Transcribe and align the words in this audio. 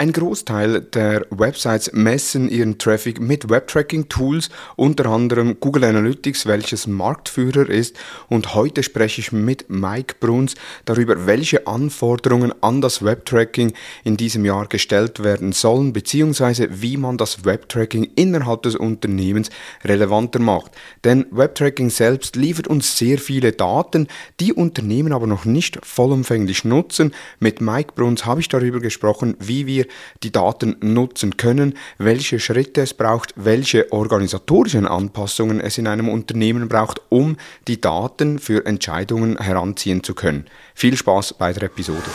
Ein 0.00 0.12
Großteil 0.12 0.82
der 0.82 1.26
Websites 1.30 1.90
messen 1.92 2.48
ihren 2.48 2.78
Traffic 2.78 3.20
mit 3.20 3.50
Webtracking-Tools, 3.50 4.48
unter 4.76 5.06
anderem 5.06 5.58
Google 5.58 5.82
Analytics, 5.82 6.46
welches 6.46 6.86
Marktführer 6.86 7.68
ist. 7.68 7.96
Und 8.28 8.54
heute 8.54 8.84
spreche 8.84 9.20
ich 9.20 9.32
mit 9.32 9.68
Mike 9.68 10.14
Bruns 10.20 10.54
darüber, 10.84 11.26
welche 11.26 11.66
Anforderungen 11.66 12.54
an 12.62 12.80
das 12.80 13.04
Webtracking 13.04 13.72
in 14.04 14.16
diesem 14.16 14.44
Jahr 14.44 14.68
gestellt 14.68 15.24
werden 15.24 15.50
sollen, 15.50 15.92
beziehungsweise 15.92 16.80
wie 16.80 16.96
man 16.96 17.18
das 17.18 17.44
Webtracking 17.44 18.08
innerhalb 18.14 18.62
des 18.62 18.76
Unternehmens 18.76 19.50
relevanter 19.82 20.38
macht. 20.38 20.70
Denn 21.02 21.26
Webtracking 21.32 21.90
selbst 21.90 22.36
liefert 22.36 22.68
uns 22.68 22.96
sehr 22.96 23.18
viele 23.18 23.50
Daten, 23.50 24.06
die 24.38 24.52
Unternehmen 24.52 25.12
aber 25.12 25.26
noch 25.26 25.44
nicht 25.44 25.84
vollumfänglich 25.84 26.64
nutzen. 26.64 27.12
Mit 27.40 27.60
Mike 27.60 27.94
Bruns 27.96 28.26
habe 28.26 28.40
ich 28.40 28.48
darüber 28.48 28.78
gesprochen, 28.78 29.34
wie 29.40 29.66
wir 29.66 29.87
die 30.22 30.32
Daten 30.32 30.76
nutzen 30.80 31.36
können, 31.36 31.74
welche 31.98 32.40
Schritte 32.40 32.82
es 32.82 32.94
braucht, 32.94 33.34
welche 33.36 33.92
organisatorischen 33.92 34.86
Anpassungen 34.86 35.60
es 35.60 35.78
in 35.78 35.86
einem 35.86 36.08
Unternehmen 36.08 36.68
braucht, 36.68 37.00
um 37.08 37.36
die 37.66 37.80
Daten 37.80 38.38
für 38.38 38.66
Entscheidungen 38.66 39.38
heranziehen 39.38 40.02
zu 40.02 40.14
können. 40.14 40.46
Viel 40.74 40.96
Spaß 40.96 41.34
bei 41.34 41.52
der 41.52 41.64
Episode. 41.64 42.10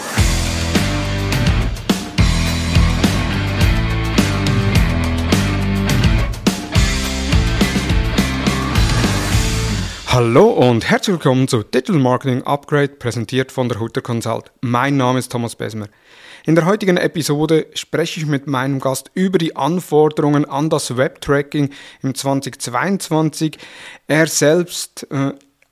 Hallo 10.14 10.52
und 10.52 10.88
herzlich 10.88 11.16
willkommen 11.16 11.48
zu 11.48 11.64
Digital 11.64 12.00
Marketing 12.00 12.44
Upgrade, 12.44 12.90
präsentiert 12.90 13.52
von 13.52 13.68
der 13.68 13.80
Hutter 13.80 14.02
Consult. 14.02 14.52
Mein 14.62 14.96
Name 14.96 15.18
ist 15.18 15.32
Thomas 15.32 15.56
Besmer. 15.56 15.88
In 16.46 16.56
der 16.56 16.66
heutigen 16.66 16.98
Episode 16.98 17.68
spreche 17.74 18.20
ich 18.20 18.26
mit 18.26 18.48
meinem 18.48 18.82
Gast 18.82 19.10
über 19.14 19.38
die 19.38 19.56
Anforderungen 19.56 20.44
an 20.44 20.70
das 20.70 20.98
Webtracking 20.98 21.70
im 22.02 22.16
2022. 22.16 23.58
Er 24.08 24.28
selbst 24.28 25.08
äh, 25.10 25.32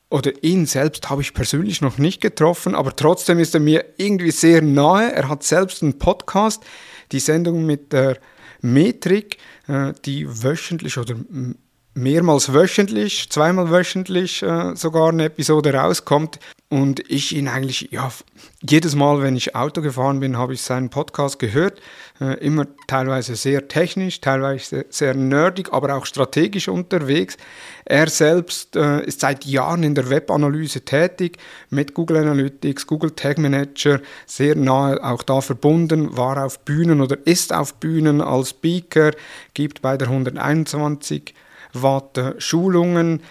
oder 0.09 0.31
ihn 0.43 0.65
selbst 0.65 1.09
habe 1.09 1.23
ich 1.23 1.33
persönlich 1.33 1.81
noch 1.81 1.97
nicht 1.97 2.21
getroffen, 2.21 2.73
aber 2.73 2.95
trotzdem 2.95 3.39
ist 3.39 3.53
er 3.53 3.59
mir 3.59 3.83
irgendwie 3.97 4.31
sehr 4.31 4.61
nahe. 4.61 5.11
Er 5.11 5.27
hat 5.27 5.43
selbst 5.43 5.83
einen 5.83 5.99
Podcast, 5.99 6.63
die 7.11 7.19
Sendung 7.19 7.65
mit 7.65 7.91
der 7.91 8.17
Metrik, 8.61 9.39
äh, 9.67 9.91
die 10.05 10.25
wöchentlich 10.25 10.97
oder 10.97 11.15
mehrmals 11.93 12.53
wöchentlich, 12.53 13.29
zweimal 13.29 13.69
wöchentlich 13.69 14.41
äh, 14.43 14.75
sogar 14.75 15.09
eine 15.09 15.25
Episode 15.25 15.73
rauskommt 15.73 16.39
und 16.69 17.01
ich 17.11 17.35
ihn 17.35 17.49
eigentlich, 17.49 17.89
ja, 17.91 18.09
jedes 18.61 18.95
Mal, 18.95 19.21
wenn 19.21 19.35
ich 19.35 19.55
Auto 19.57 19.81
gefahren 19.81 20.21
bin, 20.21 20.37
habe 20.37 20.53
ich 20.53 20.61
seinen 20.61 20.89
Podcast 20.89 21.37
gehört, 21.37 21.81
äh, 22.21 22.37
immer 22.39 22.65
teilweise 22.87 23.35
sehr 23.35 23.67
technisch, 23.67 24.21
teilweise 24.21 24.85
sehr 24.89 25.15
nerdig, 25.15 25.73
aber 25.73 25.95
auch 25.95 26.05
strategisch 26.05 26.69
unterwegs. 26.69 27.35
Er 27.83 28.07
selbst 28.07 28.77
äh, 28.77 29.03
ist 29.03 29.19
seit 29.19 29.43
Jahren 29.43 29.83
in 29.83 29.93
der 29.93 30.09
Webanalyse 30.09 30.85
tätig, 30.85 31.39
mit 31.69 31.93
Google 31.93 32.17
Analytics, 32.17 32.87
Google 32.87 33.11
Tag 33.11 33.37
Manager, 33.37 33.99
sehr 34.25 34.55
nahe 34.55 35.03
auch 35.03 35.23
da 35.23 35.41
verbunden, 35.41 36.15
war 36.15 36.41
auf 36.41 36.59
Bühnen 36.59 37.01
oder 37.01 37.17
ist 37.25 37.53
auf 37.53 37.73
Bühnen 37.75 38.21
als 38.21 38.51
Speaker, 38.51 39.11
gibt 39.53 39.81
bei 39.81 39.97
der 39.97 40.07
121 40.07 41.33
Watt 41.33 41.50
Schulungen 42.37 43.21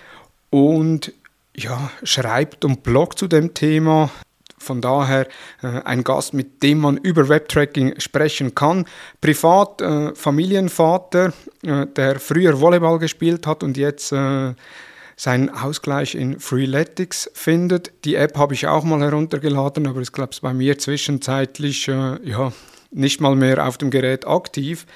und 0.50 1.12
ja, 1.56 1.90
schreibt 2.02 2.64
und 2.64 2.82
bloggt 2.82 3.18
zu 3.18 3.28
dem 3.28 3.54
Thema. 3.54 4.10
Von 4.58 4.82
daher 4.82 5.26
äh, 5.62 5.66
ein 5.84 6.04
Gast, 6.04 6.34
mit 6.34 6.62
dem 6.62 6.80
man 6.80 6.98
über 6.98 7.28
Webtracking 7.28 7.98
sprechen 7.98 8.54
kann. 8.54 8.84
Privat 9.20 9.80
äh, 9.80 10.14
Familienvater, 10.14 11.32
äh, 11.62 11.86
der 11.86 12.20
früher 12.20 12.60
Volleyball 12.60 12.98
gespielt 12.98 13.46
hat 13.46 13.62
und 13.62 13.78
jetzt 13.78 14.12
äh, 14.12 14.52
seinen 15.16 15.48
Ausgleich 15.48 16.14
in 16.14 16.38
Freeletics 16.40 17.30
findet. 17.32 17.92
Die 18.04 18.16
App 18.16 18.36
habe 18.36 18.52
ich 18.52 18.66
auch 18.66 18.84
mal 18.84 19.00
heruntergeladen, 19.00 19.86
aber 19.86 20.00
ist, 20.00 20.12
glaube 20.12 20.30
ich, 20.32 20.42
bei 20.42 20.52
mir 20.52 20.78
zwischenzeitlich 20.78 21.88
äh, 21.88 22.18
ja, 22.22 22.52
nicht 22.90 23.20
mal 23.20 23.36
mehr 23.36 23.66
auf 23.66 23.78
dem 23.78 23.90
Gerät 23.90 24.26
aktiv. 24.26 24.86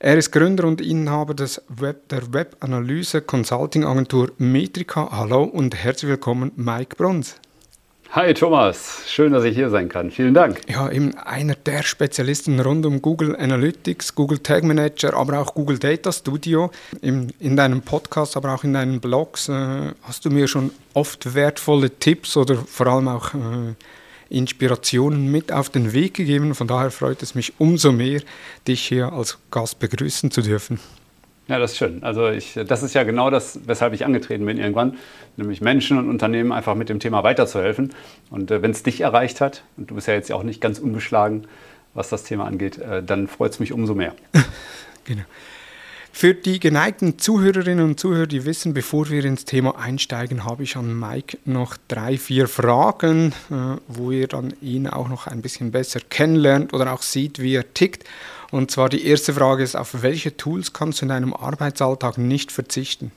Er 0.00 0.18
ist 0.18 0.32
Gründer 0.32 0.64
und 0.64 0.80
Inhaber 0.80 1.34
des 1.34 1.62
Web, 1.68 2.08
der 2.08 2.34
Webanalyse 2.34 3.22
Consulting 3.22 3.84
Agentur 3.84 4.32
Metrica. 4.38 5.08
Hallo 5.12 5.44
und 5.44 5.74
herzlich 5.76 6.10
willkommen, 6.10 6.50
Mike 6.56 6.96
Bruns. 6.96 7.36
Hi 8.10 8.34
Thomas, 8.34 9.02
schön, 9.06 9.32
dass 9.32 9.44
ich 9.44 9.54
hier 9.54 9.70
sein 9.70 9.88
kann. 9.88 10.10
Vielen 10.10 10.34
Dank. 10.34 10.60
Ja, 10.68 10.90
eben 10.90 11.16
einer 11.16 11.54
der 11.54 11.84
Spezialisten 11.84 12.58
rund 12.58 12.84
um 12.86 13.02
Google 13.02 13.36
Analytics, 13.36 14.16
Google 14.16 14.38
Tag 14.40 14.64
Manager, 14.64 15.14
aber 15.14 15.38
auch 15.38 15.54
Google 15.54 15.78
Data 15.78 16.10
Studio. 16.10 16.70
In, 17.00 17.32
in 17.38 17.56
deinem 17.56 17.82
Podcast, 17.82 18.36
aber 18.36 18.52
auch 18.52 18.64
in 18.64 18.72
deinen 18.72 19.00
Blogs 19.00 19.48
äh, 19.48 19.92
hast 20.02 20.24
du 20.24 20.30
mir 20.30 20.48
schon 20.48 20.72
oft 20.92 21.34
wertvolle 21.34 21.90
Tipps 21.90 22.36
oder 22.36 22.56
vor 22.56 22.88
allem 22.88 23.08
auch 23.08 23.32
äh, 23.34 23.74
Inspirationen 24.28 25.30
mit 25.30 25.52
auf 25.52 25.68
den 25.68 25.92
Weg 25.92 26.14
gegeben. 26.14 26.54
Von 26.54 26.66
daher 26.66 26.90
freut 26.90 27.22
es 27.22 27.34
mich 27.34 27.54
umso 27.58 27.92
mehr, 27.92 28.20
dich 28.66 28.82
hier 28.82 29.12
als 29.12 29.38
Gast 29.50 29.78
begrüßen 29.78 30.30
zu 30.30 30.42
dürfen. 30.42 30.78
Ja, 31.46 31.58
das 31.58 31.72
ist 31.72 31.78
schön. 31.78 32.02
Also 32.02 32.28
ich, 32.28 32.58
das 32.66 32.82
ist 32.82 32.94
ja 32.94 33.02
genau 33.02 33.28
das, 33.28 33.60
weshalb 33.66 33.92
ich 33.92 34.06
angetreten 34.06 34.46
bin 34.46 34.56
irgendwann, 34.56 34.96
nämlich 35.36 35.60
Menschen 35.60 35.98
und 35.98 36.08
Unternehmen 36.08 36.52
einfach 36.52 36.74
mit 36.74 36.88
dem 36.88 37.00
Thema 37.00 37.22
weiterzuhelfen. 37.22 37.92
Und 38.30 38.50
äh, 38.50 38.62
wenn 38.62 38.70
es 38.70 38.82
dich 38.82 39.02
erreicht 39.02 39.42
hat, 39.42 39.62
und 39.76 39.90
du 39.90 39.94
bist 39.94 40.08
ja 40.08 40.14
jetzt 40.14 40.32
auch 40.32 40.42
nicht 40.42 40.62
ganz 40.62 40.78
unbeschlagen, 40.78 41.46
was 41.92 42.08
das 42.08 42.24
Thema 42.24 42.46
angeht, 42.46 42.78
äh, 42.78 43.02
dann 43.02 43.28
freut 43.28 43.52
es 43.52 43.60
mich 43.60 43.72
umso 43.72 43.94
mehr. 43.94 44.14
genau. 45.04 45.24
Für 46.16 46.32
die 46.32 46.60
geneigten 46.60 47.18
Zuhörerinnen 47.18 47.84
und 47.84 47.98
Zuhörer, 47.98 48.28
die 48.28 48.44
wissen, 48.44 48.72
bevor 48.72 49.10
wir 49.10 49.24
ins 49.24 49.46
Thema 49.46 49.76
einsteigen, 49.76 50.44
habe 50.44 50.62
ich 50.62 50.76
an 50.76 50.96
Mike 50.96 51.38
noch 51.44 51.76
drei, 51.88 52.18
vier 52.18 52.46
Fragen, 52.46 53.32
äh, 53.50 53.80
wo 53.88 54.12
ihr 54.12 54.28
dann 54.28 54.54
ihn 54.62 54.86
auch 54.86 55.08
noch 55.08 55.26
ein 55.26 55.42
bisschen 55.42 55.72
besser 55.72 55.98
kennenlernt 55.98 56.72
oder 56.72 56.92
auch 56.92 57.02
sieht, 57.02 57.40
wie 57.40 57.56
er 57.56 57.74
tickt. 57.74 58.04
Und 58.52 58.70
zwar 58.70 58.90
die 58.90 59.04
erste 59.04 59.34
Frage 59.34 59.64
ist, 59.64 59.74
auf 59.74 60.02
welche 60.02 60.36
Tools 60.36 60.72
kannst 60.72 61.00
du 61.00 61.06
in 61.06 61.08
deinem 61.08 61.34
Arbeitsalltag 61.34 62.16
nicht 62.16 62.52
verzichten? 62.52 63.10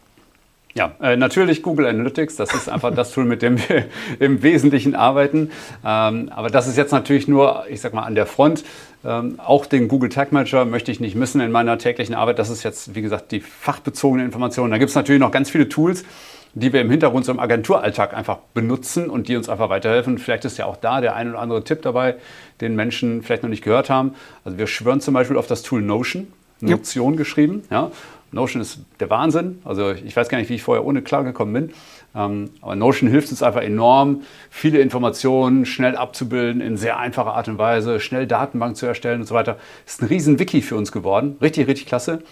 Ja, 0.78 0.92
äh, 1.02 1.18
natürlich 1.18 1.64
Google 1.64 1.88
Analytics, 1.88 2.36
das 2.36 2.54
ist 2.54 2.70
einfach 2.70 2.94
das 2.94 3.12
Tool, 3.12 3.26
mit 3.26 3.42
dem 3.42 3.58
wir 3.58 3.86
im 4.20 4.44
Wesentlichen 4.44 4.94
arbeiten. 4.94 5.50
Ähm, 5.84 6.30
aber 6.30 6.52
das 6.52 6.68
ist 6.68 6.78
jetzt 6.78 6.92
natürlich 6.92 7.28
nur, 7.28 7.64
ich 7.68 7.82
sag 7.82 7.96
mal, 7.96 8.04
an 8.04 8.14
der 8.14 8.28
Front. 8.28 8.64
Ähm, 9.04 9.40
auch 9.40 9.66
den 9.66 9.88
Google 9.88 10.12
Tag 10.12 10.32
Manager 10.32 10.66
möchte 10.66 10.92
ich 10.92 11.00
nicht 11.00 11.16
missen 11.16 11.42
in 11.42 11.52
meiner 11.52 11.80
täglichen 11.80 12.14
Arbeit. 12.14 12.38
Das 12.38 12.52
ist 12.52 12.62
jetzt, 12.62 12.94
wie 12.94 13.02
gesagt, 13.02 13.32
die 13.32 13.40
fachbezogene 13.40 14.24
Information. 14.24 14.70
Da 14.70 14.78
gibt 14.78 14.90
es 14.90 14.96
natürlich 14.96 15.20
noch 15.20 15.32
ganz 15.32 15.50
viele 15.50 15.68
Tools, 15.68 16.06
die 16.54 16.72
wir 16.72 16.82
im 16.82 16.92
Hintergrund 16.92 17.26
so 17.26 17.32
im 17.32 17.40
Agenturalltag 17.40 18.14
einfach 18.14 18.38
benutzen 18.54 19.10
und 19.10 19.30
die 19.30 19.36
uns 19.36 19.50
einfach 19.50 19.70
weiterhelfen. 19.70 20.20
Vielleicht 20.20 20.46
ist 20.46 20.60
ja 20.60 20.68
auch 20.68 20.78
da 20.78 21.02
der 21.02 21.16
ein 21.16 21.32
oder 21.32 21.40
andere 21.40 21.64
Tipp 21.64 21.82
dabei, 21.82 22.18
den 22.62 22.76
Menschen 22.76 23.24
vielleicht 23.24 23.42
noch 23.42 23.50
nicht 23.50 23.64
gehört 23.64 23.90
haben. 23.90 24.14
Also 24.46 24.60
wir 24.60 24.68
schwören 24.68 25.02
zum 25.02 25.16
Beispiel 25.16 25.38
auf 25.38 25.48
das 25.48 25.64
Tool 25.64 25.82
Notion, 25.82 26.28
Notion 26.62 27.14
ja. 27.14 27.18
geschrieben. 27.18 27.64
Ja. 27.72 27.90
Notion 28.32 28.62
ist 28.62 28.80
der 29.00 29.10
Wahnsinn. 29.10 29.62
Also 29.64 29.92
ich 29.92 30.16
weiß 30.16 30.30
gar 30.30 30.38
nicht, 30.38 30.50
wie 30.50 30.56
ich 30.56 30.64
vorher 30.64 30.86
ohne 30.86 31.02
klargekommen 31.02 31.54
bin. 31.54 31.74
Ähm, 32.16 32.50
aber 32.62 32.76
Notion 32.76 33.10
hilft 33.10 33.32
uns 33.32 33.44
einfach 33.44 33.62
enorm, 33.62 34.24
viele 34.50 34.80
Informationen 34.80 35.66
schnell 35.66 35.96
abzubilden, 35.96 36.62
in 36.62 36.78
sehr 36.78 36.98
einfacher 36.98 37.34
Art 37.34 37.48
und 37.48 37.58
Weise, 37.58 38.00
schnell 38.00 38.28
Datenbank 38.28 38.76
zu 38.76 38.86
erstellen 38.86 39.22
und 39.22 39.28
so 39.28 39.36
weiter. 39.36 39.58
Ist 39.86 40.02
ein 40.02 40.08
riesen 40.08 40.40
Wiki 40.40 40.62
für 40.62 40.76
uns 40.76 40.92
geworden. 40.92 41.38
Richtig, 41.42 41.68
richtig 41.68 41.86
klasse. 41.86 42.24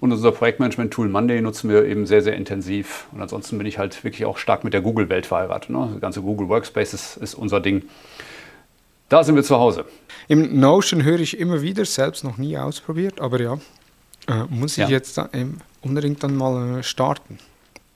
Und 0.00 0.12
unser 0.12 0.32
Projektmanagement-Tool 0.32 1.08
Monday 1.08 1.42
nutzen 1.42 1.68
wir 1.68 1.84
eben 1.84 2.06
sehr, 2.06 2.22
sehr 2.22 2.34
intensiv. 2.34 3.06
Und 3.12 3.20
ansonsten 3.20 3.58
bin 3.58 3.66
ich 3.66 3.78
halt 3.78 4.02
wirklich 4.02 4.24
auch 4.24 4.38
stark 4.38 4.64
mit 4.64 4.72
der 4.72 4.80
Google-Welt 4.80 5.26
verheiratet. 5.26 5.70
Ne? 5.70 5.90
Das 5.92 6.00
ganze 6.00 6.22
Google 6.22 6.48
Workspace 6.48 6.94
ist, 6.94 7.16
ist 7.18 7.34
unser 7.34 7.60
Ding. 7.60 7.82
Da 9.10 9.24
sind 9.24 9.34
wir 9.34 9.42
zu 9.42 9.56
Hause. 9.56 9.84
Im 10.28 10.58
Notion 10.58 11.04
höre 11.04 11.20
ich 11.20 11.38
immer 11.38 11.60
wieder, 11.60 11.84
selbst 11.84 12.24
noch 12.24 12.38
nie 12.38 12.56
ausprobiert, 12.56 13.20
aber 13.20 13.40
ja, 13.40 13.58
äh, 14.30 14.44
muss 14.48 14.72
ich 14.72 14.84
ja. 14.84 14.88
jetzt 14.88 15.18
da, 15.18 15.28
ähm, 15.32 15.58
unbedingt 15.82 16.22
dann 16.22 16.36
mal 16.36 16.78
äh, 16.78 16.82
starten. 16.82 17.38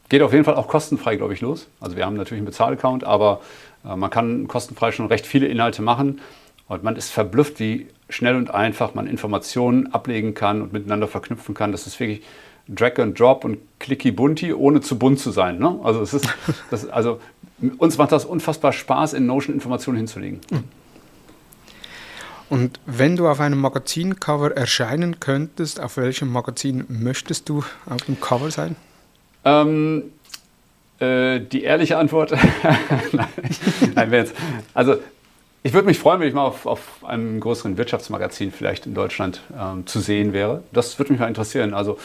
Geht 0.09 0.23
auf 0.23 0.33
jeden 0.33 0.45
Fall 0.45 0.57
auch 0.57 0.69
kostenfrei, 0.69 1.17
glaube 1.17 1.33
ich, 1.33 1.41
los. 1.41 1.69
Also 1.81 1.97
wir 1.97 2.05
haben 2.05 2.17
natürlich 2.17 2.41
einen 2.41 2.47
Bezahlaccount, 2.47 3.05
aber 3.05 3.41
äh, 3.85 3.97
man 3.97 4.11
kann 4.11 4.49
kostenfrei 4.49 4.93
schon 4.93 5.07
recht 5.07 5.27
viele 5.27 5.47
Inhalte 5.47 5.83
machen. 5.83 6.21
Und 6.67 6.83
man 6.83 6.97
ist 6.97 7.11
verblüfft, 7.11 7.61
wie 7.61 7.87
schnell 8.09 8.37
und 8.37 8.51
einfach 8.51 8.95
man 8.95 9.07
Informationen 9.07 9.93
ablegen 9.93 10.35
kann 10.35 10.63
und 10.63 10.73
miteinander 10.73 11.09
verknüpfen 11.09 11.55
kann. 11.55 11.73
Das 11.73 11.87
ist 11.87 11.99
wirklich 12.01 12.23
Drag 12.69 12.99
and 12.99 13.19
Drop 13.19 13.45
und 13.45 13.59
Clicky 13.79 14.11
Bunty, 14.11 14.55
ohne 14.55 14.81
zu 14.81 14.99
bunt 14.99 15.21
zu 15.21 15.31
sein. 15.31 15.59
Ne? 15.59 15.79
Also, 15.83 16.01
es 16.01 16.15
ist, 16.15 16.29
das, 16.71 16.89
also 16.89 17.21
uns 17.79 17.99
macht 17.99 18.13
das 18.13 18.25
unfassbar 18.25 18.73
Spaß, 18.73 19.13
in 19.13 19.27
Notion 19.27 19.55
Informationen 19.55 19.99
hinzulegen. 19.99 20.41
Mhm. 20.51 20.65
Und 22.51 22.79
wenn 22.87 23.17
du 23.17 23.29
auf 23.29 23.41
einem 23.41 23.59
Magazincover 23.61 24.57
erscheinen 24.57 25.19
könntest, 25.21 25.81
auf 25.81 25.97
welchem 25.97 26.31
Magazin 26.31 26.85
möchtest 26.89 27.49
du 27.49 27.65
auf 27.87 28.03
dem 28.03 28.21
Cover 28.21 28.51
sein? 28.51 28.77
Ähm, 29.45 30.05
äh, 31.01 31.41
die 31.41 31.63
ehrliche 31.63 31.99
Antwort, 31.99 32.33
nein, 33.13 33.29
nein, 33.95 34.13
jetzt, 34.13 34.35
also 34.75 34.97
ich 35.67 35.73
würde 35.73 35.87
mich 35.87 35.99
freuen, 35.99 36.21
wenn 36.21 36.29
ich 36.29 36.35
mal 36.35 36.45
auf, 36.45 36.67
auf 36.67 37.03
einem 37.05 37.41
größeren 37.41 37.79
Wirtschaftsmagazin 37.79 38.53
vielleicht 38.53 38.85
in 38.85 38.93
Deutschland 38.93 39.41
ähm, 39.59 39.87
zu 39.87 39.99
sehen 40.01 40.35
wäre. 40.35 40.63
Das 40.73 40.99
würde 40.99 41.13
mich 41.13 41.21
mal 41.21 41.29
interessieren. 41.29 41.73
Also 41.73 41.99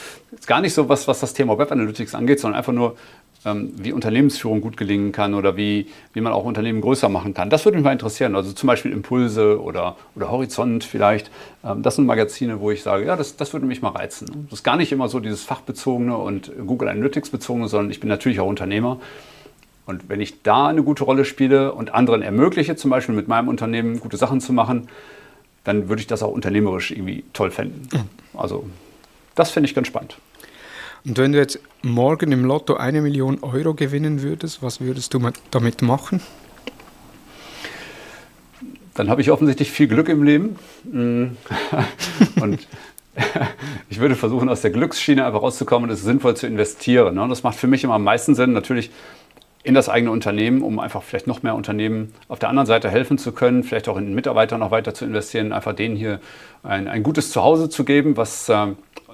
gar 0.45 0.61
nicht 0.61 0.73
so 0.73 0.87
was, 0.87 1.09
was 1.09 1.19
das 1.19 1.33
Thema 1.33 1.57
Web 1.57 1.69
Analytics 1.69 2.15
angeht, 2.15 2.39
sondern 2.39 2.57
einfach 2.57 2.71
nur, 2.71 2.95
wie 3.43 3.93
Unternehmensführung 3.93 4.59
gut 4.59 4.75
gelingen 4.75 5.13
kann 5.13 5.33
oder 5.33 5.55
wie, 5.55 5.87
wie 6.13 6.19
man 6.19 6.33
auch 6.33 6.43
Unternehmen 6.43 6.81
größer 6.81 7.07
machen 7.07 7.33
kann. 7.33 7.49
Das 7.49 7.63
würde 7.63 7.77
mich 7.77 7.85
mal 7.85 7.93
interessieren. 7.93 8.35
Also 8.35 8.51
zum 8.51 8.67
Beispiel 8.67 8.91
Impulse 8.91 9.61
oder, 9.61 9.95
oder 10.15 10.29
Horizont 10.29 10.83
vielleicht. 10.83 11.31
Ähm, 11.63 11.81
das 11.81 11.95
sind 11.95 12.05
Magazine, 12.05 12.59
wo 12.59 12.69
ich 12.71 12.83
sage, 12.83 13.05
ja, 13.05 13.15
das, 13.15 13.37
das 13.37 13.53
würde 13.53 13.65
mich 13.65 13.81
mal 13.81 13.89
reizen. 13.89 14.47
Das 14.49 14.59
ist 14.59 14.63
gar 14.63 14.75
nicht 14.75 14.91
immer 14.91 15.07
so 15.07 15.21
dieses 15.21 15.43
fachbezogene 15.43 16.17
und 16.17 16.51
Google 16.67 16.89
Analytics 16.89 17.29
bezogene, 17.29 17.69
sondern 17.69 17.91
ich 17.91 18.01
bin 18.01 18.09
natürlich 18.09 18.41
auch 18.41 18.47
Unternehmer 18.47 18.99
und 19.89 20.07
wenn 20.07 20.21
ich 20.21 20.43
da 20.43 20.67
eine 20.67 20.83
gute 20.83 21.03
Rolle 21.03 21.25
spiele 21.25 21.73
und 21.73 21.95
anderen 21.95 22.21
ermögliche, 22.21 22.75
zum 22.75 22.91
Beispiel 22.91 23.15
mit 23.15 23.27
meinem 23.27 23.47
Unternehmen 23.47 23.99
gute 23.99 24.17
Sachen 24.17 24.39
zu 24.39 24.53
machen, 24.53 24.87
dann 25.63 25.89
würde 25.89 25.99
ich 25.99 26.05
das 26.05 26.21
auch 26.21 26.31
unternehmerisch 26.31 26.91
irgendwie 26.91 27.23
toll 27.33 27.49
finden. 27.49 27.89
Also 28.35 28.67
das 29.33 29.49
finde 29.49 29.67
ich 29.67 29.73
ganz 29.73 29.87
spannend. 29.87 30.19
Und 31.05 31.17
wenn 31.17 31.31
du 31.31 31.37
jetzt 31.37 31.59
morgen 31.81 32.31
im 32.31 32.45
Lotto 32.45 32.75
eine 32.75 33.01
Million 33.01 33.41
Euro 33.41 33.73
gewinnen 33.73 34.21
würdest, 34.21 34.61
was 34.61 34.81
würdest 34.81 35.13
du 35.13 35.31
damit 35.51 35.81
machen? 35.81 36.21
Dann 38.95 39.09
habe 39.09 39.21
ich 39.21 39.31
offensichtlich 39.31 39.71
viel 39.71 39.87
Glück 39.87 40.09
im 40.09 40.23
Leben. 40.23 40.57
Mm. 40.83 41.37
und 42.41 42.67
ich 43.89 43.99
würde 43.99 44.15
versuchen, 44.15 44.49
aus 44.49 44.61
der 44.61 44.71
Glücksschiene 44.71 45.25
einfach 45.25 45.41
rauszukommen 45.41 45.89
und 45.89 45.93
es 45.93 46.03
sinnvoll 46.03 46.35
zu 46.35 46.47
investieren. 46.47 47.15
Ne? 47.15 47.25
Das 47.29 47.43
macht 47.43 47.55
für 47.57 47.67
mich 47.67 47.83
immer 47.83 47.95
am 47.95 48.03
meisten 48.03 48.35
Sinn. 48.35 48.53
Natürlich 48.53 48.91
in 49.63 49.73
das 49.73 49.89
eigene 49.89 50.11
Unternehmen, 50.11 50.61
um 50.61 50.79
einfach 50.79 51.03
vielleicht 51.03 51.27
noch 51.27 51.43
mehr 51.43 51.53
Unternehmen 51.53 52.13
auf 52.29 52.39
der 52.39 52.49
anderen 52.49 52.65
Seite 52.65 52.89
helfen 52.89 53.17
zu 53.17 53.33
können, 53.33 53.63
vielleicht 53.63 53.89
auch 53.89 53.97
in 53.97 54.15
Mitarbeiter 54.15 54.57
noch 54.57 54.71
weiter 54.71 54.93
zu 54.93 55.03
investieren, 55.03 55.51
einfach 55.51 55.73
denen 55.73 55.95
hier 55.95 56.19
ein, 56.63 56.87
ein 56.87 57.03
gutes 57.03 57.31
Zuhause 57.31 57.69
zu 57.69 57.83
geben, 57.83 58.15
was 58.15 58.47
äh, 58.47 58.67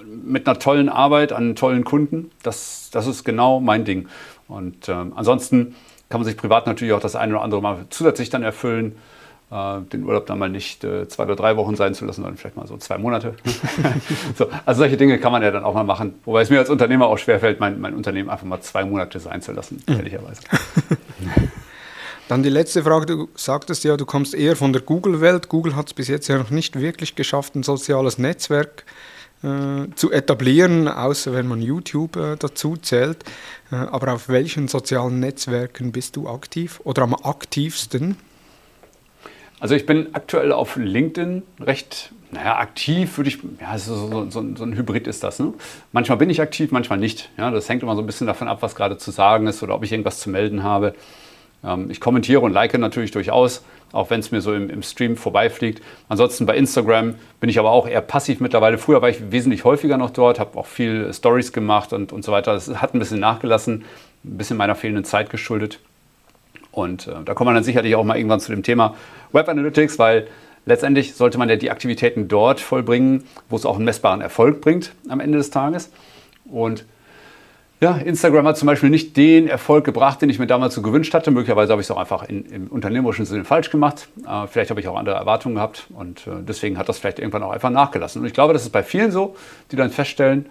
mit 0.04 0.46
einer 0.46 0.58
tollen 0.58 0.88
Arbeit 0.88 1.32
an 1.32 1.56
tollen 1.56 1.84
Kunden, 1.84 2.30
das, 2.42 2.90
das 2.92 3.06
ist 3.08 3.24
genau 3.24 3.60
mein 3.60 3.84
Ding. 3.84 4.08
Und 4.46 4.88
äh, 4.88 4.92
ansonsten 4.92 5.74
kann 6.08 6.20
man 6.20 6.24
sich 6.24 6.36
privat 6.36 6.68
natürlich 6.68 6.94
auch 6.94 7.00
das 7.00 7.16
eine 7.16 7.34
oder 7.34 7.42
andere 7.42 7.60
mal 7.60 7.86
zusätzlich 7.90 8.30
dann 8.30 8.44
erfüllen 8.44 8.96
den 9.48 10.02
Urlaub 10.02 10.26
dann 10.26 10.40
mal 10.40 10.48
nicht 10.48 10.82
äh, 10.82 11.06
zwei 11.06 11.22
oder 11.22 11.36
drei 11.36 11.56
Wochen 11.56 11.76
sein 11.76 11.94
zu 11.94 12.04
lassen, 12.04 12.22
sondern 12.22 12.36
vielleicht 12.36 12.56
mal 12.56 12.66
so 12.66 12.76
zwei 12.78 12.98
Monate. 12.98 13.34
so, 14.34 14.48
also 14.64 14.78
solche 14.80 14.96
Dinge 14.96 15.20
kann 15.20 15.30
man 15.30 15.40
ja 15.40 15.52
dann 15.52 15.62
auch 15.62 15.74
mal 15.74 15.84
machen. 15.84 16.14
Wobei 16.24 16.42
es 16.42 16.50
mir 16.50 16.58
als 16.58 16.68
Unternehmer 16.68 17.06
auch 17.06 17.16
schwerfällt, 17.16 17.60
mein, 17.60 17.80
mein 17.80 17.94
Unternehmen 17.94 18.28
einfach 18.28 18.44
mal 18.44 18.60
zwei 18.60 18.84
Monate 18.84 19.20
sein 19.20 19.42
zu 19.42 19.52
lassen, 19.52 19.82
mhm. 19.86 19.94
ehrlicherweise. 19.94 20.42
Dann 22.28 22.42
die 22.42 22.48
letzte 22.48 22.82
Frage, 22.82 23.06
du 23.06 23.28
sagtest 23.36 23.84
ja, 23.84 23.96
du 23.96 24.04
kommst 24.04 24.34
eher 24.34 24.56
von 24.56 24.72
der 24.72 24.82
Google-Welt. 24.82 25.48
Google 25.48 25.76
hat 25.76 25.86
es 25.86 25.94
bis 25.94 26.08
jetzt 26.08 26.26
ja 26.26 26.38
noch 26.38 26.50
nicht 26.50 26.80
wirklich 26.80 27.14
geschafft, 27.14 27.54
ein 27.54 27.62
soziales 27.62 28.18
Netzwerk 28.18 28.84
äh, 29.44 29.86
zu 29.94 30.10
etablieren, 30.10 30.88
außer 30.88 31.32
wenn 31.34 31.46
man 31.46 31.62
YouTube 31.62 32.16
äh, 32.16 32.34
dazu 32.36 32.76
zählt. 32.76 33.18
Äh, 33.70 33.76
aber 33.76 34.12
auf 34.12 34.28
welchen 34.28 34.66
sozialen 34.66 35.20
Netzwerken 35.20 35.92
bist 35.92 36.16
du 36.16 36.28
aktiv 36.28 36.80
oder 36.82 37.02
am 37.02 37.14
aktivsten? 37.14 38.16
Also 39.58 39.74
ich 39.74 39.86
bin 39.86 40.08
aktuell 40.12 40.52
auf 40.52 40.76
LinkedIn 40.76 41.42
recht 41.60 42.12
naja, 42.30 42.58
aktiv, 42.58 43.16
würde 43.16 43.28
ich, 43.28 43.38
ja, 43.60 43.78
so, 43.78 44.28
so, 44.28 44.28
so, 44.30 44.64
ein 44.64 44.76
Hybrid 44.76 45.06
ist 45.06 45.22
das. 45.22 45.38
Ne? 45.38 45.54
Manchmal 45.92 46.18
bin 46.18 46.28
ich 46.28 46.40
aktiv, 46.40 46.72
manchmal 46.72 46.98
nicht. 46.98 47.30
Ja, 47.38 47.50
das 47.50 47.68
hängt 47.68 47.82
immer 47.82 47.94
so 47.94 48.02
ein 48.02 48.06
bisschen 48.06 48.26
davon 48.26 48.48
ab, 48.48 48.58
was 48.60 48.74
gerade 48.74 48.98
zu 48.98 49.10
sagen 49.10 49.46
ist 49.46 49.62
oder 49.62 49.74
ob 49.74 49.84
ich 49.84 49.92
irgendwas 49.92 50.20
zu 50.20 50.28
melden 50.28 50.62
habe. 50.62 50.94
Ähm, 51.64 51.90
ich 51.90 52.00
kommentiere 52.00 52.40
und 52.40 52.52
like 52.52 52.76
natürlich 52.76 53.12
durchaus, 53.12 53.64
auch 53.92 54.10
wenn 54.10 54.20
es 54.20 54.32
mir 54.32 54.40
so 54.40 54.52
im, 54.54 54.68
im, 54.70 54.82
Stream 54.82 55.16
vorbeifliegt. 55.16 55.82
Ansonsten 56.08 56.46
bei 56.46 56.56
Instagram 56.56 57.14
bin 57.40 57.48
ich 57.48 57.58
aber 57.58 57.70
auch 57.70 57.88
eher 57.88 58.00
passiv 58.00 58.40
mittlerweile. 58.40 58.76
Früher 58.76 59.02
war 59.02 59.08
ich 59.08 59.30
wesentlich 59.30 59.64
häufiger 59.64 59.96
noch 59.96 60.10
dort, 60.10 60.40
habe 60.40 60.58
auch 60.58 60.66
viel 60.66 61.12
Stories 61.12 61.52
gemacht 61.52 61.92
und, 61.92 62.12
und 62.12 62.24
so 62.24 62.32
weiter. 62.32 62.54
Das 62.54 62.68
hat 62.82 62.94
ein 62.94 62.98
bisschen 62.98 63.20
nachgelassen, 63.20 63.84
ein 64.24 64.36
bisschen 64.36 64.56
meiner 64.56 64.74
fehlenden 64.74 65.04
Zeit 65.04 65.30
geschuldet. 65.30 65.78
Und 66.76 67.06
äh, 67.06 67.12
da 67.24 67.32
kommt 67.32 67.46
man 67.46 67.54
dann 67.54 67.64
sicherlich 67.64 67.94
auch 67.94 68.04
mal 68.04 68.18
irgendwann 68.18 68.38
zu 68.38 68.52
dem 68.52 68.62
Thema 68.62 68.94
Web 69.32 69.48
Analytics, 69.48 69.98
weil 69.98 70.26
letztendlich 70.66 71.14
sollte 71.14 71.38
man 71.38 71.48
ja 71.48 71.56
die 71.56 71.70
Aktivitäten 71.70 72.28
dort 72.28 72.60
vollbringen, 72.60 73.24
wo 73.48 73.56
es 73.56 73.64
auch 73.64 73.76
einen 73.76 73.86
messbaren 73.86 74.20
Erfolg 74.20 74.60
bringt 74.60 74.92
am 75.08 75.20
Ende 75.20 75.38
des 75.38 75.48
Tages. 75.48 75.90
Und 76.44 76.84
ja, 77.80 77.96
Instagram 77.96 78.46
hat 78.46 78.58
zum 78.58 78.66
Beispiel 78.66 78.90
nicht 78.90 79.16
den 79.16 79.48
Erfolg 79.48 79.86
gebracht, 79.86 80.20
den 80.20 80.28
ich 80.28 80.38
mir 80.38 80.46
damals 80.46 80.74
so 80.74 80.82
gewünscht 80.82 81.14
hatte. 81.14 81.30
Möglicherweise 81.30 81.72
habe 81.72 81.80
ich 81.80 81.86
es 81.86 81.90
auch 81.90 81.96
einfach 81.96 82.28
in, 82.28 82.44
im 82.44 82.66
unternehmerischen 82.66 83.24
Sinne 83.24 83.46
falsch 83.46 83.70
gemacht. 83.70 84.08
Äh, 84.28 84.46
vielleicht 84.46 84.68
habe 84.68 84.78
ich 84.78 84.86
auch 84.86 84.96
andere 84.96 85.16
Erwartungen 85.16 85.54
gehabt 85.54 85.86
und 85.94 86.26
äh, 86.26 86.42
deswegen 86.46 86.76
hat 86.76 86.90
das 86.90 86.98
vielleicht 86.98 87.20
irgendwann 87.20 87.42
auch 87.42 87.52
einfach 87.52 87.70
nachgelassen. 87.70 88.20
Und 88.20 88.26
ich 88.26 88.34
glaube, 88.34 88.52
das 88.52 88.64
ist 88.64 88.70
bei 88.70 88.82
vielen 88.82 89.12
so, 89.12 89.34
die 89.72 89.76
dann 89.76 89.88
feststellen, 89.88 90.44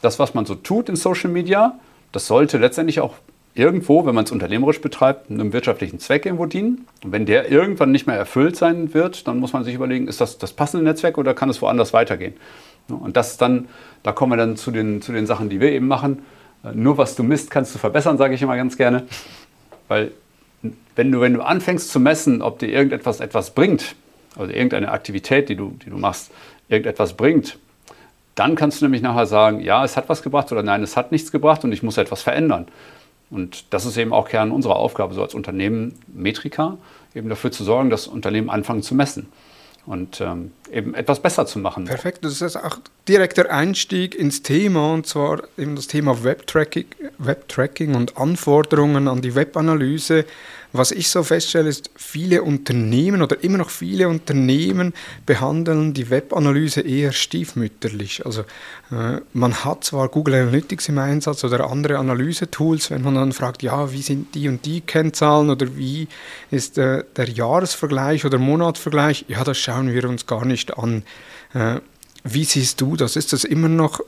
das, 0.00 0.20
was 0.20 0.32
man 0.32 0.46
so 0.46 0.54
tut 0.54 0.88
in 0.88 0.94
Social 0.94 1.30
Media, 1.30 1.76
das 2.12 2.28
sollte 2.28 2.58
letztendlich 2.58 3.00
auch 3.00 3.14
irgendwo, 3.54 4.06
wenn 4.06 4.14
man 4.14 4.24
es 4.24 4.32
unternehmerisch 4.32 4.80
betreibt, 4.80 5.30
einem 5.30 5.52
wirtschaftlichen 5.52 5.98
Zweck 5.98 6.24
irgendwo 6.24 6.46
dienen. 6.46 6.86
Und 7.04 7.12
wenn 7.12 7.26
der 7.26 7.50
irgendwann 7.50 7.90
nicht 7.90 8.06
mehr 8.06 8.16
erfüllt 8.16 8.56
sein 8.56 8.94
wird, 8.94 9.26
dann 9.28 9.38
muss 9.38 9.52
man 9.52 9.64
sich 9.64 9.74
überlegen, 9.74 10.08
ist 10.08 10.20
das 10.20 10.38
das 10.38 10.52
passende 10.52 10.84
Netzwerk 10.84 11.18
oder 11.18 11.34
kann 11.34 11.50
es 11.50 11.60
woanders 11.60 11.92
weitergehen? 11.92 12.34
Und 12.88 13.16
das 13.16 13.36
dann, 13.36 13.68
da 14.02 14.12
kommen 14.12 14.32
wir 14.32 14.36
dann 14.36 14.56
zu 14.56 14.70
den, 14.70 15.02
zu 15.02 15.12
den 15.12 15.26
Sachen, 15.26 15.48
die 15.48 15.60
wir 15.60 15.72
eben 15.72 15.86
machen. 15.86 16.22
Äh, 16.64 16.72
nur 16.74 16.98
was 16.98 17.14
du 17.14 17.22
misst, 17.22 17.50
kannst 17.50 17.74
du 17.74 17.78
verbessern, 17.78 18.18
sage 18.18 18.34
ich 18.34 18.42
immer 18.42 18.56
ganz 18.56 18.76
gerne. 18.76 19.04
Weil 19.88 20.12
wenn 20.96 21.12
du, 21.12 21.20
wenn 21.20 21.34
du 21.34 21.42
anfängst 21.42 21.90
zu 21.90 22.00
messen, 22.00 22.42
ob 22.42 22.58
dir 22.58 22.68
irgendetwas 22.68 23.20
etwas 23.20 23.50
bringt, 23.50 23.96
also 24.36 24.52
irgendeine 24.52 24.90
Aktivität, 24.90 25.48
die 25.48 25.56
du, 25.56 25.76
die 25.84 25.90
du 25.90 25.98
machst, 25.98 26.30
irgendetwas 26.68 27.14
bringt, 27.14 27.58
dann 28.34 28.54
kannst 28.54 28.80
du 28.80 28.86
nämlich 28.86 29.02
nachher 29.02 29.26
sagen, 29.26 29.60
ja, 29.60 29.84
es 29.84 29.96
hat 29.96 30.08
was 30.08 30.22
gebracht 30.22 30.50
oder 30.52 30.62
nein, 30.62 30.82
es 30.82 30.96
hat 30.96 31.12
nichts 31.12 31.32
gebracht 31.32 31.64
und 31.64 31.72
ich 31.72 31.82
muss 31.82 31.98
etwas 31.98 32.22
verändern. 32.22 32.66
Und 33.32 33.64
das 33.70 33.86
ist 33.86 33.96
eben 33.96 34.12
auch 34.12 34.28
Kern 34.28 34.52
unserer 34.52 34.76
Aufgabe, 34.76 35.14
so 35.14 35.22
als 35.22 35.34
Unternehmen 35.34 35.98
Metrika, 36.06 36.76
eben 37.14 37.28
dafür 37.30 37.50
zu 37.50 37.64
sorgen, 37.64 37.88
dass 37.88 38.06
Unternehmen 38.06 38.50
anfangen 38.50 38.82
zu 38.82 38.94
messen 38.94 39.28
und 39.86 40.20
ähm, 40.20 40.52
eben 40.70 40.94
etwas 40.94 41.20
besser 41.20 41.46
zu 41.46 41.58
machen. 41.58 41.86
Perfekt, 41.86 42.24
das 42.24 42.40
ist 42.40 42.56
auch 42.56 42.78
direkter 43.08 43.50
Einstieg 43.50 44.14
ins 44.14 44.42
Thema 44.42 44.92
und 44.92 45.06
zwar 45.06 45.42
eben 45.58 45.74
das 45.74 45.88
Thema 45.88 46.22
Webtracking, 46.22 46.86
Webtracking 47.18 47.94
und 47.94 48.16
Anforderungen 48.16 49.08
an 49.08 49.22
die 49.22 49.34
Webanalyse. 49.34 50.24
Was 50.72 50.90
ich 50.90 51.08
so 51.08 51.22
feststelle, 51.22 51.68
ist, 51.68 51.90
viele 51.96 52.42
Unternehmen 52.42 53.22
oder 53.22 53.42
immer 53.44 53.58
noch 53.58 53.68
viele 53.68 54.08
Unternehmen 54.08 54.94
behandeln 55.26 55.92
die 55.92 56.08
Webanalyse 56.08 56.80
eher 56.80 57.12
stiefmütterlich. 57.12 58.24
Also 58.24 58.42
äh, 58.90 59.20
man 59.34 59.64
hat 59.64 59.84
zwar 59.84 60.08
Google 60.08 60.34
Analytics 60.34 60.88
im 60.88 60.98
Einsatz 60.98 61.44
oder 61.44 61.70
andere 61.70 61.98
Analysetools, 61.98 62.90
wenn 62.90 63.02
man 63.02 63.14
dann 63.14 63.32
fragt, 63.32 63.62
ja, 63.62 63.92
wie 63.92 64.02
sind 64.02 64.34
die 64.34 64.48
und 64.48 64.64
die 64.64 64.80
Kennzahlen 64.80 65.50
oder 65.50 65.76
wie 65.76 66.08
ist 66.50 66.78
äh, 66.78 67.04
der 67.16 67.28
Jahresvergleich 67.28 68.24
oder 68.24 68.38
Monatsvergleich, 68.38 69.26
ja, 69.28 69.44
das 69.44 69.58
schauen 69.58 69.92
wir 69.92 70.08
uns 70.08 70.26
gar 70.26 70.46
nicht 70.46 70.78
an. 70.78 71.02
Äh, 71.52 71.80
wie 72.24 72.44
siehst 72.44 72.80
du 72.80 72.96
das? 72.96 73.16
Ist 73.16 73.32
das 73.32 73.44
immer 73.44 73.68
noch 73.68 74.00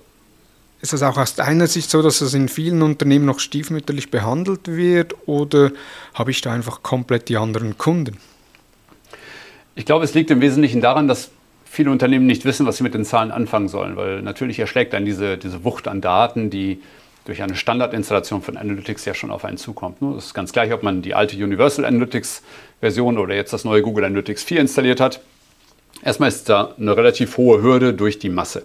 ist 0.80 0.92
es 0.92 1.02
auch 1.02 1.16
aus 1.16 1.34
deiner 1.34 1.66
Sicht 1.66 1.90
so, 1.90 2.02
dass 2.02 2.20
es 2.20 2.34
in 2.34 2.48
vielen 2.48 2.82
Unternehmen 2.82 3.24
noch 3.24 3.40
stiefmütterlich 3.40 4.10
behandelt 4.10 4.68
wird 4.68 5.14
oder 5.26 5.70
habe 6.12 6.30
ich 6.30 6.40
da 6.40 6.52
einfach 6.52 6.82
komplett 6.82 7.28
die 7.28 7.36
anderen 7.36 7.78
Kunden? 7.78 8.18
Ich 9.76 9.86
glaube, 9.86 10.04
es 10.04 10.14
liegt 10.14 10.30
im 10.30 10.40
Wesentlichen 10.40 10.80
daran, 10.80 11.08
dass 11.08 11.30
viele 11.64 11.90
Unternehmen 11.90 12.26
nicht 12.26 12.44
wissen, 12.44 12.66
was 12.66 12.76
sie 12.76 12.82
mit 12.84 12.94
den 12.94 13.04
Zahlen 13.04 13.32
anfangen 13.32 13.68
sollen, 13.68 13.96
weil 13.96 14.22
natürlich 14.22 14.58
erschlägt 14.58 14.92
dann 14.92 15.04
diese, 15.04 15.36
diese 15.36 15.64
Wucht 15.64 15.88
an 15.88 16.00
Daten, 16.00 16.50
die 16.50 16.80
durch 17.24 17.42
eine 17.42 17.56
Standardinstallation 17.56 18.42
von 18.42 18.56
Analytics 18.56 19.04
ja 19.06 19.14
schon 19.14 19.30
auf 19.30 19.44
einen 19.44 19.56
zukommt. 19.56 20.02
Ne? 20.02 20.12
Das 20.14 20.26
ist 20.26 20.34
ganz 20.34 20.52
gleich, 20.52 20.72
ob 20.72 20.82
man 20.82 21.02
die 21.02 21.14
alte 21.14 21.36
Universal 21.36 21.84
Analytics 21.84 22.42
Version 22.80 23.18
oder 23.18 23.34
jetzt 23.34 23.52
das 23.52 23.64
neue 23.64 23.82
Google 23.82 24.04
Analytics 24.04 24.42
4 24.44 24.60
installiert 24.60 25.00
hat. 25.00 25.20
Erstmal 26.02 26.28
ist 26.28 26.48
da 26.48 26.74
eine 26.78 26.96
relativ 26.96 27.38
hohe 27.38 27.62
Hürde 27.62 27.94
durch 27.94 28.18
die 28.18 28.28
Masse. 28.28 28.64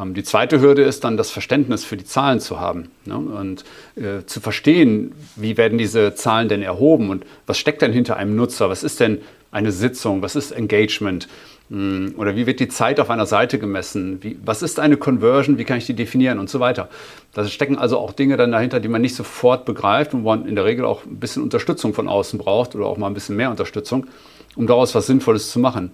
Ähm, 0.00 0.14
die 0.14 0.22
zweite 0.22 0.60
Hürde 0.60 0.82
ist 0.82 1.04
dann 1.04 1.16
das 1.16 1.30
Verständnis 1.30 1.84
für 1.84 1.96
die 1.96 2.04
Zahlen 2.04 2.40
zu 2.40 2.60
haben 2.60 2.90
ne? 3.04 3.16
und 3.16 3.64
äh, 3.96 4.24
zu 4.26 4.40
verstehen, 4.40 5.12
wie 5.36 5.56
werden 5.56 5.78
diese 5.78 6.14
Zahlen 6.14 6.48
denn 6.48 6.62
erhoben 6.62 7.10
und 7.10 7.24
was 7.46 7.58
steckt 7.58 7.82
denn 7.82 7.92
hinter 7.92 8.16
einem 8.16 8.36
Nutzer, 8.36 8.68
was 8.68 8.82
ist 8.82 9.00
denn 9.00 9.20
eine 9.50 9.72
Sitzung, 9.72 10.22
was 10.22 10.36
ist 10.36 10.52
Engagement 10.52 11.28
hm, 11.70 12.14
oder 12.18 12.36
wie 12.36 12.46
wird 12.46 12.60
die 12.60 12.68
Zeit 12.68 13.00
auf 13.00 13.10
einer 13.10 13.26
Seite 13.26 13.58
gemessen, 13.58 14.22
wie, 14.22 14.38
was 14.44 14.62
ist 14.62 14.78
eine 14.78 14.96
Conversion, 14.96 15.58
wie 15.58 15.64
kann 15.64 15.78
ich 15.78 15.86
die 15.86 15.94
definieren 15.94 16.38
und 16.38 16.50
so 16.50 16.60
weiter. 16.60 16.88
Da 17.32 17.46
stecken 17.46 17.78
also 17.78 17.98
auch 17.98 18.12
Dinge 18.12 18.36
dann 18.36 18.52
dahinter, 18.52 18.80
die 18.80 18.88
man 18.88 19.00
nicht 19.00 19.14
sofort 19.14 19.64
begreift 19.64 20.14
und 20.14 20.24
wo 20.24 20.28
man 20.28 20.46
in 20.46 20.54
der 20.54 20.64
Regel 20.64 20.84
auch 20.84 21.04
ein 21.04 21.18
bisschen 21.18 21.42
Unterstützung 21.42 21.94
von 21.94 22.08
außen 22.08 22.38
braucht 22.38 22.74
oder 22.74 22.86
auch 22.86 22.98
mal 22.98 23.06
ein 23.06 23.14
bisschen 23.14 23.36
mehr 23.36 23.50
Unterstützung, 23.50 24.06
um 24.54 24.66
daraus 24.66 24.94
was 24.94 25.06
Sinnvolles 25.06 25.50
zu 25.50 25.58
machen. 25.58 25.90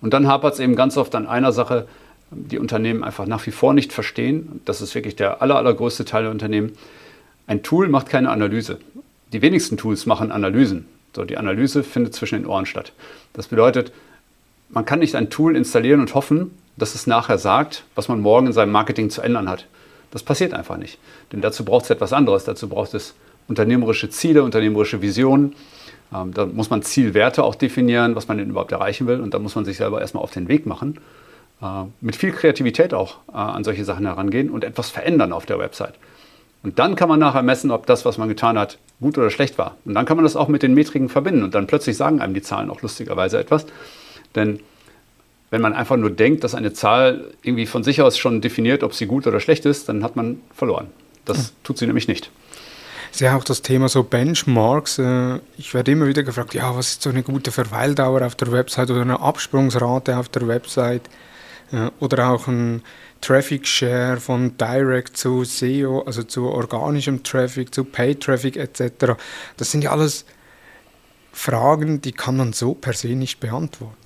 Und 0.00 0.14
dann 0.14 0.28
hapert 0.28 0.54
es 0.54 0.60
eben 0.60 0.76
ganz 0.76 0.96
oft 0.96 1.14
an 1.14 1.26
einer 1.26 1.52
Sache, 1.52 1.88
die 2.30 2.58
Unternehmen 2.58 3.04
einfach 3.04 3.26
nach 3.26 3.46
wie 3.46 3.50
vor 3.50 3.72
nicht 3.72 3.92
verstehen. 3.92 4.60
Das 4.64 4.80
ist 4.80 4.94
wirklich 4.94 5.16
der 5.16 5.42
aller, 5.42 5.56
allergrößte 5.56 6.04
Teil 6.04 6.24
der 6.24 6.30
Unternehmen. 6.30 6.72
Ein 7.46 7.62
Tool 7.62 7.88
macht 7.88 8.08
keine 8.08 8.30
Analyse. 8.30 8.78
Die 9.32 9.42
wenigsten 9.42 9.76
Tools 9.76 10.06
machen 10.06 10.30
Analysen. 10.32 10.86
So, 11.14 11.24
die 11.24 11.38
Analyse 11.38 11.82
findet 11.82 12.14
zwischen 12.14 12.40
den 12.40 12.46
Ohren 12.46 12.66
statt. 12.66 12.92
Das 13.32 13.48
bedeutet, 13.48 13.92
man 14.68 14.84
kann 14.84 14.98
nicht 14.98 15.14
ein 15.14 15.30
Tool 15.30 15.56
installieren 15.56 16.00
und 16.00 16.14
hoffen, 16.14 16.50
dass 16.76 16.94
es 16.94 17.06
nachher 17.06 17.38
sagt, 17.38 17.84
was 17.94 18.08
man 18.08 18.20
morgen 18.20 18.46
in 18.46 18.52
seinem 18.52 18.72
Marketing 18.72 19.10
zu 19.10 19.22
ändern 19.22 19.48
hat. 19.48 19.66
Das 20.10 20.22
passiert 20.22 20.54
einfach 20.54 20.76
nicht. 20.76 20.98
Denn 21.32 21.40
dazu 21.40 21.64
braucht 21.64 21.84
es 21.84 21.90
etwas 21.90 22.12
anderes. 22.12 22.44
Dazu 22.44 22.68
braucht 22.68 22.94
es 22.94 23.14
unternehmerische 23.48 24.10
Ziele, 24.10 24.42
unternehmerische 24.42 25.02
Visionen. 25.02 25.54
Ähm, 26.14 26.32
da 26.32 26.46
muss 26.46 26.70
man 26.70 26.82
Zielwerte 26.82 27.42
auch 27.42 27.54
definieren, 27.54 28.14
was 28.14 28.28
man 28.28 28.38
denn 28.38 28.50
überhaupt 28.50 28.72
erreichen 28.72 29.06
will. 29.06 29.20
Und 29.20 29.34
da 29.34 29.38
muss 29.38 29.54
man 29.54 29.64
sich 29.64 29.78
selber 29.78 30.00
erstmal 30.00 30.22
auf 30.22 30.30
den 30.30 30.48
Weg 30.48 30.66
machen. 30.66 30.98
Äh, 31.60 31.84
mit 32.00 32.14
viel 32.14 32.32
Kreativität 32.32 32.94
auch 32.94 33.16
äh, 33.28 33.36
an 33.36 33.64
solche 33.64 33.84
Sachen 33.84 34.06
herangehen 34.06 34.50
und 34.50 34.64
etwas 34.64 34.90
verändern 34.90 35.32
auf 35.32 35.44
der 35.44 35.58
Website. 35.58 35.94
Und 36.62 36.78
dann 36.78 36.96
kann 36.96 37.08
man 37.08 37.18
nachher 37.18 37.42
messen, 37.42 37.70
ob 37.70 37.86
das, 37.86 38.04
was 38.04 38.18
man 38.18 38.28
getan 38.28 38.58
hat, 38.58 38.78
gut 39.00 39.16
oder 39.18 39.30
schlecht 39.30 39.58
war. 39.58 39.76
Und 39.84 39.94
dann 39.94 40.06
kann 40.06 40.16
man 40.16 40.24
das 40.24 40.36
auch 40.36 40.48
mit 40.48 40.62
den 40.62 40.74
Metriken 40.74 41.08
verbinden. 41.08 41.42
Und 41.42 41.54
dann 41.54 41.66
plötzlich 41.66 41.96
sagen 41.96 42.20
einem 42.20 42.34
die 42.34 42.42
Zahlen 42.42 42.70
auch 42.70 42.82
lustigerweise 42.82 43.38
etwas. 43.38 43.66
Denn 44.34 44.60
wenn 45.50 45.62
man 45.62 45.72
einfach 45.72 45.96
nur 45.96 46.10
denkt, 46.10 46.44
dass 46.44 46.54
eine 46.54 46.72
Zahl 46.72 47.32
irgendwie 47.42 47.66
von 47.66 47.82
sich 47.82 48.02
aus 48.02 48.18
schon 48.18 48.40
definiert, 48.40 48.82
ob 48.82 48.94
sie 48.94 49.06
gut 49.06 49.26
oder 49.26 49.40
schlecht 49.40 49.66
ist, 49.66 49.88
dann 49.88 50.04
hat 50.04 50.14
man 50.14 50.40
verloren. 50.54 50.88
Das 51.24 51.38
ja. 51.38 51.44
tut 51.64 51.78
sie 51.78 51.86
nämlich 51.86 52.06
nicht. 52.06 52.30
ist 53.10 53.20
ja 53.20 53.36
auch 53.36 53.44
das 53.44 53.62
Thema 53.62 53.88
so 53.88 54.02
Benchmarks. 54.02 54.98
Äh, 54.98 55.40
ich 55.56 55.74
werde 55.74 55.92
immer 55.92 56.06
wieder 56.06 56.22
gefragt, 56.22 56.54
ja, 56.54 56.76
was 56.76 56.92
ist 56.92 57.02
so 57.02 57.10
eine 57.10 57.22
gute 57.22 57.50
Verweildauer 57.50 58.22
auf 58.22 58.34
der 58.34 58.52
Website 58.52 58.90
oder 58.90 59.02
eine 59.02 59.20
Absprungsrate 59.20 60.18
auf 60.18 60.28
der 60.28 60.46
Website 60.46 61.02
oder 62.00 62.30
auch 62.30 62.46
ein 62.46 62.82
Traffic 63.20 63.66
Share 63.66 64.18
von 64.18 64.56
Direct 64.56 65.16
zu 65.16 65.44
SEO, 65.44 66.02
also 66.02 66.22
zu 66.22 66.46
organischem 66.46 67.22
Traffic, 67.22 67.74
zu 67.74 67.84
Paid 67.84 68.20
Traffic 68.20 68.56
etc. 68.56 69.16
Das 69.56 69.70
sind 69.70 69.82
ja 69.82 69.90
alles 69.90 70.24
Fragen, 71.32 72.00
die 72.00 72.12
kann 72.12 72.36
man 72.36 72.52
so 72.52 72.74
per 72.74 72.92
se 72.92 73.08
nicht 73.08 73.40
beantworten. 73.40 73.96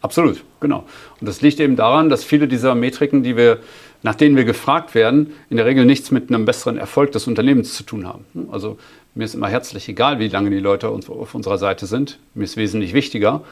Absolut, 0.00 0.44
genau. 0.60 0.84
Und 1.20 1.28
das 1.28 1.40
liegt 1.42 1.60
eben 1.60 1.76
daran, 1.76 2.08
dass 2.08 2.24
viele 2.24 2.48
dieser 2.48 2.74
Metriken, 2.74 3.22
die 3.22 3.36
wir, 3.36 3.60
nach 4.02 4.16
denen 4.16 4.36
wir 4.36 4.44
gefragt 4.44 4.96
werden, 4.96 5.32
in 5.48 5.56
der 5.56 5.66
Regel 5.66 5.84
nichts 5.84 6.10
mit 6.10 6.28
einem 6.28 6.44
besseren 6.44 6.76
Erfolg 6.76 7.12
des 7.12 7.28
Unternehmens 7.28 7.74
zu 7.74 7.84
tun 7.84 8.06
haben. 8.06 8.24
Also 8.50 8.78
mir 9.14 9.24
ist 9.24 9.34
immer 9.34 9.48
herzlich 9.48 9.88
egal, 9.88 10.18
wie 10.18 10.28
lange 10.28 10.50
die 10.50 10.58
Leute 10.58 10.88
auf 10.88 11.34
unserer 11.34 11.58
Seite 11.58 11.86
sind. 11.86 12.18
Mir 12.34 12.44
ist 12.44 12.56
wesentlich 12.56 12.94
wichtiger, 12.94 13.44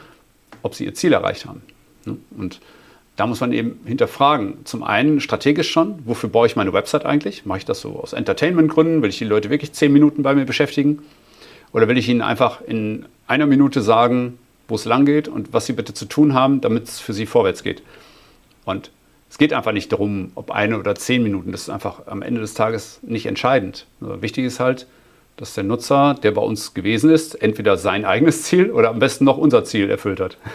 ob 0.62 0.74
sie 0.74 0.86
ihr 0.86 0.94
Ziel 0.94 1.12
erreicht 1.12 1.46
haben. 1.46 1.62
Und 2.36 2.60
da 3.16 3.26
muss 3.26 3.40
man 3.40 3.52
eben 3.52 3.80
hinterfragen. 3.84 4.64
Zum 4.64 4.82
einen 4.82 5.20
strategisch 5.20 5.70
schon, 5.70 5.98
wofür 6.06 6.30
baue 6.30 6.46
ich 6.46 6.56
meine 6.56 6.72
Website 6.72 7.04
eigentlich? 7.04 7.44
Mache 7.44 7.58
ich 7.58 7.64
das 7.64 7.80
so 7.80 8.00
aus 8.00 8.12
Entertainment-Gründen? 8.12 9.02
Will 9.02 9.10
ich 9.10 9.18
die 9.18 9.24
Leute 9.24 9.50
wirklich 9.50 9.72
zehn 9.72 9.92
Minuten 9.92 10.22
bei 10.22 10.34
mir 10.34 10.46
beschäftigen? 10.46 11.00
Oder 11.72 11.86
will 11.88 11.98
ich 11.98 12.08
ihnen 12.08 12.22
einfach 12.22 12.60
in 12.62 13.06
einer 13.26 13.46
Minute 13.46 13.82
sagen, 13.82 14.38
wo 14.68 14.74
es 14.74 14.84
lang 14.84 15.04
geht 15.04 15.28
und 15.28 15.52
was 15.52 15.66
sie 15.66 15.72
bitte 15.72 15.94
zu 15.94 16.06
tun 16.06 16.34
haben, 16.34 16.60
damit 16.60 16.84
es 16.84 17.00
für 17.00 17.12
sie 17.12 17.26
vorwärts 17.26 17.62
geht? 17.62 17.82
Und 18.64 18.90
es 19.28 19.38
geht 19.38 19.52
einfach 19.52 19.72
nicht 19.72 19.92
darum, 19.92 20.32
ob 20.34 20.50
eine 20.50 20.78
oder 20.78 20.94
zehn 20.94 21.22
Minuten. 21.22 21.52
Das 21.52 21.62
ist 21.62 21.70
einfach 21.70 22.06
am 22.06 22.22
Ende 22.22 22.40
des 22.40 22.54
Tages 22.54 22.98
nicht 23.02 23.26
entscheidend. 23.26 23.86
Also 24.00 24.22
wichtig 24.22 24.44
ist 24.44 24.60
halt, 24.60 24.86
dass 25.36 25.54
der 25.54 25.64
Nutzer, 25.64 26.14
der 26.22 26.32
bei 26.32 26.42
uns 26.42 26.74
gewesen 26.74 27.10
ist, 27.10 27.34
entweder 27.34 27.76
sein 27.76 28.04
eigenes 28.04 28.42
Ziel 28.42 28.70
oder 28.70 28.90
am 28.90 28.98
besten 28.98 29.24
noch 29.24 29.38
unser 29.38 29.64
Ziel 29.64 29.88
erfüllt 29.88 30.20
hat. 30.20 30.36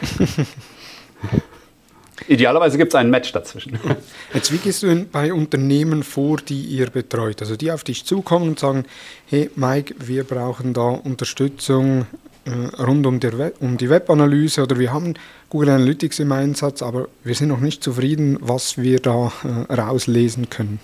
Idealerweise 2.28 2.78
gibt 2.78 2.94
es 2.94 2.96
ein 2.96 3.10
Match 3.10 3.32
dazwischen. 3.32 3.80
Jetzt, 4.34 4.52
wie 4.52 4.58
gehst 4.58 4.84
du 4.84 5.06
bei 5.12 5.34
Unternehmen 5.34 6.04
vor, 6.04 6.38
die 6.38 6.62
ihr 6.62 6.90
betreut? 6.90 7.42
Also 7.42 7.56
die 7.56 7.72
auf 7.72 7.84
dich 7.84 8.06
zukommen 8.06 8.50
und 8.50 8.60
sagen, 8.60 8.86
hey 9.28 9.50
Mike, 9.56 9.96
wir 10.00 10.24
brauchen 10.24 10.74
da 10.74 10.82
Unterstützung 10.82 12.08
äh, 12.46 12.82
rund 12.82 13.06
um, 13.06 13.22
Web, 13.22 13.56
um, 13.60 13.78
die 13.78 13.90
Webanalyse 13.90 14.64
oder 14.64 14.78
wir 14.80 14.94
haben 14.94 15.16
Google 15.50 15.70
Analytics 15.70 16.20
im 16.20 16.32
Einsatz, 16.32 16.82
aber 16.82 17.08
wir 17.24 17.36
sind 17.36 17.50
noch 17.50 17.60
nicht 17.60 17.84
zufrieden, 17.84 18.38
was 18.42 18.78
wir 18.78 19.00
da 19.00 19.32
äh, 19.44 19.74
rauslesen 19.74 20.50
können. 20.50 20.80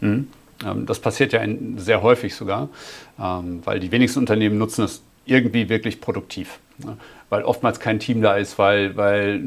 Mhm. 0.00 0.28
Ähm, 0.64 0.86
das 0.86 1.00
passiert 1.00 1.32
ja 1.32 1.40
in, 1.40 1.78
sehr 1.78 2.02
häufig 2.02 2.34
sogar, 2.34 2.68
ähm, 3.20 3.62
weil 3.64 3.80
die 3.80 3.90
wenigsten 3.90 4.20
Unternehmen 4.20 4.58
nutzen 4.58 4.84
es 4.84 5.02
irgendwie 5.24 5.68
wirklich 5.68 6.00
produktiv. 6.00 6.58
Ne? 6.78 6.96
Weil 7.30 7.42
oftmals 7.42 7.80
kein 7.80 7.98
Team 7.98 8.22
da 8.22 8.36
ist, 8.36 8.58
weil, 8.58 8.96
weil 8.96 9.42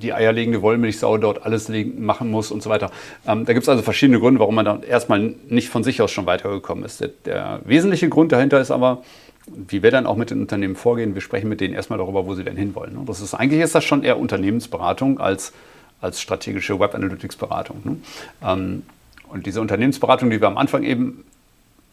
die 0.00 0.12
eierlegende 0.12 0.62
Wollmilchsau 0.62 1.18
dort 1.18 1.44
alles 1.44 1.70
machen 1.96 2.30
muss 2.30 2.50
und 2.50 2.62
so 2.62 2.70
weiter. 2.70 2.90
Ähm, 3.26 3.44
da 3.44 3.52
gibt 3.52 3.64
es 3.64 3.68
also 3.68 3.82
verschiedene 3.82 4.20
Gründe, 4.20 4.40
warum 4.40 4.54
man 4.54 4.64
dann 4.64 4.82
erstmal 4.82 5.34
nicht 5.48 5.68
von 5.68 5.84
sich 5.84 6.02
aus 6.02 6.10
schon 6.10 6.26
weitergekommen 6.26 6.84
ist. 6.84 7.00
Der, 7.00 7.10
der, 7.24 7.60
wesentliche 7.64 8.08
Grund 8.08 8.32
dahinter 8.32 8.60
ist 8.60 8.70
aber, 8.70 9.02
wie 9.46 9.82
wir 9.82 9.90
dann 9.90 10.06
auch 10.06 10.16
mit 10.16 10.30
den 10.30 10.40
Unternehmen 10.40 10.76
vorgehen, 10.76 11.14
wir 11.14 11.22
sprechen 11.22 11.48
mit 11.48 11.60
denen 11.60 11.74
erstmal 11.74 11.98
darüber, 11.98 12.26
wo 12.26 12.34
sie 12.34 12.44
denn 12.44 12.56
hinwollen. 12.56 12.94
Ne? 12.94 13.02
Das 13.06 13.20
ist, 13.20 13.34
eigentlich 13.34 13.60
ist 13.60 13.74
das 13.74 13.84
schon 13.84 14.02
eher 14.02 14.18
Unternehmensberatung 14.18 15.20
als, 15.20 15.52
als 16.00 16.20
strategische 16.20 16.78
Web 16.78 16.94
Analytics 16.94 17.36
Beratung. 17.36 17.80
Ne? 17.84 17.96
Ähm, 18.44 18.82
und 19.28 19.46
diese 19.46 19.60
Unternehmensberatung, 19.60 20.30
die 20.30 20.40
wir 20.40 20.48
am 20.48 20.58
Anfang 20.58 20.82
eben 20.82 21.24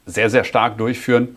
sehr, 0.05 0.29
sehr 0.29 0.43
stark 0.43 0.77
durchführen, 0.77 1.35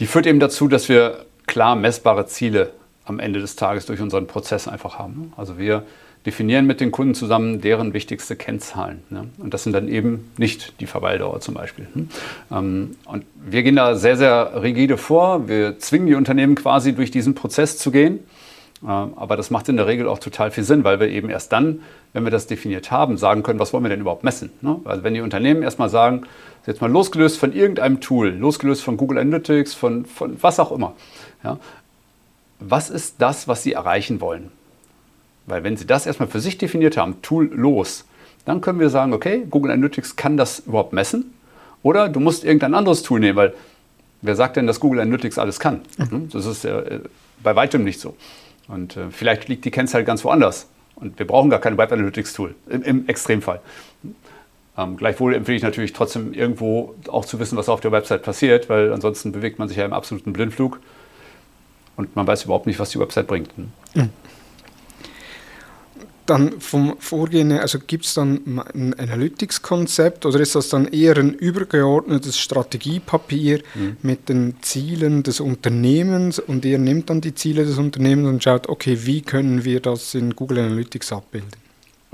die 0.00 0.06
führt 0.06 0.26
eben 0.26 0.40
dazu, 0.40 0.66
dass 0.66 0.88
wir 0.88 1.24
klar 1.46 1.76
messbare 1.76 2.26
Ziele 2.26 2.72
am 3.04 3.18
Ende 3.18 3.40
des 3.40 3.56
Tages 3.56 3.86
durch 3.86 4.00
unseren 4.00 4.26
Prozess 4.26 4.68
einfach 4.68 4.98
haben. 4.98 5.32
Also 5.36 5.58
wir 5.58 5.84
definieren 6.26 6.66
mit 6.66 6.80
den 6.80 6.90
Kunden 6.90 7.14
zusammen 7.14 7.60
deren 7.60 7.92
wichtigste 7.92 8.34
Kennzahlen. 8.34 9.02
Ne? 9.10 9.28
Und 9.38 9.52
das 9.52 9.64
sind 9.64 9.74
dann 9.74 9.88
eben 9.88 10.30
nicht 10.38 10.80
die 10.80 10.86
Verweildauer 10.86 11.40
zum 11.40 11.54
Beispiel. 11.54 11.86
Hm? 11.92 12.08
Ähm, 12.50 12.96
und 13.04 13.24
wir 13.36 13.62
gehen 13.62 13.76
da 13.76 13.94
sehr, 13.94 14.16
sehr 14.16 14.62
rigide 14.62 14.96
vor. 14.96 15.48
Wir 15.48 15.78
zwingen 15.78 16.06
die 16.06 16.14
Unternehmen 16.14 16.54
quasi 16.54 16.94
durch 16.94 17.10
diesen 17.10 17.34
Prozess 17.34 17.76
zu 17.76 17.90
gehen. 17.90 18.20
Ähm, 18.82 19.12
aber 19.16 19.36
das 19.36 19.50
macht 19.50 19.68
in 19.68 19.76
der 19.76 19.86
Regel 19.86 20.08
auch 20.08 20.18
total 20.18 20.50
viel 20.50 20.64
Sinn, 20.64 20.82
weil 20.82 20.98
wir 20.98 21.08
eben 21.08 21.28
erst 21.28 21.52
dann, 21.52 21.80
wenn 22.14 22.24
wir 22.24 22.30
das 22.30 22.46
definiert 22.46 22.90
haben, 22.90 23.18
sagen 23.18 23.42
können, 23.42 23.58
was 23.58 23.74
wollen 23.74 23.84
wir 23.84 23.90
denn 23.90 24.00
überhaupt 24.00 24.24
messen. 24.24 24.50
Ne? 24.62 24.80
Also 24.84 25.02
wenn 25.02 25.12
die 25.12 25.20
Unternehmen 25.20 25.62
erstmal 25.62 25.90
sagen, 25.90 26.22
jetzt 26.66 26.80
mal 26.80 26.90
losgelöst 26.90 27.38
von 27.38 27.52
irgendeinem 27.52 28.00
Tool, 28.00 28.30
losgelöst 28.30 28.82
von 28.82 28.96
Google 28.96 29.18
Analytics, 29.18 29.74
von, 29.74 30.06
von 30.06 30.42
was 30.42 30.58
auch 30.58 30.72
immer, 30.72 30.94
ja, 31.42 31.58
was 32.70 32.90
ist 32.90 33.16
das, 33.18 33.48
was 33.48 33.62
Sie 33.62 33.72
erreichen 33.72 34.20
wollen? 34.20 34.50
Weil 35.46 35.64
wenn 35.64 35.76
Sie 35.76 35.86
das 35.86 36.06
erstmal 36.06 36.28
für 36.28 36.40
sich 36.40 36.58
definiert 36.58 36.96
haben, 36.96 37.20
Tool 37.22 37.50
los, 37.52 38.04
dann 38.44 38.60
können 38.60 38.80
wir 38.80 38.90
sagen, 38.90 39.12
okay, 39.12 39.46
Google 39.50 39.72
Analytics 39.72 40.16
kann 40.16 40.36
das 40.36 40.60
überhaupt 40.60 40.92
messen. 40.92 41.34
Oder 41.82 42.08
du 42.08 42.20
musst 42.20 42.44
irgendein 42.44 42.74
anderes 42.74 43.02
Tool 43.02 43.20
nehmen, 43.20 43.36
weil 43.36 43.54
wer 44.22 44.36
sagt 44.36 44.56
denn, 44.56 44.66
dass 44.66 44.80
Google 44.80 45.00
Analytics 45.00 45.38
alles 45.38 45.60
kann? 45.60 45.82
Mhm. 45.98 46.30
Das 46.30 46.46
ist 46.46 46.64
äh, 46.64 47.00
bei 47.42 47.56
weitem 47.56 47.84
nicht 47.84 48.00
so. 48.00 48.16
Und 48.68 48.96
äh, 48.96 49.10
vielleicht 49.10 49.48
liegt 49.48 49.64
die 49.64 49.70
Kennzahl 49.70 50.04
ganz 50.04 50.24
woanders. 50.24 50.66
Und 50.96 51.18
wir 51.18 51.26
brauchen 51.26 51.50
gar 51.50 51.60
kein 51.60 51.76
Web 51.76 51.92
Analytics 51.92 52.32
Tool, 52.32 52.54
im, 52.68 52.82
im 52.82 53.08
Extremfall. 53.08 53.60
Ähm, 54.76 54.96
gleichwohl 54.96 55.34
empfehle 55.34 55.56
ich 55.56 55.62
natürlich 55.62 55.92
trotzdem 55.92 56.32
irgendwo 56.32 56.94
auch 57.08 57.24
zu 57.24 57.38
wissen, 57.38 57.56
was 57.56 57.68
auf 57.68 57.80
der 57.80 57.92
Website 57.92 58.22
passiert, 58.22 58.68
weil 58.68 58.92
ansonsten 58.92 59.32
bewegt 59.32 59.58
man 59.58 59.68
sich 59.68 59.76
ja 59.76 59.84
im 59.84 59.92
absoluten 59.92 60.32
Blindflug 60.32 60.80
und 61.96 62.16
man 62.16 62.26
weiß 62.26 62.44
überhaupt 62.44 62.66
nicht, 62.66 62.78
was 62.78 62.90
die 62.90 62.98
Website 62.98 63.26
bringt. 63.26 63.56
Mhm. 63.56 64.10
Dann 66.26 66.58
vom 66.58 66.96
Vorgehen, 67.00 67.52
also 67.52 67.78
gibt 67.78 68.06
es 68.06 68.14
dann 68.14 68.40
ein 68.74 68.94
Analytics-Konzept 68.94 70.24
oder 70.24 70.40
ist 70.40 70.54
das 70.54 70.70
dann 70.70 70.86
eher 70.86 71.18
ein 71.18 71.34
übergeordnetes 71.34 72.38
Strategiepapier 72.38 73.60
mhm. 73.74 73.98
mit 74.00 74.30
den 74.30 74.56
Zielen 74.62 75.22
des 75.22 75.40
Unternehmens 75.40 76.38
und 76.38 76.64
ihr 76.64 76.78
nimmt 76.78 77.10
dann 77.10 77.20
die 77.20 77.34
Ziele 77.34 77.66
des 77.66 77.76
Unternehmens 77.76 78.28
und 78.28 78.42
schaut, 78.42 78.70
okay, 78.70 79.00
wie 79.02 79.20
können 79.20 79.64
wir 79.64 79.80
das 79.80 80.14
in 80.14 80.34
Google 80.34 80.60
Analytics 80.60 81.12
abbilden? 81.12 81.50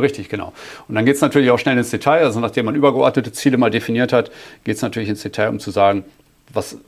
Richtig, 0.01 0.29
genau. 0.29 0.53
Und 0.89 0.95
dann 0.95 1.05
geht 1.05 1.17
es 1.17 1.21
natürlich 1.21 1.51
auch 1.51 1.59
schnell 1.59 1.79
ins 1.79 1.91
Detail. 1.91 2.25
Also 2.25 2.41
nachdem 2.41 2.65
man 2.65 2.75
übergeordnete 2.75 3.33
Ziele 3.33 3.59
mal 3.59 3.71
definiert 3.71 4.13
hat, 4.13 4.31
geht 4.65 4.77
es 4.77 4.83
natürlich 4.83 5.09
ins 5.09 5.23
Detail, 5.23 5.51
um 5.51 5.61
zu 5.61 5.71
sagen, 5.71 6.05
was, 6.53 6.79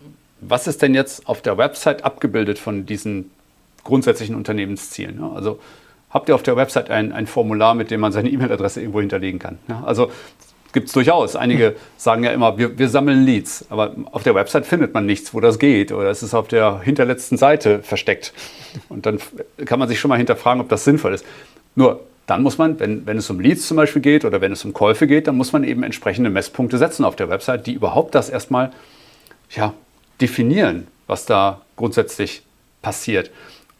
was 0.42 0.66
ist 0.66 0.82
denn 0.82 0.94
jetzt 0.94 1.28
auf 1.28 1.40
der 1.40 1.56
Website 1.56 2.04
abgebildet 2.04 2.58
von 2.58 2.84
diesen 2.84 3.30
grundsätzlichen 3.84 4.34
Unternehmenszielen? 4.34 5.22
Also 5.22 5.60
habt 6.10 6.28
ihr 6.28 6.34
auf 6.34 6.42
der 6.42 6.56
Website 6.56 6.90
ein, 6.90 7.12
ein 7.12 7.26
Formular, 7.26 7.74
mit 7.74 7.90
dem 7.90 8.00
man 8.00 8.12
seine 8.12 8.28
E-Mail-Adresse 8.28 8.80
irgendwo 8.80 9.00
hinterlegen 9.00 9.38
kann? 9.38 9.58
Also 9.84 10.10
gibt 10.72 10.88
es 10.88 10.92
durchaus. 10.92 11.36
Einige 11.36 11.76
sagen 11.96 12.24
ja 12.24 12.32
immer, 12.32 12.58
wir, 12.58 12.78
wir, 12.78 12.88
sammeln 12.88 13.24
Leads, 13.24 13.66
aber 13.70 13.94
auf 14.10 14.24
der 14.24 14.34
Website 14.34 14.66
findet 14.66 14.92
man 14.94 15.06
nichts, 15.06 15.32
wo 15.32 15.40
das 15.40 15.58
geht 15.58 15.92
oder 15.92 16.10
es 16.10 16.22
ist 16.22 16.34
auf 16.34 16.48
der 16.48 16.80
hinterletzten 16.80 17.38
Seite 17.38 17.82
versteckt. 17.82 18.32
Und 18.88 19.06
dann 19.06 19.18
kann 19.64 19.78
man 19.78 19.88
sich 19.88 20.00
schon 20.00 20.08
mal 20.08 20.16
hinterfragen, 20.16 20.60
ob 20.60 20.68
das 20.68 20.84
sinnvoll 20.84 21.14
ist. 21.14 21.24
Nur 21.74 22.00
dann 22.26 22.42
muss 22.42 22.58
man, 22.58 22.78
wenn, 22.80 23.06
wenn 23.06 23.18
es 23.18 23.28
um 23.30 23.40
Leads 23.40 23.66
zum 23.66 23.76
Beispiel 23.76 24.02
geht 24.02 24.24
oder 24.24 24.40
wenn 24.40 24.52
es 24.52 24.64
um 24.64 24.72
Käufe 24.72 25.06
geht, 25.06 25.26
dann 25.26 25.36
muss 25.36 25.52
man 25.52 25.64
eben 25.64 25.82
entsprechende 25.82 26.30
Messpunkte 26.30 26.78
setzen 26.78 27.04
auf 27.04 27.16
der 27.16 27.28
Website, 27.28 27.66
die 27.66 27.74
überhaupt 27.74 28.14
das 28.14 28.30
erstmal 28.30 28.70
ja, 29.50 29.74
definieren, 30.22 30.86
was 31.06 31.26
da 31.26 31.60
grundsätzlich 31.76 32.42
passiert. 32.80 33.30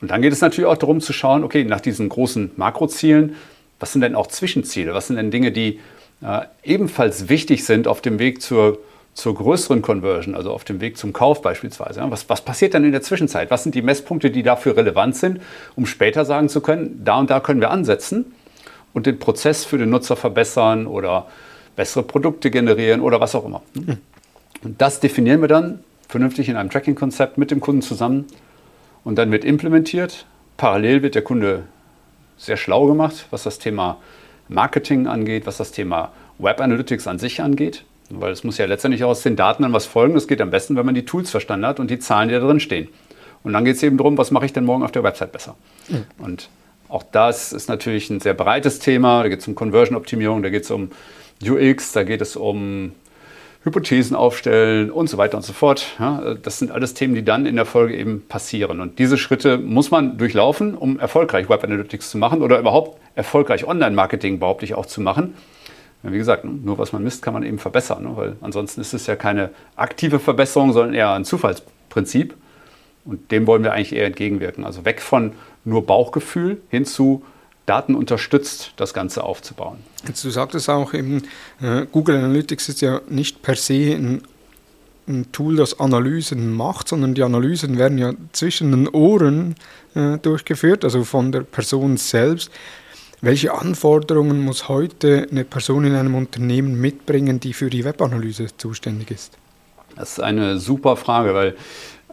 Und 0.01 0.11
dann 0.11 0.21
geht 0.21 0.33
es 0.33 0.41
natürlich 0.41 0.69
auch 0.69 0.77
darum 0.77 1.01
zu 1.01 1.13
schauen, 1.13 1.45
okay, 1.45 1.65
nach 1.65 1.81
diesen 1.81 2.09
großen 2.09 2.51
Makrozielen, 2.57 3.37
was 3.79 3.93
sind 3.93 4.01
denn 4.01 4.15
auch 4.15 4.27
Zwischenziele? 4.27 4.95
Was 4.95 5.07
sind 5.07 5.17
denn 5.17 5.31
Dinge, 5.31 5.53
die 5.53 5.81
äh, 6.23 6.43
ebenfalls 6.63 7.29
wichtig 7.29 7.65
sind 7.65 7.89
auf 7.89 8.01
dem 8.01 8.19
Weg 8.19 8.43
zur, 8.43 8.79
zur 9.15 9.35
größeren 9.35 9.83
Conversion, 9.83 10.35
also 10.35 10.53
auf 10.53 10.65
dem 10.65 10.81
Weg 10.81 10.97
zum 10.97 11.13
Kauf 11.13 11.43
beispielsweise. 11.43 12.03
Was, 12.09 12.29
was 12.29 12.41
passiert 12.43 12.75
dann 12.75 12.85
in 12.85 12.93
der 12.93 13.03
Zwischenzeit? 13.03 13.51
Was 13.51 13.63
sind 13.63 13.75
die 13.75 13.83
Messpunkte, 13.83 14.31
die 14.31 14.43
dafür 14.43 14.77
relevant 14.77 15.17
sind, 15.17 15.41
um 15.77 15.87
später 15.87 16.25
sagen 16.25 16.49
zu 16.49 16.61
können, 16.61 17.03
da 17.05 17.19
und 17.19 17.31
da 17.31 17.41
können 17.41 17.61
wir 17.61 17.71
ansetzen 17.71 18.35
und 18.93 19.07
den 19.07 19.19
Prozess 19.19 19.65
für 19.65 19.79
den 19.79 19.91
Nutzer 19.91 20.17
verbessern 20.17 20.87
oder 20.87 21.27
bessere 21.77 22.03
Produkte 22.03 22.51
generieren 22.51 23.01
oder 23.01 23.21
was 23.21 23.35
auch 23.35 23.45
immer. 23.45 23.63
Hm. 23.75 23.99
Und 24.63 24.81
das 24.81 25.01
definieren 25.01 25.41
wir 25.41 25.49
dann 25.49 25.83
vernünftig 26.13 26.49
in 26.49 26.57
einem 26.57 26.71
Tracking-Konzept 26.71 27.39
mit 27.39 27.51
dem 27.51 27.61
Kunden 27.61 27.83
zusammen 27.83 28.27
und 29.03 29.17
dann 29.17 29.33
wird 29.33 29.45
implementiert. 29.45 30.27
Parallel 30.57 31.03
wird 31.03 31.17
der 31.17 31.23
Kunde 31.23 31.65
sehr 32.37 32.57
schlau 32.57 32.87
gemacht, 32.87 33.27
was 33.31 33.43
das 33.43 33.59
Thema 33.59 33.99
Marketing 34.49 35.07
angeht, 35.07 35.47
was 35.47 35.57
das 35.57 35.73
Thema 35.73 36.13
Web 36.39 36.61
Analytics 36.61 37.07
an 37.07 37.19
sich 37.19 37.41
angeht. 37.41 37.85
Weil 38.11 38.33
es 38.33 38.45
muss 38.45 38.59
ja 38.59 38.67
letztendlich 38.67 39.05
aus 39.05 39.23
den 39.23 39.37
Daten 39.37 39.63
dann 39.63 39.73
was 39.73 39.87
folgen. 39.87 40.15
Das 40.15 40.29
geht 40.29 40.41
am 40.41 40.51
besten, 40.51 40.77
wenn 40.77 40.85
man 40.85 40.95
die 40.95 41.05
Tools 41.05 41.31
verstanden 41.31 41.67
hat 41.67 41.81
und 41.81 41.91
die 41.91 41.99
Zahlen, 41.99 42.29
die 42.29 42.35
da 42.35 42.41
drin 42.41 42.61
stehen. 42.61 42.89
Und 43.43 43.55
dann 43.55 43.65
geht 43.65 43.77
es 43.77 43.83
eben 43.83 43.97
darum, 43.97 44.19
was 44.19 44.31
mache 44.31 44.45
ich 44.45 44.53
denn 44.53 44.65
morgen 44.65 44.83
auf 44.83 44.93
der 44.93 45.03
Website 45.03 45.33
besser. 45.33 45.57
Mhm. 45.89 46.05
Und 46.19 46.49
auch 46.89 47.03
das 47.11 47.53
ist 47.55 47.69
natürlich 47.69 48.11
ein 48.11 48.21
sehr 48.21 48.35
breites 48.35 48.79
Thema. 48.81 49.23
Da 49.23 49.29
geht 49.31 49.41
es 49.41 49.49
um 49.49 49.55
Conversion-Optimierung, 49.55 50.43
da 50.43 50.51
geht 50.51 50.65
es 50.65 50.71
um 50.71 50.91
UX, 51.43 51.93
da 51.93 52.05
geht 52.05 52.21
es 52.21 52.37
um 52.37 52.93
Hypothesen 53.65 54.17
aufstellen 54.17 54.91
und 54.91 55.09
so 55.09 55.19
weiter 55.19 55.37
und 55.37 55.45
so 55.45 55.53
fort. 55.53 55.87
Ja, 55.99 56.35
das 56.35 56.59
sind 56.59 56.73
alles 56.73 56.95
Themen, 56.95 57.15
die 57.15 57.25
dann 57.25 57.47
in 57.47 57.55
der 57.55 57.65
Folge 57.65 57.97
eben 57.97 58.23
passieren. 58.27 58.81
Und 58.81 58.99
diese 58.99 59.17
Schritte 59.17 59.57
muss 59.59 59.91
man 59.91 60.19
durchlaufen, 60.19 60.75
um 60.75 60.99
erfolgreich 60.99 61.49
Web 61.49 61.63
Analytics 61.63 62.11
zu 62.11 62.19
machen 62.19 62.43
oder 62.43 62.59
überhaupt 62.59 62.99
erfolgreich 63.15 63.65
Online-Marketing 63.65 64.41
behaupte 64.41 64.65
ich 64.65 64.75
auch 64.75 64.87
zu 64.87 65.01
machen. 65.01 65.35
Wie 66.03 66.19
gesagt, 66.19 66.45
nur 66.45 66.79
was 66.79 66.93
man 66.93 67.05
misst, 67.05 67.23
kann 67.23 67.33
man 67.33 67.45
eben 67.45 67.61
verbessern, 67.61 68.03
ne? 68.03 68.17
weil 68.17 68.37
ansonsten 68.41 68.81
ist 68.81 68.93
es 68.93 69.07
ja 69.07 69.15
keine 69.15 69.51
aktive 69.77 70.19
Verbesserung, 70.19 70.73
sondern 70.73 70.95
eher 70.95 71.13
ein 71.13 71.25
Zufallsprinzip. 71.25 72.35
Und 73.05 73.31
dem 73.31 73.47
wollen 73.47 73.63
wir 73.63 73.73
eigentlich 73.73 73.95
eher 73.95 74.07
entgegenwirken. 74.07 74.65
Also 74.65 74.85
weg 74.85 75.01
von 75.01 75.33
nur 75.65 75.87
Bauchgefühl 75.87 76.61
hin 76.71 76.85
zu 76.85 77.23
Daten 77.67 77.95
unterstützt, 77.95 78.73
das 78.77 78.93
Ganze 78.93 79.23
aufzubauen. 79.23 79.79
Jetzt, 80.07 80.25
du 80.25 80.31
sagtest 80.31 80.69
auch 80.69 80.95
eben, 80.95 81.23
äh, 81.61 81.87
Google 81.91 82.17
Analytics 82.17 82.69
ist 82.69 82.81
ja 82.81 83.01
nicht 83.09 83.43
per 83.43 83.55
se 83.55 83.95
ein, 83.95 84.23
ein, 85.07 85.31
Tool, 85.33 85.57
das 85.57 85.79
Analysen 85.79 86.53
macht, 86.53 86.89
sondern 86.89 87.15
die 87.15 87.23
Analysen 87.23 87.79
werden 87.79 87.99
ja 87.99 88.13
zwischen 88.33 88.73
den 88.73 88.89
Ohren 88.89 89.55
äh, 89.95 90.19
durchgeführt, 90.19 90.85
also 90.85 91.05
von 91.05 91.31
der 91.31 91.43
Person 91.43 91.97
selbst. 91.97 92.51
Welche 93.21 93.55
Anforderungen 93.55 94.45
muss 94.45 94.69
heute 94.69 95.29
eine 95.31 95.45
Person 95.45 95.85
in 95.85 95.95
einem 95.95 96.17
Unternehmen 96.17 96.81
mitbringen, 96.81 97.39
die 97.39 97.53
für 97.53 97.71
die 97.71 97.85
Webanalyse 97.85 98.49
zuständig 98.57 99.13
ist? 99.13 99.39
Das 99.95 100.13
ist 100.13 100.21
eine 100.21 100.59
super 100.59 100.97
Frage, 100.97 101.33
weil 101.33 101.57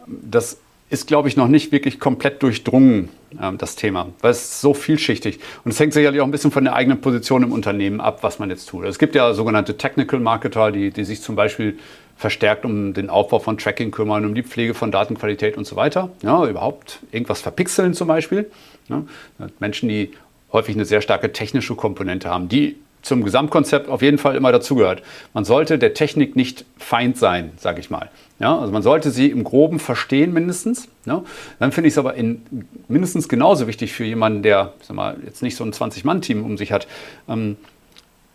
das 0.06 0.58
ist, 0.90 1.06
glaube 1.06 1.28
ich, 1.28 1.36
noch 1.36 1.48
nicht 1.48 1.72
wirklich 1.72 2.00
komplett 2.00 2.42
durchdrungen, 2.42 3.08
äh, 3.40 3.52
das 3.56 3.76
Thema, 3.76 4.08
weil 4.20 4.32
es 4.32 4.42
ist 4.42 4.60
so 4.60 4.74
vielschichtig. 4.74 5.38
Und 5.64 5.70
es 5.70 5.80
hängt 5.80 5.94
sicherlich 5.94 6.20
auch 6.20 6.24
ein 6.24 6.32
bisschen 6.32 6.50
von 6.50 6.64
der 6.64 6.74
eigenen 6.74 7.00
Position 7.00 7.44
im 7.44 7.52
Unternehmen 7.52 8.00
ab, 8.00 8.22
was 8.22 8.38
man 8.38 8.50
jetzt 8.50 8.68
tut. 8.68 8.84
Es 8.84 8.98
gibt 8.98 9.14
ja 9.14 9.32
sogenannte 9.32 9.78
Technical 9.78 10.20
Marketer, 10.20 10.72
die, 10.72 10.90
die 10.90 11.04
sich 11.04 11.22
zum 11.22 11.36
Beispiel 11.36 11.78
verstärkt 12.16 12.66
um 12.66 12.92
den 12.92 13.08
Aufbau 13.08 13.38
von 13.38 13.56
Tracking 13.56 13.92
kümmern, 13.92 14.26
um 14.26 14.34
die 14.34 14.42
Pflege 14.42 14.74
von 14.74 14.90
Datenqualität 14.90 15.56
und 15.56 15.66
so 15.66 15.76
weiter. 15.76 16.10
Ja, 16.22 16.46
überhaupt 16.46 16.98
irgendwas 17.12 17.40
verpixeln 17.40 17.94
zum 17.94 18.08
Beispiel. 18.08 18.50
Ja, 18.88 19.04
Menschen, 19.58 19.88
die 19.88 20.10
häufig 20.52 20.74
eine 20.74 20.84
sehr 20.84 21.00
starke 21.00 21.32
technische 21.32 21.76
Komponente 21.76 22.28
haben, 22.28 22.48
die 22.48 22.76
zum 23.02 23.24
Gesamtkonzept 23.24 23.88
auf 23.88 24.02
jeden 24.02 24.18
Fall 24.18 24.36
immer 24.36 24.52
dazugehört. 24.52 25.02
Man 25.32 25.44
sollte 25.44 25.78
der 25.78 25.94
Technik 25.94 26.36
nicht 26.36 26.64
Feind 26.78 27.16
sein, 27.16 27.52
sage 27.56 27.80
ich 27.80 27.90
mal. 27.90 28.10
Ja, 28.38 28.58
also 28.58 28.72
man 28.72 28.82
sollte 28.82 29.10
sie 29.10 29.26
im 29.26 29.44
Groben 29.44 29.78
verstehen 29.78 30.32
mindestens. 30.32 30.88
Ja. 31.04 31.22
Dann 31.58 31.72
finde 31.72 31.88
ich 31.88 31.94
es 31.94 31.98
aber 31.98 32.14
in, 32.14 32.42
mindestens 32.88 33.28
genauso 33.28 33.66
wichtig 33.66 33.92
für 33.92 34.04
jemanden, 34.04 34.42
der 34.42 34.74
sag 34.82 34.96
mal, 34.96 35.16
jetzt 35.24 35.42
nicht 35.42 35.56
so 35.56 35.64
ein 35.64 35.72
20-Mann-Team 35.72 36.44
um 36.44 36.56
sich 36.56 36.72
hat, 36.72 36.88
ähm, 37.28 37.56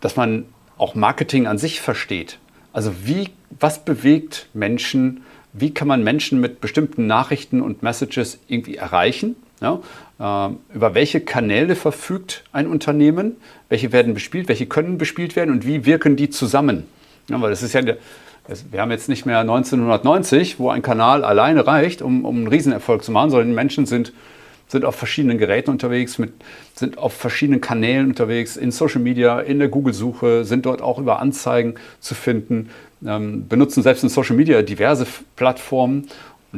dass 0.00 0.16
man 0.16 0.46
auch 0.78 0.94
Marketing 0.94 1.46
an 1.46 1.58
sich 1.58 1.80
versteht. 1.80 2.38
Also 2.72 2.92
wie, 3.04 3.30
was 3.58 3.84
bewegt 3.84 4.48
Menschen, 4.52 5.22
wie 5.52 5.72
kann 5.72 5.88
man 5.88 6.04
Menschen 6.04 6.40
mit 6.40 6.60
bestimmten 6.60 7.06
Nachrichten 7.06 7.62
und 7.62 7.82
Messages 7.82 8.38
irgendwie 8.48 8.76
erreichen? 8.76 9.36
Ja? 9.60 9.80
Ähm, 10.18 10.58
über 10.72 10.94
welche 10.94 11.20
Kanäle 11.20 11.76
verfügt 11.76 12.44
ein 12.52 12.66
Unternehmen? 12.66 13.36
Welche 13.68 13.92
werden 13.92 14.14
bespielt? 14.14 14.48
Welche 14.48 14.66
können 14.66 14.98
bespielt 14.98 15.36
werden? 15.36 15.50
Und 15.50 15.66
wie 15.66 15.84
wirken 15.84 16.16
die 16.16 16.30
zusammen? 16.30 16.84
Ja, 17.28 17.40
weil 17.40 17.50
das 17.50 17.62
ist 17.62 17.74
ja, 17.74 17.82
wir 17.84 18.80
haben 18.80 18.90
jetzt 18.90 19.08
nicht 19.08 19.26
mehr 19.26 19.40
1990, 19.40 20.58
wo 20.58 20.70
ein 20.70 20.82
Kanal 20.82 21.24
alleine 21.24 21.66
reicht, 21.66 22.00
um, 22.00 22.24
um 22.24 22.36
einen 22.36 22.48
Riesenerfolg 22.48 23.02
zu 23.04 23.12
machen, 23.12 23.30
sondern 23.30 23.54
Menschen 23.54 23.84
sind, 23.84 24.12
sind 24.68 24.84
auf 24.84 24.94
verschiedenen 24.94 25.38
Geräten 25.38 25.70
unterwegs, 25.70 26.18
mit, 26.18 26.32
sind 26.74 26.98
auf 26.98 27.12
verschiedenen 27.12 27.60
Kanälen 27.60 28.06
unterwegs, 28.08 28.56
in 28.56 28.70
Social 28.70 29.00
Media, 29.00 29.40
in 29.40 29.58
der 29.58 29.68
Google-Suche, 29.68 30.44
sind 30.44 30.64
dort 30.66 30.80
auch 30.80 30.98
über 30.98 31.20
Anzeigen 31.20 31.74
zu 32.00 32.14
finden, 32.14 32.70
ähm, 33.04 33.48
benutzen 33.48 33.82
selbst 33.82 34.02
in 34.02 34.08
Social 34.08 34.36
Media 34.36 34.62
diverse 34.62 35.06
Plattformen 35.34 36.08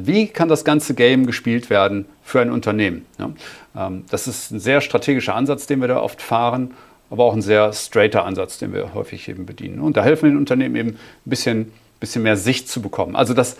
wie 0.07 0.29
kann 0.29 0.49
das 0.49 0.65
ganze 0.65 0.95
Game 0.95 1.27
gespielt 1.27 1.71
werden 1.71 2.07
für 2.23 2.41
ein 2.41 2.51
Unternehmen? 2.51 3.07
Ja, 3.19 3.31
ähm, 3.77 4.05
das 4.11 4.27
ist 4.27 4.51
ein 4.51 4.61
sehr 4.61 4.81
strategischer 4.81 5.35
Ansatz, 5.35 5.67
den 5.67 5.81
wir 5.81 5.89
da 5.89 6.01
oft 6.01 6.23
fahren, 6.23 6.75
aber 7.11 7.25
auch 7.25 7.35
ein 7.35 7.43
sehr 7.43 7.73
straighter 7.73 8.25
Ansatz, 8.25 8.59
den 8.59 8.73
wir 8.73 8.95
häufig 8.95 9.29
eben 9.29 9.47
bedienen. 9.47 9.81
Und 9.81 9.97
da 9.97 10.05
helfen 10.05 10.31
den 10.31 10.39
Unternehmen 10.39 10.77
eben 10.77 10.89
ein 10.91 10.99
bisschen, 11.25 11.73
bisschen 12.01 12.23
mehr 12.23 12.37
Sicht 12.37 12.69
zu 12.69 12.83
bekommen. 12.83 13.17
Also, 13.17 13.35
dass, 13.35 13.57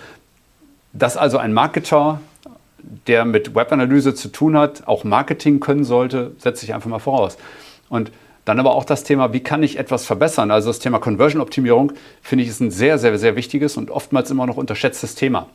dass 0.93 1.17
also 1.17 1.39
ein 1.39 1.53
Marketer, 1.53 2.21
der 3.07 3.25
mit 3.25 3.55
Webanalyse 3.55 4.15
zu 4.15 4.29
tun 4.29 4.57
hat, 4.57 4.87
auch 4.87 5.05
Marketing 5.05 5.61
können 5.61 5.85
sollte, 5.85 6.33
setze 6.39 6.65
ich 6.65 6.75
einfach 6.75 6.91
mal 6.91 6.99
voraus. 6.99 7.39
Und 7.89 8.13
dann 8.45 8.61
aber 8.61 8.75
auch 8.75 8.85
das 8.85 9.05
Thema, 9.05 9.35
wie 9.35 9.41
kann 9.41 9.63
ich 9.63 9.79
etwas 9.79 10.07
verbessern? 10.07 10.51
Also 10.51 10.71
das 10.71 10.79
Thema 10.79 10.99
Conversion-Optimierung 10.99 11.93
finde 12.23 12.45
ich 12.45 12.51
ist 12.51 12.61
ein 12.61 12.71
sehr, 12.71 12.97
sehr, 12.97 13.19
sehr 13.19 13.37
wichtiges 13.37 13.77
und 13.77 13.91
oftmals 13.91 14.31
immer 14.31 14.47
noch 14.47 14.57
unterschätztes 14.57 15.15
Thema. 15.15 15.49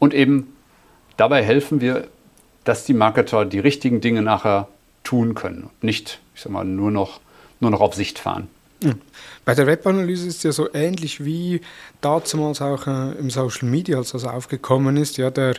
Und 0.00 0.14
eben 0.14 0.56
dabei 1.16 1.44
helfen 1.44 1.80
wir, 1.80 2.08
dass 2.64 2.84
die 2.84 2.94
Marketer 2.94 3.44
die 3.44 3.60
richtigen 3.60 4.00
Dinge 4.00 4.22
nachher 4.22 4.66
tun 5.04 5.34
können 5.34 5.64
und 5.64 5.84
nicht, 5.84 6.20
ich 6.34 6.40
sag 6.40 6.50
mal, 6.50 6.64
nur 6.64 6.90
noch, 6.90 7.20
nur 7.60 7.70
noch 7.70 7.80
auf 7.80 7.94
Sicht 7.94 8.18
fahren. 8.18 8.48
Bei 9.44 9.54
der 9.54 9.66
Webanalyse 9.66 10.26
ist 10.26 10.42
ja 10.44 10.52
so 10.52 10.72
ähnlich 10.72 11.24
wie 11.24 11.60
damals 12.00 12.62
auch 12.62 12.86
äh, 12.86 13.12
im 13.18 13.28
Social 13.30 13.68
Media, 13.68 13.98
als 13.98 14.12
das 14.12 14.24
aufgekommen 14.24 14.96
ist. 14.96 15.18
Ja, 15.18 15.30
der, 15.30 15.50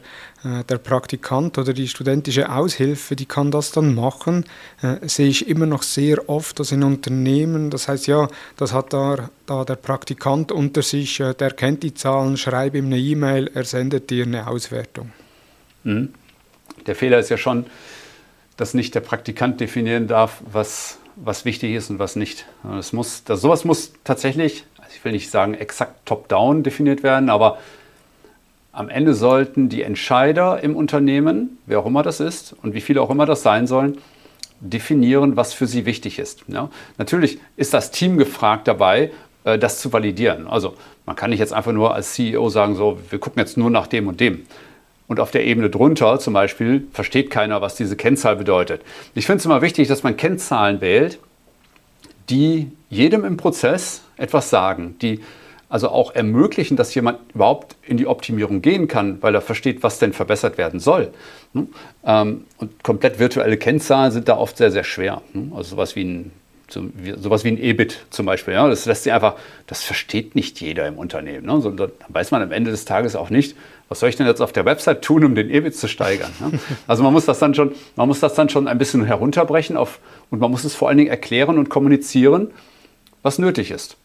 äh, 0.43 0.63
der 0.67 0.77
Praktikant 0.77 1.57
oder 1.57 1.73
die 1.73 1.87
studentische 1.87 2.51
Aushilfe, 2.51 3.15
die 3.15 3.25
kann 3.25 3.51
das 3.51 3.71
dann 3.71 3.93
machen. 3.93 4.45
Äh, 4.81 5.07
sehe 5.07 5.29
ich 5.29 5.47
immer 5.47 5.65
noch 5.67 5.83
sehr 5.83 6.29
oft, 6.29 6.59
dass 6.59 6.71
in 6.71 6.83
Unternehmen, 6.83 7.69
das 7.69 7.87
heißt 7.87 8.07
ja, 8.07 8.27
das 8.57 8.73
hat 8.73 8.93
da, 8.93 9.29
da 9.45 9.65
der 9.65 9.75
Praktikant 9.75 10.51
unter 10.51 10.81
sich, 10.81 11.19
äh, 11.19 11.33
der 11.33 11.51
kennt 11.51 11.83
die 11.83 11.93
Zahlen, 11.93 12.37
schreibe 12.37 12.79
ihm 12.79 12.87
eine 12.87 12.97
E-Mail, 12.97 13.51
er 13.53 13.65
sendet 13.65 14.09
dir 14.09 14.25
eine 14.25 14.47
Auswertung. 14.47 15.11
Mhm. 15.83 16.13
Der 16.87 16.95
Fehler 16.95 17.19
ist 17.19 17.29
ja 17.29 17.37
schon, 17.37 17.65
dass 18.57 18.73
nicht 18.73 18.95
der 18.95 19.01
Praktikant 19.01 19.59
definieren 19.59 20.07
darf, 20.07 20.41
was 20.51 20.97
was 21.23 21.45
wichtig 21.45 21.73
ist 21.75 21.89
und 21.89 21.99
was 21.99 22.15
nicht. 22.15 22.45
Das 22.63 22.93
muss, 22.93 23.23
das, 23.23 23.41
sowas 23.41 23.63
muss 23.63 23.93
tatsächlich, 24.03 24.65
also 24.77 24.91
ich 24.95 25.05
will 25.05 25.11
nicht 25.11 25.29
sagen 25.29 25.53
exakt 25.53 26.05
top-down 26.05 26.63
definiert 26.63 27.03
werden, 27.03 27.29
aber 27.29 27.59
am 28.71 28.89
Ende 28.89 29.13
sollten 29.13 29.69
die 29.69 29.83
Entscheider 29.83 30.63
im 30.63 30.75
Unternehmen, 30.75 31.57
wer 31.65 31.79
auch 31.79 31.85
immer 31.85 32.03
das 32.03 32.19
ist 32.19 32.55
und 32.61 32.73
wie 32.73 32.81
viele 32.81 33.01
auch 33.01 33.09
immer 33.09 33.25
das 33.25 33.43
sein 33.43 33.67
sollen, 33.67 33.97
definieren, 34.61 35.35
was 35.35 35.53
für 35.53 35.67
sie 35.67 35.85
wichtig 35.85 36.19
ist. 36.19 36.43
Ja? 36.47 36.69
Natürlich 36.97 37.39
ist 37.57 37.73
das 37.73 37.91
Team 37.91 38.17
gefragt 38.17 38.67
dabei, 38.67 39.11
äh, 39.43 39.59
das 39.59 39.79
zu 39.79 39.91
validieren. 39.91 40.47
Also 40.47 40.75
man 41.05 41.15
kann 41.15 41.31
nicht 41.31 41.39
jetzt 41.39 41.53
einfach 41.53 41.73
nur 41.73 41.93
als 41.93 42.13
CEO 42.13 42.49
sagen, 42.49 42.75
so, 42.75 42.99
wir 43.09 43.19
gucken 43.19 43.39
jetzt 43.39 43.57
nur 43.57 43.69
nach 43.69 43.87
dem 43.87 44.07
und 44.07 44.19
dem. 44.19 44.45
Und 45.11 45.19
auf 45.19 45.29
der 45.29 45.43
Ebene 45.45 45.69
drunter 45.69 46.19
zum 46.19 46.33
Beispiel 46.33 46.87
versteht 46.93 47.29
keiner, 47.31 47.61
was 47.61 47.75
diese 47.75 47.97
Kennzahl 47.97 48.37
bedeutet. 48.37 48.81
Ich 49.13 49.25
finde 49.25 49.39
es 49.39 49.45
immer 49.45 49.61
wichtig, 49.61 49.89
dass 49.89 50.03
man 50.03 50.15
Kennzahlen 50.15 50.79
wählt, 50.79 51.19
die 52.29 52.71
jedem 52.89 53.25
im 53.25 53.35
Prozess 53.35 54.03
etwas 54.15 54.49
sagen, 54.49 54.95
die 55.01 55.19
also 55.67 55.89
auch 55.89 56.15
ermöglichen, 56.15 56.77
dass 56.77 56.95
jemand 56.95 57.19
überhaupt 57.35 57.75
in 57.85 57.97
die 57.97 58.07
Optimierung 58.07 58.61
gehen 58.61 58.87
kann, 58.87 59.21
weil 59.21 59.35
er 59.35 59.41
versteht, 59.41 59.83
was 59.83 59.99
denn 59.99 60.13
verbessert 60.13 60.57
werden 60.57 60.79
soll. 60.79 61.11
Hm? 61.55 61.67
Ähm, 62.05 62.45
und 62.55 62.81
komplett 62.81 63.19
virtuelle 63.19 63.57
Kennzahlen 63.57 64.13
sind 64.13 64.29
da 64.29 64.37
oft 64.37 64.55
sehr, 64.55 64.71
sehr 64.71 64.85
schwer. 64.85 65.21
Also 65.53 65.71
sowas 65.71 65.97
wie 65.97 66.05
ein 66.05 66.31
sowas 67.17 67.43
wie 67.43 67.49
ein 67.49 67.57
EBIT 67.57 68.05
zum 68.09 68.25
Beispiel. 68.25 68.53
Ja, 68.53 68.67
das 68.67 68.85
lässt 68.85 69.03
sich 69.03 69.13
einfach, 69.13 69.35
das 69.67 69.83
versteht 69.83 70.35
nicht 70.35 70.59
jeder 70.61 70.87
im 70.87 70.97
Unternehmen. 70.97 71.45
Ne? 71.45 71.61
So, 71.61 71.71
dann 71.71 71.91
weiß 72.09 72.31
man 72.31 72.41
am 72.41 72.51
Ende 72.51 72.71
des 72.71 72.85
Tages 72.85 73.15
auch 73.15 73.29
nicht, 73.29 73.55
was 73.89 73.99
soll 73.99 74.09
ich 74.09 74.15
denn 74.15 74.27
jetzt 74.27 74.41
auf 74.41 74.53
der 74.53 74.63
Website 74.65 75.01
tun, 75.01 75.25
um 75.25 75.35
den 75.35 75.49
EBIT 75.49 75.75
zu 75.75 75.87
steigern? 75.87 76.31
Ne? 76.39 76.59
Also 76.87 77.03
man 77.03 77.13
muss 77.13 77.25
das 77.25 77.39
dann 77.39 77.53
schon, 77.53 77.73
man 77.95 78.07
muss 78.07 78.19
das 78.19 78.33
dann 78.35 78.49
schon 78.49 78.67
ein 78.67 78.77
bisschen 78.77 79.03
herunterbrechen 79.03 79.75
auf, 79.75 79.99
und 80.29 80.39
man 80.39 80.49
muss 80.49 80.63
es 80.63 80.75
vor 80.75 80.87
allen 80.87 80.97
Dingen 80.97 81.09
erklären 81.09 81.57
und 81.57 81.69
kommunizieren, 81.69 82.51
was 83.21 83.37
nötig 83.37 83.69
ist. 83.69 83.97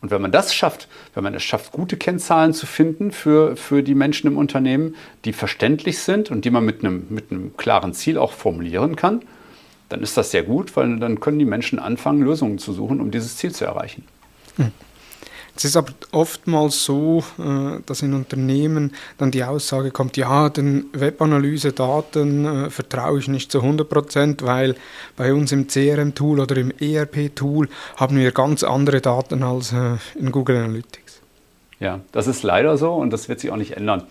Und 0.00 0.10
wenn 0.10 0.20
man 0.20 0.32
das 0.32 0.54
schafft, 0.54 0.86
wenn 1.14 1.24
man 1.24 1.34
es 1.34 1.42
schafft, 1.42 1.72
gute 1.72 1.96
Kennzahlen 1.96 2.52
zu 2.52 2.66
finden 2.66 3.10
für, 3.10 3.56
für 3.56 3.82
die 3.82 3.94
Menschen 3.94 4.26
im 4.26 4.36
Unternehmen, 4.36 4.96
die 5.24 5.32
verständlich 5.32 5.98
sind 5.98 6.30
und 6.30 6.44
die 6.44 6.50
man 6.50 6.64
mit 6.64 6.84
einem, 6.84 7.06
mit 7.08 7.30
einem 7.30 7.56
klaren 7.56 7.94
Ziel 7.94 8.18
auch 8.18 8.32
formulieren 8.32 8.96
kann, 8.96 9.22
dann 9.88 10.02
ist 10.02 10.16
das 10.16 10.30
sehr 10.30 10.42
gut, 10.42 10.76
weil 10.76 10.98
dann 10.98 11.20
können 11.20 11.38
die 11.38 11.44
Menschen 11.44 11.78
anfangen, 11.78 12.22
Lösungen 12.22 12.58
zu 12.58 12.72
suchen, 12.72 13.00
um 13.00 13.10
dieses 13.10 13.36
Ziel 13.36 13.52
zu 13.52 13.64
erreichen. 13.64 14.04
Hm. 14.56 14.72
Es 15.56 15.64
ist 15.64 15.76
aber 15.76 15.92
oftmals 16.10 16.84
so, 16.84 17.22
äh, 17.38 17.80
dass 17.86 18.02
in 18.02 18.12
Unternehmen 18.12 18.92
dann 19.18 19.30
die 19.30 19.44
Aussage 19.44 19.92
kommt, 19.92 20.16
ja, 20.16 20.48
den 20.48 20.86
Webanalyse-Daten 20.92 22.44
äh, 22.44 22.70
vertraue 22.70 23.20
ich 23.20 23.28
nicht 23.28 23.52
zu 23.52 23.60
100 23.60 23.88
Prozent, 23.88 24.42
weil 24.42 24.74
bei 25.16 25.32
uns 25.32 25.52
im 25.52 25.68
CRM-Tool 25.68 26.40
oder 26.40 26.56
im 26.56 26.72
ERP-Tool 26.72 27.68
haben 27.96 28.16
wir 28.16 28.32
ganz 28.32 28.64
andere 28.64 29.00
Daten 29.00 29.44
als 29.44 29.72
äh, 29.72 29.96
in 30.18 30.32
Google 30.32 30.56
Analytics. 30.56 31.20
Ja, 31.78 32.00
das 32.10 32.26
ist 32.26 32.42
leider 32.42 32.76
so 32.76 32.92
und 32.94 33.12
das 33.12 33.28
wird 33.28 33.38
sich 33.38 33.52
auch 33.52 33.56
nicht 33.56 33.76
ändern. 33.76 34.04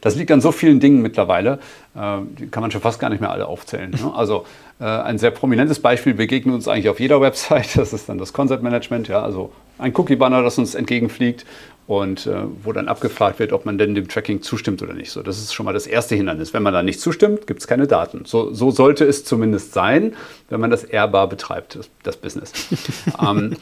Das 0.00 0.16
liegt 0.16 0.30
an 0.30 0.40
so 0.40 0.52
vielen 0.52 0.80
Dingen 0.80 1.02
mittlerweile, 1.02 1.58
äh, 1.94 2.18
die 2.38 2.48
kann 2.48 2.60
man 2.62 2.70
schon 2.70 2.80
fast 2.80 2.98
gar 3.00 3.10
nicht 3.10 3.20
mehr 3.20 3.30
alle 3.30 3.46
aufzählen. 3.46 3.90
Ne? 3.90 3.98
Also 4.16 4.46
äh, 4.80 4.84
ein 4.84 5.18
sehr 5.18 5.30
prominentes 5.30 5.80
Beispiel 5.80 6.14
begegnet 6.14 6.54
uns 6.54 6.68
eigentlich 6.68 6.88
auf 6.88 7.00
jeder 7.00 7.20
Website, 7.20 7.76
das 7.76 7.92
ist 7.92 8.08
dann 8.08 8.18
das 8.18 8.32
Concept 8.32 8.62
Management, 8.62 9.08
ja, 9.08 9.22
also 9.22 9.52
ein 9.78 9.92
Cookie-Banner, 9.94 10.42
das 10.42 10.58
uns 10.58 10.74
entgegenfliegt 10.74 11.44
und 11.86 12.26
äh, 12.26 12.42
wo 12.62 12.72
dann 12.72 12.88
abgefragt 12.88 13.38
wird, 13.38 13.52
ob 13.52 13.64
man 13.64 13.78
denn 13.78 13.94
dem 13.94 14.08
Tracking 14.08 14.42
zustimmt 14.42 14.82
oder 14.82 14.92
nicht. 14.92 15.10
So, 15.10 15.22
das 15.22 15.38
ist 15.38 15.54
schon 15.54 15.66
mal 15.66 15.72
das 15.72 15.86
erste 15.86 16.16
Hindernis. 16.16 16.52
Wenn 16.52 16.62
man 16.62 16.74
da 16.74 16.82
nicht 16.82 17.00
zustimmt, 17.00 17.46
gibt 17.46 17.60
es 17.60 17.66
keine 17.66 17.86
Daten. 17.86 18.24
So, 18.24 18.52
so, 18.52 18.70
sollte 18.70 19.04
es 19.04 19.24
zumindest 19.24 19.72
sein, 19.72 20.14
wenn 20.48 20.60
man 20.60 20.70
das 20.70 20.82
ehrbar 20.82 21.28
betreibt, 21.28 21.76
das, 21.76 21.88
das 22.02 22.16
Business. 22.16 22.52
ähm, 23.24 23.56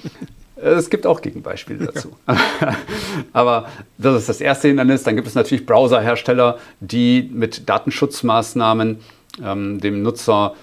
es 0.56 0.88
gibt 0.88 1.06
auch 1.06 1.20
Gegenbeispiele 1.20 1.86
dazu. 1.86 2.16
Ja. 2.28 2.36
Aber 3.32 3.68
das 3.98 4.20
ist 4.20 4.28
das 4.28 4.40
erste 4.40 4.68
Hindernis. 4.68 5.02
Dann 5.02 5.16
gibt 5.16 5.26
es 5.26 5.34
natürlich 5.34 5.66
Browserhersteller, 5.66 6.58
die 6.80 7.28
mit 7.32 7.68
Datenschutzmaßnahmen 7.68 8.98
ähm, 9.44 9.80
dem 9.80 10.02
Nutzer 10.02 10.54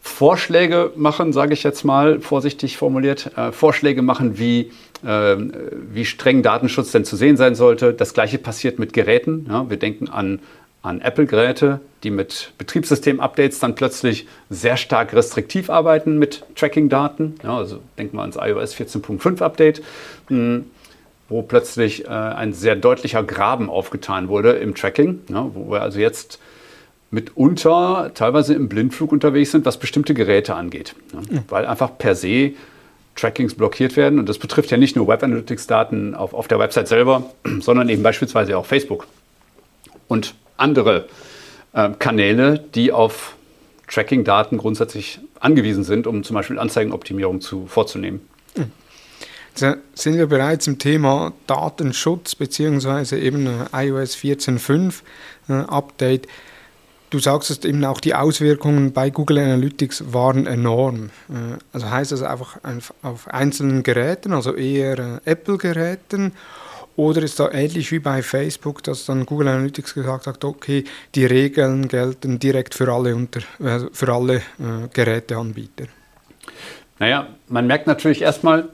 Vorschläge 0.00 0.90
machen, 0.96 1.32
sage 1.32 1.54
ich 1.54 1.62
jetzt 1.62 1.84
mal 1.84 2.20
vorsichtig 2.20 2.76
formuliert, 2.76 3.30
äh, 3.36 3.52
Vorschläge 3.52 4.02
machen, 4.02 4.36
wie, 4.36 4.72
äh, 5.04 5.36
wie 5.92 6.04
streng 6.04 6.42
Datenschutz 6.42 6.90
denn 6.90 7.04
zu 7.04 7.14
sehen 7.14 7.36
sein 7.36 7.54
sollte. 7.54 7.94
Das 7.94 8.12
gleiche 8.12 8.38
passiert 8.38 8.80
mit 8.80 8.92
Geräten. 8.92 9.46
Ja, 9.48 9.70
wir 9.70 9.76
denken 9.76 10.08
an 10.08 10.40
an 10.82 11.00
Apple-Geräte, 11.00 11.80
die 12.02 12.10
mit 12.10 12.52
Betriebssystem-Updates 12.58 13.60
dann 13.60 13.74
plötzlich 13.74 14.26
sehr 14.50 14.76
stark 14.76 15.14
restriktiv 15.14 15.70
arbeiten 15.70 16.18
mit 16.18 16.44
Tracking-Daten. 16.56 17.36
Ja, 17.42 17.56
also 17.56 17.78
denken 17.96 18.16
wir 18.16 18.22
ans 18.22 18.36
iOS 18.36 18.74
14.5 18.74 19.42
Update, 19.42 19.82
hm, 20.26 20.66
wo 21.28 21.42
plötzlich 21.42 22.04
äh, 22.04 22.08
ein 22.08 22.52
sehr 22.52 22.74
deutlicher 22.74 23.22
Graben 23.22 23.70
aufgetan 23.70 24.28
wurde 24.28 24.52
im 24.52 24.74
Tracking, 24.74 25.20
ja, 25.28 25.48
wo 25.54 25.70
wir 25.70 25.82
also 25.82 26.00
jetzt 26.00 26.40
mitunter 27.12 28.10
teilweise 28.14 28.54
im 28.54 28.68
Blindflug 28.68 29.12
unterwegs 29.12 29.52
sind, 29.52 29.64
was 29.64 29.78
bestimmte 29.78 30.14
Geräte 30.14 30.54
angeht. 30.54 30.96
Ja, 31.12 31.42
weil 31.48 31.66
einfach 31.66 31.96
per 31.96 32.16
se 32.16 32.52
Trackings 33.14 33.54
blockiert 33.54 33.96
werden. 33.96 34.18
Und 34.18 34.28
das 34.28 34.38
betrifft 34.38 34.70
ja 34.70 34.78
nicht 34.78 34.96
nur 34.96 35.06
Web 35.06 35.22
Analytics-Daten 35.22 36.14
auf, 36.14 36.34
auf 36.34 36.48
der 36.48 36.58
Website 36.58 36.88
selber, 36.88 37.30
sondern 37.60 37.88
eben 37.88 38.02
beispielsweise 38.02 38.56
auch 38.56 38.66
Facebook. 38.66 39.06
Und 40.08 40.34
andere 40.62 41.08
äh, 41.72 41.90
Kanäle, 41.98 42.64
die 42.74 42.92
auf 42.92 43.36
Tracking-Daten 43.88 44.56
grundsätzlich 44.56 45.20
angewiesen 45.40 45.84
sind, 45.84 46.06
um 46.06 46.24
zum 46.24 46.34
Beispiel 46.34 46.58
Anzeigenoptimierung 46.58 47.40
zu, 47.40 47.66
vorzunehmen. 47.66 48.20
Jetzt 49.54 49.76
sind 49.94 50.16
wir 50.16 50.26
bereits 50.26 50.66
im 50.66 50.78
Thema 50.78 51.34
Datenschutz 51.46 52.34
bzw. 52.34 53.18
eben 53.18 53.46
äh, 53.46 53.86
iOS 53.86 54.16
14.5 54.16 55.02
äh, 55.48 55.52
Update. 55.52 56.26
Du 57.10 57.18
sagst 57.18 57.50
es 57.50 57.62
eben 57.64 57.84
auch, 57.84 58.00
die 58.00 58.14
Auswirkungen 58.14 58.94
bei 58.94 59.10
Google 59.10 59.38
Analytics 59.38 60.04
waren 60.14 60.46
enorm. 60.46 61.10
Äh, 61.28 61.58
also 61.74 61.90
heißt 61.90 62.12
das 62.12 62.22
einfach 62.22 62.58
auf 63.02 63.28
einzelnen 63.28 63.82
Geräten, 63.82 64.32
also 64.32 64.54
eher 64.54 65.20
Apple-Geräten 65.26 66.32
oder 66.96 67.22
ist 67.22 67.40
da 67.40 67.50
ähnlich 67.50 67.90
wie 67.92 67.98
bei 67.98 68.22
Facebook, 68.22 68.82
dass 68.82 69.06
dann 69.06 69.26
Google 69.26 69.48
Analytics 69.48 69.94
gesagt 69.94 70.26
hat, 70.26 70.44
okay, 70.44 70.84
die 71.14 71.24
Regeln 71.24 71.88
gelten 71.88 72.38
direkt 72.38 72.74
für 72.74 72.92
alle, 72.92 73.14
unter, 73.14 73.40
äh, 73.60 73.80
für 73.92 74.12
alle 74.12 74.36
äh, 74.36 74.88
Geräteanbieter? 74.92 75.84
Naja, 76.98 77.28
man 77.48 77.66
merkt 77.66 77.86
natürlich 77.86 78.22
erstmal, 78.22 78.68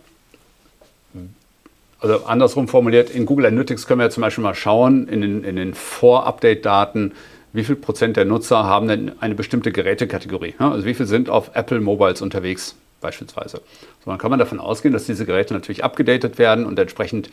also 2.01 2.25
andersrum 2.27 2.69
formuliert, 2.69 3.11
in 3.11 3.27
Google 3.27 3.47
Analytics 3.47 3.87
können 3.87 4.01
wir 4.01 4.11
zum 4.11 4.21
Beispiel 4.21 4.45
mal 4.45 4.55
schauen, 4.55 5.09
in 5.09 5.21
den, 5.21 5.45
in 5.45 5.57
den 5.57 5.75
Vor-Update-Daten, 5.75 7.13
wie 7.53 7.65
viel 7.65 7.77
Prozent 7.77 8.17
der 8.17 8.25
Nutzer 8.25 8.65
haben 8.65 8.89
denn 8.89 9.13
eine 9.21 9.35
bestimmte 9.35 9.73
Gerätekategorie? 9.73 10.55
Also 10.59 10.85
wie 10.85 10.95
viel 10.95 11.07
sind 11.07 11.31
auf 11.31 11.53
Apple 11.55 11.81
Mobiles 11.81 12.21
unterwegs 12.21 12.77
beispielsweise? 13.01 13.63
So, 14.05 14.11
dann 14.11 14.19
kann 14.19 14.31
man 14.31 14.39
davon 14.39 14.61
ausgehen, 14.61 14.93
dass 14.93 15.07
diese 15.07 15.25
Geräte 15.25 15.55
natürlich 15.55 15.83
abgedatet 15.83 16.39
werden 16.39 16.67
und 16.67 16.79
entsprechend 16.79 17.31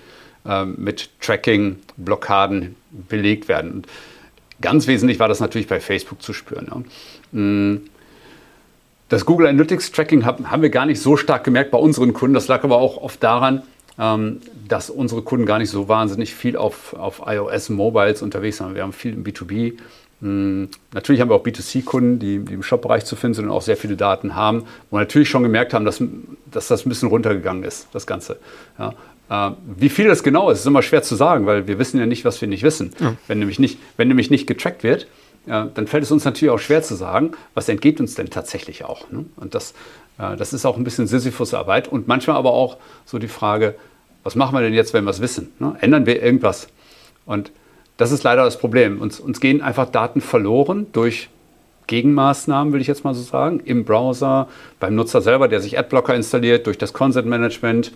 mit 0.77 1.09
Tracking-Blockaden 1.21 2.75
belegt 3.09 3.47
werden. 3.47 3.71
Und 3.71 3.87
ganz 4.61 4.87
wesentlich 4.87 5.19
war 5.19 5.27
das 5.27 5.39
natürlich 5.39 5.67
bei 5.67 5.79
Facebook 5.79 6.21
zu 6.21 6.33
spüren. 6.33 6.85
Mm. 7.31 7.87
Das 9.07 9.25
Google 9.25 9.47
Analytics 9.47 9.91
Tracking 9.91 10.25
haben 10.25 10.61
wir 10.63 10.71
gar 10.71 10.87
nicht 10.87 10.99
so 10.99 11.15
stark 11.15 11.43
gemerkt 11.43 11.69
bei 11.69 11.77
unseren 11.77 12.13
Kunden. 12.13 12.33
Das 12.33 12.47
lag 12.47 12.63
aber 12.63 12.77
auch 12.77 12.97
oft 12.97 13.21
daran, 13.21 13.61
ähm, 13.99 14.41
dass 14.67 14.89
unsere 14.89 15.21
Kunden 15.21 15.45
gar 15.45 15.59
nicht 15.59 15.69
so 15.69 15.87
wahnsinnig 15.87 16.33
viel 16.33 16.57
auf, 16.57 16.93
auf 16.93 17.21
iOS 17.25 17.69
Mobiles 17.69 18.21
unterwegs 18.23 18.57
sind. 18.57 18.73
Wir 18.73 18.81
haben 18.81 18.93
viel 18.93 19.13
im 19.13 19.23
B2B. 19.23 19.73
Mm. 20.21 20.65
Natürlich 20.93 21.21
haben 21.21 21.29
wir 21.29 21.35
auch 21.35 21.45
B2C-Kunden, 21.45 22.17
die, 22.17 22.39
die, 22.39 22.53
im 22.53 22.63
Shop-Bereich 22.63 23.05
zu 23.05 23.15
finden 23.15 23.35
sind 23.35 23.45
und 23.45 23.51
auch 23.51 23.61
sehr 23.61 23.77
viele 23.77 23.95
Daten 23.95 24.35
haben, 24.35 24.63
wo 24.89 24.97
wir 24.97 25.01
natürlich 25.01 25.29
schon 25.29 25.43
gemerkt 25.43 25.73
haben, 25.73 25.85
dass, 25.85 26.01
dass 26.51 26.67
das 26.67 26.85
ein 26.85 26.89
bisschen 26.89 27.09
runtergegangen 27.09 27.63
ist, 27.63 27.87
das 27.91 28.07
Ganze. 28.07 28.39
Ja. 28.79 28.93
Äh, 29.29 29.51
wie 29.77 29.89
viel 29.89 30.07
das 30.07 30.23
genau 30.23 30.49
ist, 30.49 30.59
ist 30.59 30.65
immer 30.65 30.81
schwer 30.81 31.03
zu 31.03 31.15
sagen, 31.15 31.45
weil 31.45 31.67
wir 31.67 31.79
wissen 31.79 31.99
ja 31.99 32.05
nicht, 32.05 32.25
was 32.25 32.39
wir 32.41 32.47
nicht 32.47 32.63
wissen. 32.63 32.93
Ja. 32.99 33.15
Wenn, 33.27 33.39
nämlich 33.39 33.59
nicht 33.59 33.79
wenn 33.97 34.07
nämlich 34.07 34.29
nicht 34.29 34.47
getrackt 34.47 34.83
wird, 34.83 35.07
äh, 35.47 35.65
dann 35.73 35.87
fällt 35.87 36.03
es 36.03 36.11
uns 36.11 36.25
natürlich 36.25 36.51
auch 36.51 36.59
schwer 36.59 36.83
zu 36.83 36.95
sagen, 36.95 37.31
was 37.53 37.69
entgeht 37.69 37.99
uns 37.99 38.15
denn 38.15 38.29
tatsächlich 38.29 38.83
auch. 38.85 39.09
Ne? 39.09 39.25
Und 39.35 39.55
das, 39.55 39.73
äh, 40.19 40.35
das 40.35 40.53
ist 40.53 40.65
auch 40.65 40.77
ein 40.77 40.83
bisschen 40.83 41.07
Sisyphus-Arbeit 41.07 41.87
und 41.87 42.07
manchmal 42.07 42.35
aber 42.35 42.51
auch 42.51 42.77
so 43.05 43.19
die 43.19 43.27
Frage, 43.27 43.75
was 44.23 44.35
machen 44.35 44.55
wir 44.55 44.61
denn 44.61 44.73
jetzt, 44.73 44.93
wenn 44.93 45.03
wir 45.03 45.11
es 45.11 45.21
wissen? 45.21 45.51
Ne? 45.59 45.75
Ändern 45.81 46.05
wir 46.05 46.21
irgendwas? 46.21 46.67
Und 47.25 47.51
das 47.97 48.11
ist 48.11 48.23
leider 48.23 48.43
das 48.43 48.57
Problem. 48.57 48.99
Uns, 49.01 49.19
uns 49.19 49.39
gehen 49.39 49.61
einfach 49.61 49.89
Daten 49.89 50.21
verloren 50.21 50.87
durch 50.91 51.29
Gegenmaßnahmen, 51.87 52.73
will 52.73 52.81
ich 52.81 52.87
jetzt 52.87 53.03
mal 53.03 53.13
so 53.13 53.21
sagen, 53.21 53.61
im 53.63 53.85
Browser, 53.85 54.47
beim 54.79 54.95
Nutzer 54.95 55.21
selber, 55.21 55.47
der 55.47 55.61
sich 55.61 55.77
Adblocker 55.77 56.15
installiert, 56.15 56.65
durch 56.65 56.77
das 56.77 56.93
Consent 56.93 57.27
Management, 57.27 57.91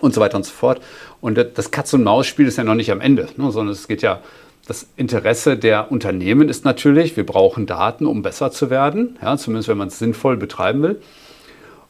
und 0.00 0.14
so 0.14 0.20
weiter 0.20 0.36
und 0.36 0.44
so 0.44 0.52
fort. 0.52 0.80
Und 1.20 1.38
das 1.54 1.70
Katz-und-Maus-Spiel 1.70 2.46
ist 2.46 2.58
ja 2.58 2.64
noch 2.64 2.74
nicht 2.74 2.90
am 2.90 3.00
Ende, 3.00 3.28
ne, 3.36 3.50
sondern 3.50 3.72
es 3.72 3.88
geht 3.88 4.02
ja, 4.02 4.20
das 4.66 4.86
Interesse 4.96 5.58
der 5.58 5.92
Unternehmen 5.92 6.48
ist 6.48 6.64
natürlich, 6.64 7.16
wir 7.16 7.26
brauchen 7.26 7.66
Daten, 7.66 8.06
um 8.06 8.22
besser 8.22 8.50
zu 8.50 8.70
werden, 8.70 9.18
ja, 9.20 9.36
zumindest 9.36 9.68
wenn 9.68 9.76
man 9.76 9.88
es 9.88 9.98
sinnvoll 9.98 10.36
betreiben 10.36 10.82
will. 10.82 11.02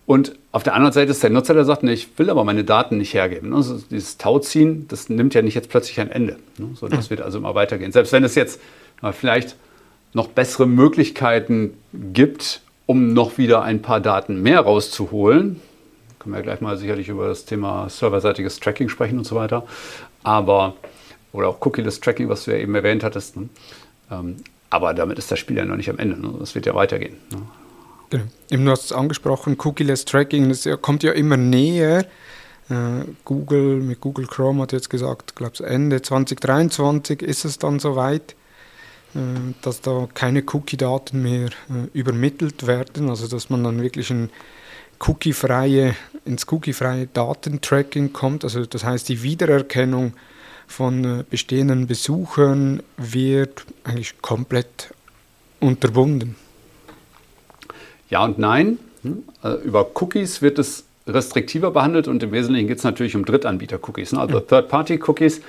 Und 0.07 0.35
auf 0.53 0.63
der 0.63 0.75
anderen 0.75 0.93
Seite 0.93 1.13
ist 1.13 1.23
der 1.23 1.31
Nutzer, 1.31 1.55
der 1.55 1.65
sagt, 1.65 1.83
nee, 1.83 1.93
ich 1.93 2.19
will 2.19 2.29
aber 2.29 2.45
meine 2.45 2.63
Daten 2.65 2.99
nicht 2.99 3.15
hergeben. 3.15 3.55
Also 3.55 3.79
dieses 3.91 4.19
Tauziehen, 4.19 4.87
das 4.89 5.09
nimmt 5.09 5.35
ja 5.35 5.41
nicht 5.41 5.55
jetzt 5.55 5.71
plötzlich 5.71 5.99
ein 6.01 6.11
Ende. 6.11 6.37
Ne? 6.59 6.71
So, 6.75 6.89
das 6.89 7.09
wird 7.11 7.23
also 7.23 7.39
immer 7.39 7.55
weitergehen. 7.55 7.91
Selbst 7.91 8.13
wenn 8.13 8.23
es 8.23 8.35
jetzt 8.35 8.61
vielleicht 9.13 9.57
noch 10.13 10.29
bessere 10.29 10.67
Möglichkeiten 10.67 11.75
gibt, 12.13 12.61
um 12.87 13.15
noch 13.15 13.39
wieder 13.39 13.63
ein 13.63 13.81
paar 13.81 14.01
Daten 14.01 14.43
mehr 14.43 14.61
rauszuholen, 14.61 15.61
können 16.25 16.35
wir 16.35 16.43
gleich 16.43 16.61
mal 16.61 16.77
sicherlich 16.77 17.09
über 17.09 17.29
das 17.29 17.45
Thema 17.45 17.89
serverseitiges 17.89 18.59
Tracking 18.59 18.89
sprechen 18.89 19.19
und 19.19 19.25
so 19.25 19.37
weiter. 19.37 19.67
Aber, 20.23 20.75
oder 21.33 21.49
auch 21.49 21.65
Cookie-less 21.65 22.01
Tracking, 22.01 22.29
was 22.29 22.45
du 22.45 22.53
ja 22.53 22.57
eben 22.57 22.75
erwähnt 22.75 23.05
hattest. 23.05 23.37
Ne? 23.37 23.49
Ähm, 24.11 24.37
aber 24.71 24.95
damit 24.95 25.19
ist 25.19 25.31
das 25.31 25.39
Spiel 25.39 25.59
ja 25.59 25.65
noch 25.65 25.77
nicht 25.77 25.91
am 25.91 25.99
Ende. 25.99 26.19
Ne? 26.19 26.35
Das 26.41 26.55
wird 26.55 26.67
ja 26.67 26.75
weitergehen. 26.75 27.17
Ne? 27.31 27.43
Genau. 28.11 28.25
Eben, 28.51 28.65
du 28.65 28.71
hast 28.71 28.87
es 28.87 28.93
angesprochen, 28.93 29.57
Cookie-less 29.63 30.07
Tracking, 30.07 30.49
das 30.49 30.67
kommt 30.81 31.03
ja 31.03 31.13
immer 31.13 31.37
näher. 31.37 32.07
Äh, 32.71 33.05
Google 33.25 33.81
mit 33.81 34.01
Google 34.01 34.27
Chrome 34.27 34.63
hat 34.63 34.73
jetzt 34.73 34.89
gesagt, 34.89 35.37
glaube 35.37 35.63
Ende 35.67 36.01
2023 36.01 37.21
ist 37.21 37.45
es 37.45 37.59
dann 37.59 37.79
soweit, 37.79 38.35
äh, 39.15 39.19
dass 39.61 39.83
da 39.83 40.09
keine 40.15 40.43
Cookie-Daten 40.51 41.21
mehr 41.21 41.49
äh, 41.49 41.89
übermittelt 41.93 42.67
werden, 42.67 43.11
also 43.11 43.29
dass 43.29 43.51
man 43.51 43.63
dann 43.63 43.83
wirklich 43.83 44.11
ein 44.11 44.31
cookiefreie, 45.07 45.95
ins 46.25 46.47
cookiefreie 46.51 47.09
Datentracking 47.13 48.13
kommt. 48.13 48.45
Also 48.45 48.65
das 48.67 48.85
heißt, 48.85 49.09
die 49.09 49.23
Wiedererkennung 49.23 50.15
von 50.67 51.05
äh, 51.05 51.25
bestehenden 51.29 51.87
Besuchern 51.87 52.83
wird 52.97 53.67
eigentlich 53.85 54.21
komplett 54.23 54.95
unterbunden. 55.61 56.37
Ja 58.09 58.25
und 58.25 58.39
nein. 58.39 58.79
Hm? 59.03 59.23
Äh, 59.43 59.55
über 59.65 59.91
Cookies 60.01 60.43
wird 60.43 60.59
es 60.59 60.85
restriktiver 61.07 61.71
behandelt 61.71 62.09
und 62.09 62.23
im 62.23 62.33
Wesentlichen 62.33 62.67
geht 62.67 62.79
es 62.79 62.85
natürlich 62.85 63.15
um 63.15 63.27
Drittanbieter-Cookies, 63.27 64.13
ne? 64.13 64.21
also 64.21 64.41
Third-Party-Cookies, 64.41 65.43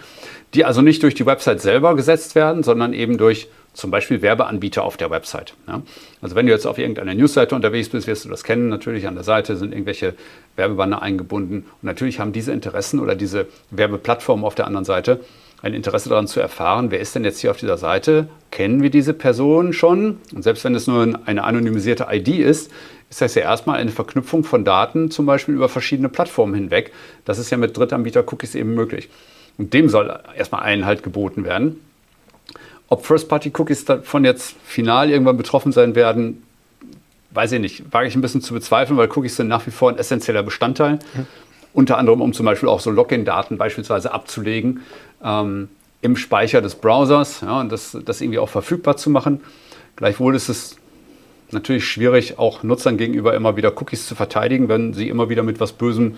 die 0.53 0.65
also 0.65 0.81
nicht 0.81 1.01
durch 1.01 1.15
die 1.15 1.25
Website 1.25 1.61
selber 1.61 1.95
gesetzt 1.95 2.35
werden, 2.35 2.63
sondern 2.63 2.91
eben 2.93 3.17
durch 3.17 3.47
zum 3.75 3.91
Beispiel 3.91 4.21
Werbeanbieter 4.21 4.83
auf 4.83 4.97
der 4.97 5.11
Website. 5.11 5.53
Ja? 5.67 5.81
Also 6.21 6.35
wenn 6.35 6.47
du 6.47 6.51
jetzt 6.51 6.65
auf 6.65 6.77
irgendeiner 6.77 7.13
Newsseite 7.13 7.55
unterwegs 7.55 7.89
bist, 7.89 8.07
wirst 8.07 8.25
du 8.25 8.29
das 8.29 8.43
kennen. 8.43 8.69
Natürlich 8.69 9.07
an 9.07 9.15
der 9.15 9.23
Seite 9.23 9.55
sind 9.57 9.73
irgendwelche 9.73 10.15
Werbebanner 10.55 11.01
eingebunden 11.01 11.65
und 11.81 11.83
natürlich 11.83 12.19
haben 12.19 12.31
diese 12.31 12.51
Interessen 12.51 12.99
oder 12.99 13.15
diese 13.15 13.47
Werbeplattformen 13.69 14.45
auf 14.45 14.55
der 14.55 14.65
anderen 14.65 14.85
Seite 14.85 15.19
ein 15.61 15.73
Interesse 15.73 16.09
daran 16.09 16.27
zu 16.27 16.39
erfahren, 16.39 16.91
wer 16.91 16.99
ist 16.99 17.15
denn 17.15 17.23
jetzt 17.23 17.39
hier 17.39 17.49
auf 17.49 17.57
dieser 17.57 17.77
Seite? 17.77 18.27
Kennen 18.51 18.83
wir 18.83 18.89
diese 18.91 19.13
Person 19.13 19.73
schon? 19.73 20.19
Und 20.33 20.43
selbst 20.43 20.63
wenn 20.63 20.75
es 20.75 20.85
nur 20.85 21.19
eine 21.25 21.43
anonymisierte 21.43 22.07
ID 22.11 22.27
ist, 22.27 22.71
ist 23.09 23.21
das 23.21 23.35
ja 23.35 23.43
erstmal 23.43 23.79
eine 23.79 23.91
Verknüpfung 23.91 24.43
von 24.43 24.63
Daten, 24.63 25.09
zum 25.09 25.25
Beispiel 25.25 25.55
über 25.55 25.69
verschiedene 25.69 26.09
Plattformen 26.09 26.53
hinweg. 26.53 26.91
Das 27.23 27.39
ist 27.39 27.49
ja 27.49 27.57
mit 27.57 27.75
Drittanbieter-Cookies 27.77 28.55
eben 28.55 28.75
möglich. 28.75 29.09
Und 29.57 29.73
dem 29.73 29.89
soll 29.89 30.19
erstmal 30.37 30.63
Einhalt 30.63 31.01
geboten 31.01 31.45
werden. 31.45 31.79
Ob 32.87 33.05
First-Party-Cookies 33.05 33.85
davon 33.85 34.25
jetzt 34.25 34.55
final 34.63 35.09
irgendwann 35.09 35.37
betroffen 35.37 35.71
sein 35.71 35.95
werden, 35.95 36.43
weiß 37.31 37.53
ich 37.53 37.59
nicht. 37.59 37.83
Wage 37.91 38.07
ich 38.07 38.15
ein 38.15 38.21
bisschen 38.21 38.41
zu 38.41 38.53
bezweifeln, 38.53 38.97
weil 38.97 39.09
Cookies 39.09 39.35
sind 39.35 39.47
nach 39.47 39.65
wie 39.67 39.71
vor 39.71 39.89
ein 39.89 39.97
essentieller 39.97 40.43
Bestandteil. 40.43 40.93
Mhm. 40.93 41.27
Unter 41.73 41.97
anderem, 41.97 42.21
um 42.21 42.33
zum 42.33 42.45
Beispiel 42.45 42.69
auch 42.69 42.79
so 42.79 42.89
Login-Daten 42.89 43.57
beispielsweise 43.57 44.13
abzulegen 44.13 44.81
ähm, 45.23 45.67
im 46.01 46.15
Speicher 46.15 46.61
des 46.61 46.75
Browsers 46.75 47.41
ja, 47.41 47.59
und 47.59 47.71
das, 47.71 47.97
das 48.05 48.21
irgendwie 48.21 48.39
auch 48.39 48.49
verfügbar 48.49 48.95
zu 48.95 49.09
machen. 49.09 49.41
Gleichwohl 49.95 50.35
ist 50.35 50.49
es 50.49 50.77
natürlich 51.51 51.85
schwierig, 51.85 52.39
auch 52.39 52.63
Nutzern 52.63 52.97
gegenüber 52.97 53.33
immer 53.33 53.57
wieder 53.57 53.69
Cookies 53.81 54.07
zu 54.07 54.15
verteidigen, 54.15 54.69
wenn 54.69 54.93
sie 54.93 55.09
immer 55.09 55.29
wieder 55.29 55.43
mit 55.43 55.59
was 55.59 55.73
Bösem 55.73 56.15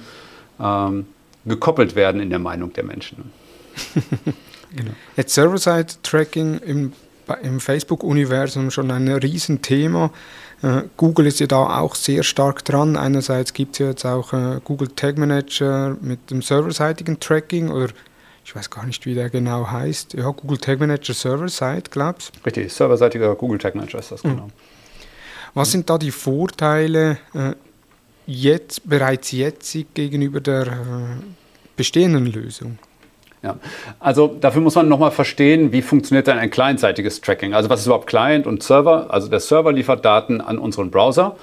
ähm, 0.60 1.08
gekoppelt 1.46 1.96
werden 1.96 2.22
in 2.22 2.30
der 2.30 2.40
Meinung 2.40 2.74
der 2.74 2.84
Menschen. 2.84 3.32
genau. 4.76 4.92
Jetzt 5.16 5.34
Server-Side-Tracking 5.34 6.60
im, 6.60 6.94
im 7.42 7.60
Facebook-Universum 7.60 8.72
schon 8.72 8.92
ein 8.92 9.08
Riesenthema. 9.08 10.12
Äh, 10.62 10.84
Google 10.98 11.28
ist 11.28 11.40
ja 11.40 11.48
da 11.48 11.80
auch 11.80 11.96
sehr 11.96 12.24
stark 12.24 12.66
dran. 12.66 12.96
Einerseits 12.96 13.54
gibt 13.54 13.76
es 13.76 13.80
ja 13.80 13.88
jetzt 13.90 14.06
auch 14.06 14.34
äh, 14.34 14.60
Google 14.64 14.90
Tag 14.90 15.18
Manager 15.18 15.96
mit 16.02 16.32
dem 16.32 16.42
serverseitigen 16.42 17.20
Tracking 17.20 17.70
oder 17.70 17.90
ich 18.44 18.56
weiß 18.56 18.70
gar 18.70 18.86
nicht, 18.86 19.06
wie 19.06 19.14
der 19.14 19.30
genau 19.30 19.70
heißt. 19.70 20.14
Ja, 20.14 20.30
Google 20.32 20.58
Tag 20.58 20.80
Manager 20.80 21.14
Server-Side, 21.14 21.84
glaubst 21.92 22.36
du? 22.36 22.46
Richtig, 22.46 22.74
serverseitiger 22.74 23.36
Google 23.36 23.60
Tag 23.60 23.76
Manager 23.76 24.00
ist 24.00 24.12
das, 24.12 24.24
mhm. 24.24 24.30
genau. 24.30 24.50
Was 25.54 25.72
sind 25.72 25.90
da 25.90 25.98
die 25.98 26.12
Vorteile 26.12 27.18
äh, 27.34 27.54
jetzt, 28.26 28.88
bereits 28.88 29.32
jetzt 29.32 29.76
gegenüber 29.94 30.40
der 30.40 30.78
bestehenden 31.76 32.28
Lösung? 32.28 32.78
Ja, 33.44 33.58
also 34.00 34.36
dafür 34.42 34.62
muss 34.62 34.76
man 34.76 34.90
nochmal 34.90 35.12
verstehen, 35.12 35.72
wie 35.72 35.84
funktioniert 35.84 36.28
denn 36.28 36.40
ein 36.40 36.50
clientseitiges 36.50 37.22
Tracking. 37.22 37.54
Also 37.54 37.70
was 37.70 37.82
ist 37.82 37.86
überhaupt 37.86 38.08
Client 38.08 38.48
und 38.48 38.64
Server? 38.64 39.08
Also 39.10 39.28
der 39.28 39.40
Server 39.40 39.72
liefert 39.72 40.04
Daten 40.04 40.42
an 40.42 40.58
unseren 40.58 40.90
Browser 40.90 41.36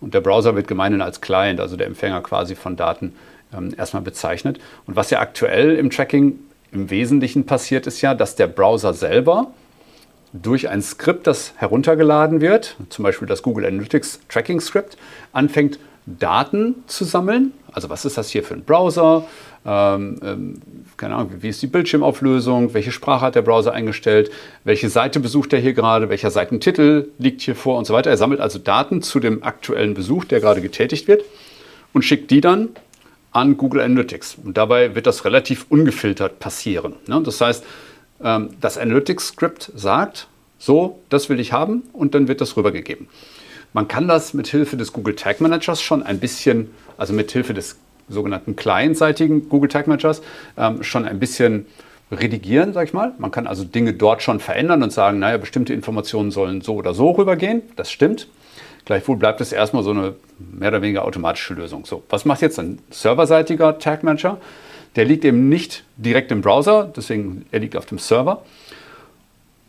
und 0.00 0.14
der 0.14 0.20
Browser 0.20 0.54
wird 0.54 0.68
gemeinhin 0.68 1.02
als 1.02 1.20
Client, 1.20 1.60
also 1.60 1.76
der 1.76 1.88
Empfänger 1.88 2.20
quasi 2.20 2.54
von 2.54 2.76
Daten, 2.76 3.14
ähm, 3.52 3.74
erstmal 3.76 4.02
bezeichnet. 4.02 4.60
Und 4.86 4.94
was 4.94 5.10
ja 5.10 5.18
aktuell 5.18 5.76
im 5.76 5.90
Tracking 5.90 6.38
im 6.72 6.88
Wesentlichen 6.88 7.46
passiert 7.46 7.86
ist 7.86 8.00
ja, 8.00 8.14
dass 8.14 8.36
der 8.36 8.46
Browser 8.46 8.94
selber 8.94 9.48
durch 10.32 10.68
ein 10.68 10.82
Skript, 10.82 11.26
das 11.26 11.54
heruntergeladen 11.56 12.40
wird, 12.40 12.76
zum 12.88 13.02
Beispiel 13.02 13.26
das 13.26 13.42
Google 13.42 13.66
Analytics 13.66 14.20
Tracking 14.28 14.60
Script, 14.60 14.96
anfängt 15.32 15.80
Daten 16.06 16.84
zu 16.86 17.04
sammeln. 17.04 17.52
Also 17.72 17.90
was 17.90 18.04
ist 18.04 18.16
das 18.16 18.30
hier 18.30 18.44
für 18.44 18.54
ein 18.54 18.64
Browser? 18.64 19.26
Ähm, 19.66 20.18
ähm, 20.22 20.62
keine 20.96 21.16
Ahnung, 21.16 21.32
wie 21.40 21.48
ist 21.48 21.60
die 21.60 21.66
Bildschirmauflösung? 21.66 22.72
Welche 22.72 22.92
Sprache 22.92 23.26
hat 23.26 23.34
der 23.34 23.42
Browser 23.42 23.72
eingestellt? 23.72 24.30
Welche 24.64 24.88
Seite 24.88 25.20
besucht 25.20 25.52
er 25.52 25.60
hier 25.60 25.74
gerade? 25.74 26.08
Welcher 26.08 26.30
Seitentitel 26.30 27.08
liegt 27.18 27.42
hier 27.42 27.54
vor 27.54 27.76
und 27.76 27.86
so 27.86 27.92
weiter? 27.92 28.10
Er 28.10 28.16
sammelt 28.16 28.40
also 28.40 28.58
Daten 28.58 29.02
zu 29.02 29.20
dem 29.20 29.42
aktuellen 29.42 29.94
Besuch, 29.94 30.24
der 30.24 30.40
gerade 30.40 30.62
getätigt 30.62 31.08
wird 31.08 31.24
und 31.92 32.02
schickt 32.02 32.30
die 32.30 32.40
dann 32.40 32.70
an 33.32 33.56
Google 33.56 33.82
Analytics. 33.82 34.38
Und 34.44 34.56
dabei 34.56 34.94
wird 34.94 35.06
das 35.06 35.24
relativ 35.24 35.66
ungefiltert 35.68 36.38
passieren. 36.38 36.94
Ne? 37.06 37.20
Das 37.22 37.40
heißt, 37.40 37.64
ähm, 38.22 38.50
das 38.60 38.78
Analytics-Skript 38.78 39.72
sagt, 39.74 40.28
so, 40.58 41.00
das 41.08 41.28
will 41.28 41.40
ich 41.40 41.52
haben 41.52 41.82
und 41.92 42.14
dann 42.14 42.28
wird 42.28 42.40
das 42.40 42.56
rübergegeben. 42.56 43.08
Man 43.72 43.88
kann 43.88 44.08
das 44.08 44.34
mit 44.34 44.48
Hilfe 44.48 44.76
des 44.76 44.92
Google 44.92 45.14
Tag 45.14 45.40
Managers 45.40 45.80
schon 45.80 46.02
ein 46.02 46.18
bisschen, 46.18 46.70
also 46.98 47.12
mit 47.12 47.30
Hilfe 47.30 47.54
des 47.54 47.76
sogenannten 48.10 48.56
clientseitigen 48.56 49.48
Google 49.48 49.70
Tag 49.70 49.86
Managers, 49.86 50.22
ähm, 50.58 50.82
schon 50.82 51.06
ein 51.06 51.18
bisschen 51.18 51.66
redigieren, 52.12 52.72
sag 52.72 52.88
ich 52.88 52.92
mal. 52.92 53.12
Man 53.18 53.30
kann 53.30 53.46
also 53.46 53.64
Dinge 53.64 53.92
dort 53.92 54.22
schon 54.22 54.40
verändern 54.40 54.82
und 54.82 54.92
sagen, 54.92 55.18
naja, 55.18 55.36
bestimmte 55.36 55.72
Informationen 55.72 56.30
sollen 56.30 56.60
so 56.60 56.74
oder 56.74 56.92
so 56.92 57.12
rübergehen. 57.12 57.62
Das 57.76 57.90
stimmt. 57.90 58.28
Gleichwohl 58.84 59.16
bleibt 59.16 59.40
es 59.40 59.52
erstmal 59.52 59.82
so 59.82 59.90
eine 59.90 60.14
mehr 60.38 60.70
oder 60.70 60.82
weniger 60.82 61.04
automatische 61.04 61.54
Lösung. 61.54 61.84
So, 61.84 62.02
was 62.08 62.24
macht 62.24 62.42
jetzt 62.42 62.58
ein 62.58 62.78
serverseitiger 62.90 63.78
Tag 63.78 64.02
Manager? 64.02 64.38
Der 64.96 65.04
liegt 65.04 65.24
eben 65.24 65.48
nicht 65.48 65.84
direkt 65.96 66.32
im 66.32 66.40
Browser, 66.40 66.90
deswegen 66.96 67.44
er 67.52 67.60
liegt 67.60 67.76
auf 67.76 67.86
dem 67.86 67.98
Server. 67.98 68.42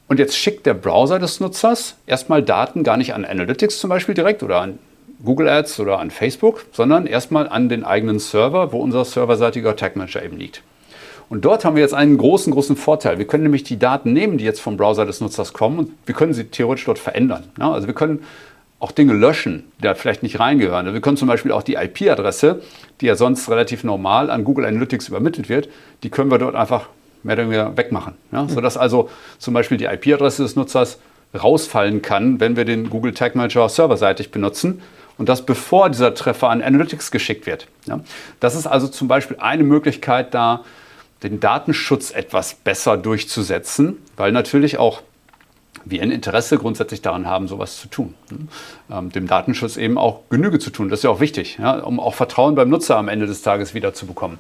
Und 0.08 0.20
jetzt 0.20 0.36
schickt 0.36 0.66
der 0.66 0.74
Browser 0.74 1.20
des 1.20 1.40
Nutzers 1.40 1.96
erstmal 2.08 2.42
Daten 2.42 2.84
gar 2.84 2.98
nicht 2.98 3.14
an 3.14 3.24
Analytics 3.24 3.80
zum 3.80 3.90
Beispiel 3.90 4.16
direkt 4.16 4.44
oder 4.44 4.60
an 4.62 4.80
Google 5.24 5.50
Ads 5.50 5.80
oder 5.80 6.00
an 6.00 6.12
Facebook, 6.12 6.66
sondern 6.72 7.06
erstmal 7.06 7.48
an 7.48 7.70
den 7.70 7.84
eigenen 7.84 8.20
Server, 8.20 8.72
wo 8.72 8.80
unser 8.80 9.06
serverseitiger 9.06 9.76
Tag 9.76 9.96
Manager 9.96 10.24
eben 10.24 10.38
liegt. 10.38 10.64
Und 11.30 11.46
dort 11.46 11.64
haben 11.64 11.76
wir 11.76 11.82
jetzt 11.82 11.94
einen 11.94 12.18
großen, 12.18 12.52
großen 12.52 12.76
Vorteil. 12.76 13.18
Wir 13.18 13.26
können 13.26 13.44
nämlich 13.44 13.64
die 13.64 13.80
Daten 13.80 14.12
nehmen, 14.12 14.38
die 14.38 14.44
jetzt 14.44 14.60
vom 14.60 14.76
Browser 14.76 15.06
des 15.06 15.22
Nutzers 15.22 15.54
kommen, 15.54 15.80
und 15.80 15.92
wir 16.06 16.14
können 16.14 16.34
sie 16.34 16.46
theoretisch 16.46 16.86
dort 16.86 17.00
verändern. 17.00 17.46
Ja, 17.58 17.72
also 17.72 17.88
wir 17.88 17.94
können 17.94 18.24
auch 18.80 18.92
Dinge 18.92 19.14
löschen, 19.14 19.72
die 19.78 19.84
da 19.84 19.94
vielleicht 19.94 20.24
nicht 20.24 20.40
reingehören. 20.40 20.88
Also 20.88 20.94
wir 20.94 21.02
können 21.02 21.16
zum 21.16 21.28
Beispiel 21.28 21.52
auch 21.52 21.64
die 21.64 21.76
IP-Adresse, 21.76 22.62
die 23.00 23.06
ja 23.06 23.16
sonst 23.16 23.50
relativ 23.50 23.84
normal 23.84 24.30
an 24.30 24.44
Google 24.44 24.66
Analytics 24.66 25.08
übermittelt 25.08 25.48
wird, 25.48 25.70
die 26.04 26.10
können 26.10 26.32
wir 26.32 26.40
dort 26.40 26.56
einfach 26.56 26.90
mehr 27.24 27.36
oder 27.36 27.44
weniger 27.44 27.78
wegmachen. 27.78 28.16
Ja? 28.32 28.50
Sodass 28.50 28.76
also 28.76 29.10
zum 29.38 29.54
Beispiel 29.54 29.78
die 29.78 29.86
IP-Adresse 29.86 30.44
des 30.44 30.56
Nutzers 30.56 31.00
rausfallen 31.34 32.02
kann, 32.02 32.40
wenn 32.40 32.58
wir 32.58 32.66
den 32.66 32.90
Google 32.90 33.14
Tag 33.14 33.36
Manager 33.36 33.70
serverseitig 33.70 34.32
benutzen 34.32 34.82
und 35.22 35.30
das 35.30 35.46
bevor 35.46 35.92
dieser 35.92 36.16
Treffer 36.16 36.50
an 36.50 36.64
Analytics 36.64 37.12
geschickt 37.12 37.46
wird. 37.46 37.68
Ja? 37.86 38.00
Das 38.40 38.56
ist 38.56 38.66
also 38.66 38.88
zum 38.88 39.08
Beispiel 39.08 39.38
eine 39.40 39.62
Möglichkeit, 39.62 40.34
da 40.34 40.62
den 41.22 41.40
Datenschutz 41.40 42.10
etwas 42.10 42.56
besser 42.56 42.98
durchzusetzen, 42.98 44.00
weil 44.18 44.32
natürlich 44.32 44.80
auch 44.80 45.04
wir 45.86 46.02
ein 46.02 46.10
Interesse 46.10 46.58
grundsätzlich 46.58 47.04
daran 47.04 47.28
haben, 47.28 47.48
sowas 47.48 47.80
zu 47.80 47.88
tun. 47.88 48.16
Ähm, 48.92 49.12
dem 49.12 49.28
Datenschutz 49.28 49.78
eben 49.78 50.00
auch 50.00 50.22
Genüge 50.32 50.58
zu 50.58 50.72
tun. 50.72 50.90
Das 50.90 51.02
ist 51.02 51.04
ja 51.04 51.12
auch 51.12 51.20
wichtig, 51.20 51.60
ja, 51.62 51.78
um 51.82 52.00
auch 52.00 52.16
Vertrauen 52.16 52.56
beim 52.56 52.70
Nutzer 52.70 52.98
am 52.98 53.08
Ende 53.08 53.28
des 53.28 53.44
Tages 53.44 53.76
wieder 53.76 53.94
zu 53.94 54.08
bekommen. 54.08 54.40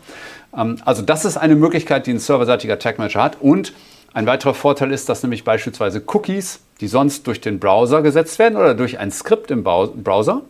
Ähm, 0.57 0.77
also 0.83 1.03
das 1.03 1.25
ist 1.25 1.37
eine 1.37 1.55
Möglichkeit, 1.55 2.07
die 2.07 2.11
ein 2.11 2.19
serverseitiger 2.19 2.79
Tag 2.79 2.97
Manager 2.97 3.21
hat. 3.21 3.37
Und 3.39 3.73
ein 4.15 4.25
weiterer 4.25 4.55
Vorteil 4.55 4.91
ist, 4.91 5.09
dass 5.09 5.21
nämlich 5.21 5.43
beispielsweise 5.43 6.01
Cookies, 6.07 6.61
die 6.79 6.87
sonst 6.87 7.27
durch 7.27 7.39
den 7.39 7.59
Browser 7.59 8.01
gesetzt 8.01 8.39
werden 8.39 8.57
oder 8.57 8.73
durch 8.73 8.97
ein 8.97 9.11
Skript 9.11 9.51
im 9.51 9.63
Browser, 9.63 10.41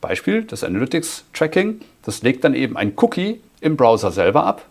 Beispiel 0.00 0.44
das 0.44 0.64
Analytics 0.64 1.24
Tracking, 1.32 1.80
das 2.02 2.22
legt 2.22 2.44
dann 2.44 2.54
eben 2.54 2.76
ein 2.76 2.92
Cookie 2.96 3.40
im 3.60 3.76
Browser 3.76 4.12
selber 4.12 4.44
ab, 4.44 4.66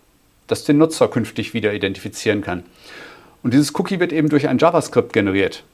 das 0.46 0.64
den 0.64 0.78
Nutzer 0.78 1.08
künftig 1.08 1.54
wieder 1.54 1.72
identifizieren 1.72 2.40
kann. 2.40 2.62
Und 3.42 3.52
dieses 3.52 3.74
Cookie 3.78 4.00
wird 4.00 4.12
eben 4.12 4.28
durch 4.28 4.48
ein 4.48 4.58
JavaScript 4.58 5.12
generiert. 5.12 5.64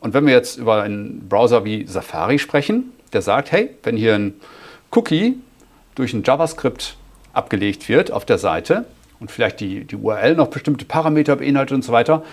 Und 0.00 0.14
wenn 0.14 0.26
wir 0.26 0.32
jetzt 0.32 0.58
über 0.58 0.82
einen 0.82 1.28
Browser 1.28 1.64
wie 1.64 1.86
Safari 1.86 2.38
sprechen, 2.38 2.92
der 3.12 3.22
sagt, 3.22 3.52
hey, 3.52 3.70
wenn 3.82 3.96
hier 3.96 4.14
ein 4.14 4.34
Cookie 4.90 5.36
durch 5.94 6.12
ein 6.12 6.22
JavaScript 6.24 6.96
abgelegt 7.32 7.88
wird 7.88 8.10
auf 8.10 8.24
der 8.24 8.38
Seite 8.38 8.84
und 9.20 9.30
vielleicht 9.30 9.60
die, 9.60 9.84
die 9.84 9.96
URL 9.96 10.34
noch 10.34 10.48
bestimmte 10.48 10.84
Parameter 10.84 11.36
beinhaltet 11.36 11.74
und 11.74 11.84
so 11.84 11.92
weiter, 11.92 12.24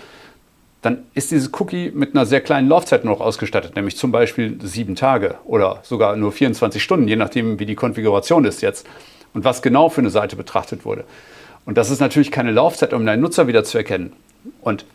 dann 0.81 1.03
ist 1.13 1.31
dieses 1.31 1.51
Cookie 1.59 1.91
mit 1.93 2.15
einer 2.15 2.25
sehr 2.25 2.41
kleinen 2.41 2.67
Laufzeit 2.67 3.05
noch 3.05 3.21
ausgestattet, 3.21 3.75
nämlich 3.75 3.97
zum 3.97 4.11
Beispiel 4.11 4.57
sieben 4.63 4.95
Tage 4.95 5.35
oder 5.45 5.79
sogar 5.83 6.15
nur 6.15 6.31
24 6.31 6.81
Stunden, 6.81 7.07
je 7.07 7.15
nachdem, 7.15 7.59
wie 7.59 7.65
die 7.65 7.75
Konfiguration 7.75 8.45
ist 8.45 8.61
jetzt 8.61 8.87
und 9.33 9.43
was 9.43 9.61
genau 9.61 9.89
für 9.89 10.01
eine 10.01 10.09
Seite 10.09 10.35
betrachtet 10.35 10.83
wurde. 10.83 11.03
Und 11.65 11.77
das 11.77 11.91
ist 11.91 11.99
natürlich 11.99 12.31
keine 12.31 12.51
Laufzeit, 12.51 12.93
um 12.93 13.07
einen 13.07 13.21
Nutzer 13.21 13.47
wieder 13.47 13.63
zu 13.63 13.77
erkennen. 13.77 14.13
Und 14.61 14.85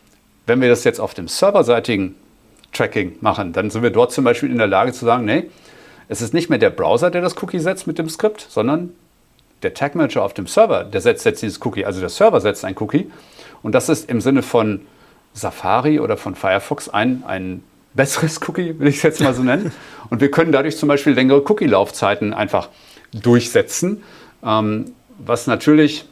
wenn 0.46 0.60
wir 0.60 0.68
das 0.68 0.82
jetzt 0.82 1.00
auf 1.00 1.14
dem 1.14 1.28
serverseitigen 1.28 2.16
Tracking 2.72 3.16
machen, 3.20 3.52
dann 3.52 3.70
sind 3.70 3.82
wir 3.82 3.90
dort 3.90 4.12
zum 4.12 4.24
Beispiel 4.24 4.50
in 4.50 4.58
der 4.58 4.66
Lage 4.66 4.92
zu 4.92 5.04
sagen, 5.04 5.24
nee, 5.24 5.44
es 6.08 6.20
ist 6.20 6.34
nicht 6.34 6.50
mehr 6.50 6.58
der 6.58 6.70
Browser, 6.70 7.10
der 7.10 7.22
das 7.22 7.40
Cookie 7.42 7.60
setzt 7.60 7.86
mit 7.86 7.98
dem 7.98 8.08
Skript, 8.08 8.46
sondern 8.48 8.90
der 9.62 9.74
Tag 9.74 9.94
Manager 9.94 10.22
auf 10.22 10.34
dem 10.34 10.46
Server, 10.46 10.84
der 10.84 11.00
setzt 11.00 11.24
jetzt 11.24 11.42
dieses 11.42 11.64
Cookie. 11.64 11.84
Also 11.84 12.00
der 12.00 12.08
Server 12.08 12.40
setzt 12.40 12.64
ein 12.64 12.76
Cookie. 12.78 13.10
Und 13.62 13.74
das 13.74 13.88
ist 13.88 14.10
im 14.10 14.20
Sinne 14.20 14.42
von 14.42 14.82
Safari 15.36 16.00
oder 16.00 16.16
von 16.16 16.34
Firefox 16.34 16.88
ein, 16.88 17.22
ein 17.26 17.62
besseres 17.94 18.40
Cookie, 18.48 18.78
will 18.78 18.88
ich 18.88 18.96
es 18.96 19.02
jetzt 19.02 19.20
mal 19.20 19.34
so 19.34 19.42
nennen. 19.42 19.72
Und 20.10 20.20
wir 20.20 20.30
können 20.30 20.50
dadurch 20.50 20.76
zum 20.76 20.88
Beispiel 20.88 21.12
längere 21.12 21.42
Cookie-Laufzeiten 21.48 22.34
einfach 22.34 22.68
durchsetzen, 23.12 24.02
ähm, 24.42 24.92
was 25.18 25.46
natürlich 25.46 26.06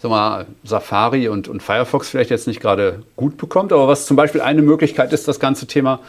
sag 0.00 0.10
mal, 0.10 0.46
Safari 0.62 1.28
und, 1.28 1.48
und 1.48 1.62
Firefox 1.62 2.08
vielleicht 2.08 2.30
jetzt 2.30 2.46
nicht 2.46 2.60
gerade 2.60 3.02
gut 3.16 3.36
bekommt, 3.36 3.72
aber 3.72 3.88
was 3.88 4.06
zum 4.06 4.16
Beispiel 4.16 4.40
eine 4.40 4.62
Möglichkeit 4.62 5.12
ist, 5.12 5.26
das 5.26 5.40
ganze 5.40 5.66
Thema 5.66 6.00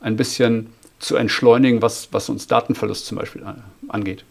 ein 0.00 0.16
bisschen 0.16 0.72
zu 0.98 1.16
entschleunigen, 1.16 1.82
was, 1.82 2.08
was 2.10 2.28
uns 2.28 2.48
Datenverlust 2.48 3.06
zum 3.06 3.18
Beispiel 3.18 3.42
äh, 3.42 3.54
angeht. 3.88 4.24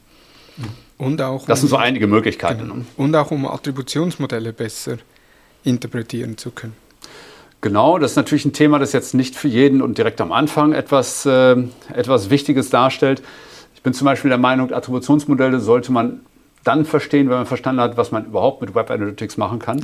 Und 0.98 1.22
auch 1.22 1.46
das 1.46 1.60
sind 1.62 1.70
so 1.70 1.78
einige 1.78 2.08
Möglichkeiten. 2.08 2.62
Genau. 2.62 2.76
Ne? 2.76 2.86
Und 2.98 3.16
auch 3.16 3.32
um 3.32 3.46
Attributionsmodelle 3.46 4.54
besser 4.54 4.98
interpretieren 5.64 6.38
zu 6.38 6.52
können. 6.52 6.74
Genau, 7.66 7.98
das 7.98 8.12
ist 8.12 8.16
natürlich 8.16 8.46
ein 8.46 8.54
Thema, 8.54 8.78
das 8.78 8.94
jetzt 8.94 9.16
nicht 9.16 9.36
für 9.36 9.48
jeden 9.48 9.82
und 9.82 9.98
direkt 9.98 10.22
am 10.22 10.32
Anfang 10.32 10.72
etwas, 10.72 11.26
äh, 11.26 11.56
etwas 11.96 12.30
Wichtiges 12.30 12.70
darstellt. 12.70 13.24
Ich 13.74 13.82
bin 13.82 13.92
zum 13.92 14.06
Beispiel 14.06 14.30
der 14.30 14.38
Meinung, 14.38 14.72
Attributionsmodelle 14.72 15.60
sollte 15.60 15.92
man 15.92 16.20
dann 16.64 16.86
verstehen, 16.86 17.28
wenn 17.28 17.38
man 17.38 17.48
verstanden 17.48 17.82
hat, 17.82 17.98
was 17.98 18.12
man 18.12 18.28
überhaupt 18.28 18.62
mit 18.62 18.76
Web 18.76 18.92
Analytics 18.92 19.38
machen 19.38 19.58
kann. 19.58 19.84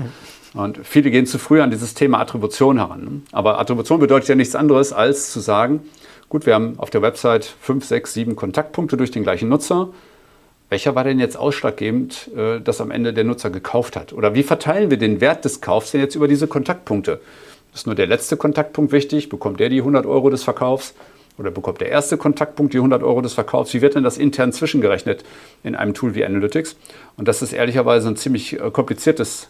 Und 0.53 0.79
viele 0.83 1.09
gehen 1.09 1.25
zu 1.25 1.39
früh 1.39 1.59
an 1.59 1.71
dieses 1.71 1.95
Thema 1.95 2.19
Attribution 2.19 2.77
heran. 2.77 3.23
Aber 3.31 3.59
Attribution 3.59 3.99
bedeutet 3.99 4.29
ja 4.29 4.35
nichts 4.35 4.53
anderes, 4.53 4.93
als 4.93 5.31
zu 5.31 5.39
sagen, 5.39 5.79
gut, 6.29 6.45
wir 6.45 6.53
haben 6.53 6.75
auf 6.77 6.91
der 6.91 7.01
Website 7.01 7.45
fünf, 7.45 7.83
sechs, 7.85 8.13
sieben 8.13 8.35
Kontaktpunkte 8.35 8.95
durch 8.95 9.09
den 9.09 9.23
gleichen 9.23 9.49
Nutzer. 9.49 9.89
Welcher 10.69 10.93
war 10.93 11.03
denn 11.03 11.19
jetzt 11.19 11.35
ausschlaggebend, 11.35 12.29
äh, 12.37 12.61
dass 12.61 12.79
am 12.79 12.91
Ende 12.91 13.11
der 13.11 13.23
Nutzer 13.23 13.49
gekauft 13.49 13.95
hat? 13.95 14.13
Oder 14.13 14.35
wie 14.35 14.43
verteilen 14.43 14.91
wir 14.91 14.97
den 14.97 15.19
Wert 15.19 15.45
des 15.45 15.61
Kaufs 15.61 15.89
denn 15.89 16.01
jetzt 16.01 16.13
über 16.13 16.27
diese 16.27 16.45
Kontaktpunkte? 16.45 17.19
Ist 17.73 17.85
nur 17.85 17.95
der 17.95 18.07
letzte 18.07 18.37
Kontaktpunkt 18.37 18.91
wichtig? 18.91 19.29
Bekommt 19.29 19.59
der 19.59 19.69
die 19.69 19.79
100 19.79 20.05
Euro 20.05 20.29
des 20.29 20.43
Verkaufs? 20.43 20.93
Oder 21.37 21.51
bekommt 21.51 21.81
der 21.81 21.89
erste 21.89 22.17
Kontaktpunkt 22.17 22.73
die 22.73 22.77
100 22.77 23.03
Euro 23.03 23.21
des 23.21 23.33
Verkaufs? 23.33 23.73
Wie 23.73 23.81
wird 23.81 23.95
denn 23.95 24.03
das 24.03 24.17
intern 24.17 24.51
zwischengerechnet 24.51 25.23
in 25.63 25.75
einem 25.75 25.93
Tool 25.93 26.13
wie 26.13 26.25
Analytics? 26.25 26.75
Und 27.17 27.27
das 27.27 27.41
ist 27.41 27.53
ehrlicherweise 27.53 28.09
ein 28.09 28.17
ziemlich 28.17 28.59
äh, 28.59 28.69
kompliziertes 28.71 29.49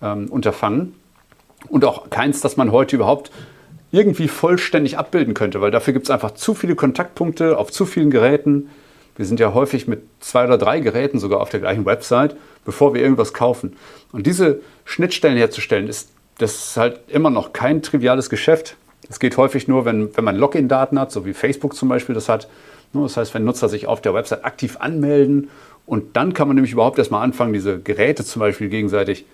ähm, 0.00 0.28
Unterfangen 0.28 0.94
und 1.68 1.84
auch 1.84 2.10
keins, 2.10 2.40
das 2.40 2.56
man 2.56 2.70
heute 2.70 2.96
überhaupt 2.96 3.30
irgendwie 3.90 4.28
vollständig 4.28 4.98
abbilden 4.98 5.34
könnte, 5.34 5.60
weil 5.60 5.70
dafür 5.70 5.92
gibt 5.92 6.06
es 6.06 6.10
einfach 6.10 6.32
zu 6.32 6.54
viele 6.54 6.74
Kontaktpunkte 6.74 7.58
auf 7.58 7.70
zu 7.70 7.86
vielen 7.86 8.10
Geräten. 8.10 8.68
Wir 9.16 9.24
sind 9.24 9.40
ja 9.40 9.54
häufig 9.54 9.88
mit 9.88 10.02
zwei 10.20 10.44
oder 10.44 10.58
drei 10.58 10.80
Geräten 10.80 11.18
sogar 11.18 11.40
auf 11.40 11.48
der 11.48 11.60
gleichen 11.60 11.86
Website, 11.86 12.36
bevor 12.64 12.94
wir 12.94 13.02
irgendwas 13.02 13.32
kaufen. 13.32 13.76
Und 14.12 14.26
diese 14.26 14.60
Schnittstellen 14.84 15.38
herzustellen, 15.38 15.88
ist, 15.88 16.10
das 16.38 16.54
ist 16.54 16.76
halt 16.76 17.00
immer 17.08 17.30
noch 17.30 17.52
kein 17.52 17.82
triviales 17.82 18.30
Geschäft. 18.30 18.76
Es 19.08 19.20
geht 19.20 19.36
häufig 19.36 19.68
nur, 19.68 19.84
wenn, 19.84 20.16
wenn 20.16 20.24
man 20.24 20.36
Login-Daten 20.36 20.98
hat, 20.98 21.12
so 21.12 21.24
wie 21.24 21.32
Facebook 21.32 21.74
zum 21.74 21.88
Beispiel 21.88 22.14
das 22.14 22.28
hat. 22.28 22.48
Das 22.92 23.16
heißt, 23.16 23.34
wenn 23.34 23.44
Nutzer 23.44 23.68
sich 23.68 23.86
auf 23.86 24.00
der 24.00 24.14
Website 24.14 24.44
aktiv 24.44 24.76
anmelden 24.78 25.50
und 25.86 26.16
dann 26.16 26.34
kann 26.34 26.48
man 26.48 26.54
nämlich 26.54 26.72
überhaupt 26.72 26.98
erstmal 26.98 27.22
anfangen, 27.22 27.52
diese 27.52 27.78
Geräte 27.78 28.24
zum 28.24 28.40
Beispiel 28.40 28.68
gegenseitig 28.68 29.24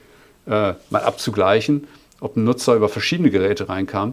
äh, 0.46 0.74
mal 0.90 1.02
abzugleichen, 1.02 1.86
ob 2.20 2.36
ein 2.36 2.44
Nutzer 2.44 2.74
über 2.74 2.88
verschiedene 2.88 3.30
Geräte 3.30 3.68
reinkam. 3.68 4.12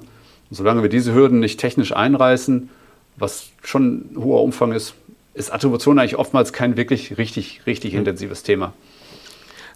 Und 0.49 0.55
solange 0.55 0.81
wir 0.81 0.89
diese 0.89 1.13
Hürden 1.13 1.39
nicht 1.39 1.59
technisch 1.59 1.95
einreißen, 1.95 2.69
was 3.17 3.49
schon 3.63 4.13
ein 4.13 4.23
hoher 4.23 4.41
Umfang 4.41 4.71
ist, 4.71 4.93
ist 5.33 5.51
Attribution 5.51 5.99
eigentlich 5.99 6.17
oftmals 6.17 6.53
kein 6.53 6.77
wirklich 6.77 7.17
richtig, 7.17 7.61
richtig 7.65 7.93
mhm. 7.93 7.99
intensives 7.99 8.43
Thema. 8.43 8.73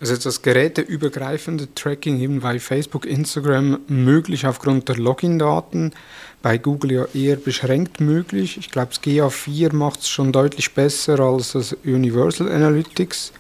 Also 0.03 0.17
das 0.17 0.41
geräteübergreifende 0.41 1.73
Tracking 1.75 2.19
eben 2.19 2.41
bei 2.41 2.59
Facebook, 2.59 3.05
Instagram 3.05 3.79
möglich 3.87 4.45
aufgrund 4.45 4.89
der 4.89 4.97
Login-Daten, 4.97 5.93
bei 6.41 6.57
Google 6.57 6.91
ja 6.91 7.05
eher 7.13 7.37
beschränkt 7.37 8.01
möglich. 8.01 8.57
Ich 8.57 8.69
glaube, 8.69 8.89
das 8.89 9.01
GA4 9.01 9.73
macht 9.73 10.01
es 10.01 10.09
schon 10.09 10.33
deutlich 10.33 10.73
besser 10.73 11.21
als 11.21 11.53
das 11.53 11.71
Universal 11.85 12.51
Analytics. 12.51 13.31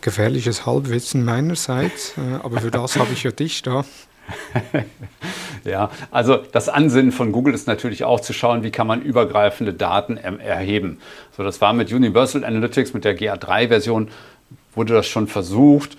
Gefährliches 0.00 0.64
Halbwissen 0.64 1.22
meinerseits, 1.22 2.14
äh, 2.16 2.36
aber 2.42 2.62
für 2.62 2.70
das 2.70 2.96
habe 2.96 3.12
ich 3.12 3.24
ja 3.24 3.30
dich 3.30 3.60
da. 3.60 3.84
ja, 5.64 5.90
also 6.10 6.38
das 6.52 6.70
Ansinnen 6.70 7.12
von 7.12 7.32
Google 7.32 7.52
ist 7.52 7.66
natürlich 7.66 8.04
auch 8.04 8.20
zu 8.20 8.32
schauen, 8.32 8.62
wie 8.62 8.70
kann 8.70 8.86
man 8.86 9.02
übergreifende 9.02 9.74
Daten 9.74 10.16
erheben. 10.16 10.98
So, 11.36 11.42
das 11.42 11.60
war 11.60 11.74
mit 11.74 11.92
Universal 11.92 12.44
Analytics, 12.44 12.94
mit 12.94 13.04
der 13.04 13.18
GA3-Version 13.18 14.08
wurde 14.74 14.94
das 14.94 15.06
schon 15.06 15.26
versucht. 15.26 15.96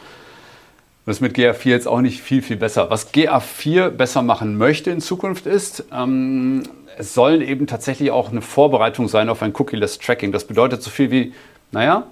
Das 1.06 1.18
ist 1.18 1.22
mit 1.22 1.36
GA4 1.36 1.70
jetzt 1.70 1.88
auch 1.88 2.02
nicht 2.02 2.22
viel, 2.22 2.42
viel 2.42 2.58
besser. 2.58 2.90
Was 2.90 3.14
GA4 3.14 3.90
besser 3.90 4.22
machen 4.22 4.58
möchte 4.58 4.92
in 4.92 5.02
Zukunft 5.02 5.48
ist, 5.48 5.86
ähm, 5.92 6.64
es 6.98 7.14
soll 7.14 7.42
eben 7.42 7.68
tatsächlich 7.68 8.12
auch 8.12 8.32
eine 8.32 8.42
Vorbereitung 8.42 9.08
sein 9.08 9.30
auf 9.30 9.42
ein 9.42 9.54
Cookie-less 9.56 9.98
Tracking. 9.98 10.32
Das 10.32 10.46
bedeutet 10.46 10.84
so 10.84 10.90
viel 10.90 11.10
wie, 11.10 11.34
naja, 11.72 12.06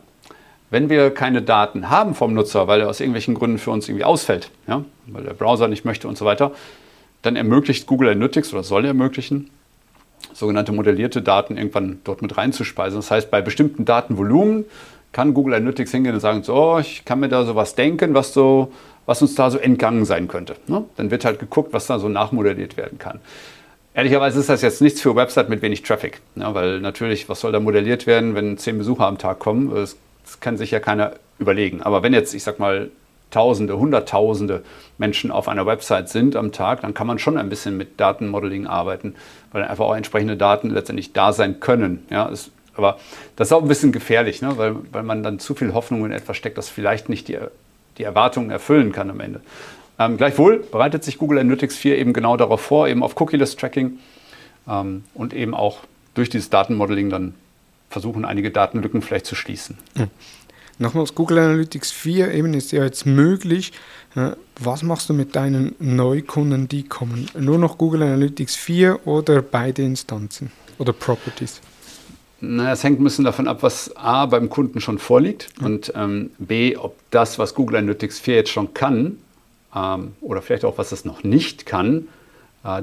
wenn 0.72 0.90
wir 0.90 1.12
keine 1.12 1.42
Daten 1.42 1.90
haben 1.90 2.16
vom 2.16 2.34
Nutzer, 2.34 2.68
weil 2.68 2.82
er 2.82 2.90
aus 2.90 3.00
irgendwelchen 3.00 3.36
Gründen 3.36 3.58
für 3.58 3.72
uns 3.72 3.88
irgendwie 3.88 4.04
ausfällt, 4.04 4.52
ja, 4.68 4.84
weil 5.08 5.24
der 5.24 5.34
Browser 5.34 5.68
nicht 5.68 5.86
möchte 5.86 6.08
und 6.08 6.18
so 6.18 6.26
weiter, 6.26 6.52
dann 7.22 7.36
ermöglicht 7.36 7.88
Google 7.88 8.10
Analytics 8.10 8.54
oder 8.54 8.64
soll 8.64 8.86
ermöglichen, 8.86 9.50
sogenannte 10.34 10.72
modellierte 10.72 11.22
Daten 11.22 11.58
irgendwann 11.58 12.00
dort 12.04 12.22
mit 12.22 12.38
reinzuspeisen. 12.38 13.00
Das 13.00 13.12
heißt, 13.12 13.32
bei 13.32 13.42
bestimmten 13.42 13.86
Datenvolumen 13.86 14.66
kann 15.12 15.34
Google 15.34 15.56
Analytics 15.56 15.92
hingehen 15.92 16.14
und 16.14 16.20
sagen, 16.20 16.44
so, 16.44 16.80
ich 16.80 17.06
kann 17.06 17.20
mir 17.20 17.30
da 17.30 17.44
sowas 17.44 17.76
denken, 17.76 18.14
was, 18.14 18.34
so, 18.34 18.72
was 19.06 19.22
uns 19.22 19.36
da 19.36 19.50
so 19.50 19.58
entgangen 19.58 20.06
sein 20.06 20.28
könnte. 20.28 20.56
Ne? 20.68 20.86
Dann 20.98 21.12
wird 21.12 21.26
halt 21.26 21.40
geguckt, 21.40 21.74
was 21.74 21.88
da 21.88 22.00
so 22.00 22.10
nachmodelliert 22.10 22.78
werden 22.78 23.00
kann. 23.00 23.20
Ehrlicherweise 23.94 24.40
ist 24.40 24.50
das 24.50 24.62
jetzt 24.62 24.82
nichts 24.82 25.02
für 25.02 25.16
Website 25.16 25.50
mit 25.50 25.62
wenig 25.62 25.82
Traffic, 25.82 26.22
ja, 26.36 26.54
weil 26.54 26.80
natürlich, 26.80 27.28
was 27.28 27.42
soll 27.42 27.52
da 27.52 27.60
modelliert 27.60 28.06
werden, 28.06 28.36
wenn 28.36 28.58
zehn 28.58 28.78
Besucher 28.78 29.08
am 29.08 29.18
Tag 29.18 29.40
kommen? 29.40 29.74
Das, 29.74 29.98
das 30.24 30.40
kann 30.40 30.58
sich 30.58 30.72
ja 30.72 30.80
keiner 30.80 31.14
überlegen. 31.40 31.82
Aber 31.82 32.04
wenn 32.04 32.14
jetzt, 32.14 32.34
ich 32.34 32.44
sag 32.44 32.60
mal, 32.60 32.92
Tausende, 33.32 33.78
Hunderttausende 33.78 34.64
Menschen 34.98 35.30
auf 35.30 35.48
einer 35.48 35.68
Website 35.68 36.10
sind 36.10 36.36
am 36.36 36.52
Tag, 36.52 36.82
dann 36.82 36.96
kann 36.96 37.06
man 37.06 37.20
schon 37.20 37.38
ein 37.38 37.48
bisschen 37.48 37.78
mit 37.78 38.00
Datenmodeling 38.00 38.66
arbeiten, 38.66 39.14
weil 39.52 39.64
einfach 39.64 39.86
auch 39.86 39.96
entsprechende 39.96 40.36
Daten 40.36 40.72
letztendlich 40.72 41.14
da 41.14 41.32
sein 41.32 41.60
können. 41.60 42.08
Ja, 42.10 42.28
es 42.30 42.50
aber 42.80 42.98
das 43.36 43.50
ist 43.50 43.52
auch 43.52 43.62
ein 43.62 43.68
bisschen 43.68 43.92
gefährlich, 43.92 44.42
ne? 44.42 44.58
weil, 44.58 44.76
weil 44.92 45.04
man 45.04 45.22
dann 45.22 45.40
zu 45.40 45.54
viel 45.54 45.74
Hoffnung 45.74 46.06
in 46.06 46.12
etwas 46.12 46.38
steckt, 46.38 46.58
das 46.58 46.70
vielleicht 46.70 47.10
nicht 47.10 47.28
die, 47.28 47.38
die 47.98 48.04
Erwartungen 48.04 48.50
erfüllen 48.50 48.94
kann 48.94 49.10
am 49.10 49.20
Ende. 49.20 49.42
Ähm, 50.00 50.16
gleichwohl 50.16 50.60
bereitet 50.60 51.04
sich 51.04 51.18
Google 51.18 51.40
Analytics 51.40 51.76
4 51.76 51.98
eben 51.98 52.14
genau 52.14 52.38
darauf 52.38 52.62
vor, 52.62 52.88
eben 52.88 53.04
auf 53.04 53.20
Cookie-less 53.20 53.58
Tracking 53.58 54.00
ähm, 54.68 55.04
und 55.14 55.34
eben 55.34 55.54
auch 55.54 55.80
durch 56.14 56.30
dieses 56.30 56.50
Datenmodeling 56.50 57.10
dann 57.10 57.36
versuchen, 57.90 58.24
einige 58.24 58.50
Datenlücken 58.50 59.02
vielleicht 59.02 59.26
zu 59.26 59.36
schließen. 59.36 59.78
Mhm. 59.96 60.08
Nochmals, 60.82 61.14
Google 61.14 61.40
Analytics 61.40 61.92
4 61.92 62.34
eben 62.34 62.54
ist 62.54 62.72
ja 62.72 62.86
jetzt 62.86 63.06
möglich. 63.06 63.74
Äh, 64.16 64.32
was 64.58 64.82
machst 64.82 65.10
du 65.10 65.14
mit 65.14 65.36
deinen 65.36 65.76
Neukunden, 65.80 66.70
die 66.70 66.84
kommen? 66.84 67.30
Nur 67.38 67.58
noch 67.58 67.78
Google 67.78 68.04
Analytics 68.04 68.56
4 68.56 69.06
oder 69.06 69.42
beide 69.42 69.82
Instanzen 69.82 70.54
oder 70.78 70.94
Properties? 70.94 71.60
Na, 72.42 72.72
es 72.72 72.84
hängt 72.84 73.02
ein 73.02 73.04
bisschen 73.04 73.26
davon 73.26 73.48
ab, 73.48 73.64
was 73.64 73.96
A 73.98 74.26
beim 74.26 74.50
Kunden 74.50 74.80
schon 74.80 74.98
vorliegt 74.98 75.50
und 75.62 75.92
ähm, 75.96 76.32
B, 76.38 76.78
ob 76.78 76.96
das, 77.12 77.38
was 77.38 77.54
Google 77.54 77.78
Analytics 77.78 78.20
4 78.20 78.36
jetzt 78.36 78.52
schon 78.52 78.74
kann 78.74 79.18
ähm, 79.76 80.14
oder 80.22 80.42
vielleicht 80.42 80.64
auch, 80.64 80.78
was 80.78 80.92
es 80.92 81.04
noch 81.04 81.24
nicht 81.24 81.66
kann, 81.66 82.08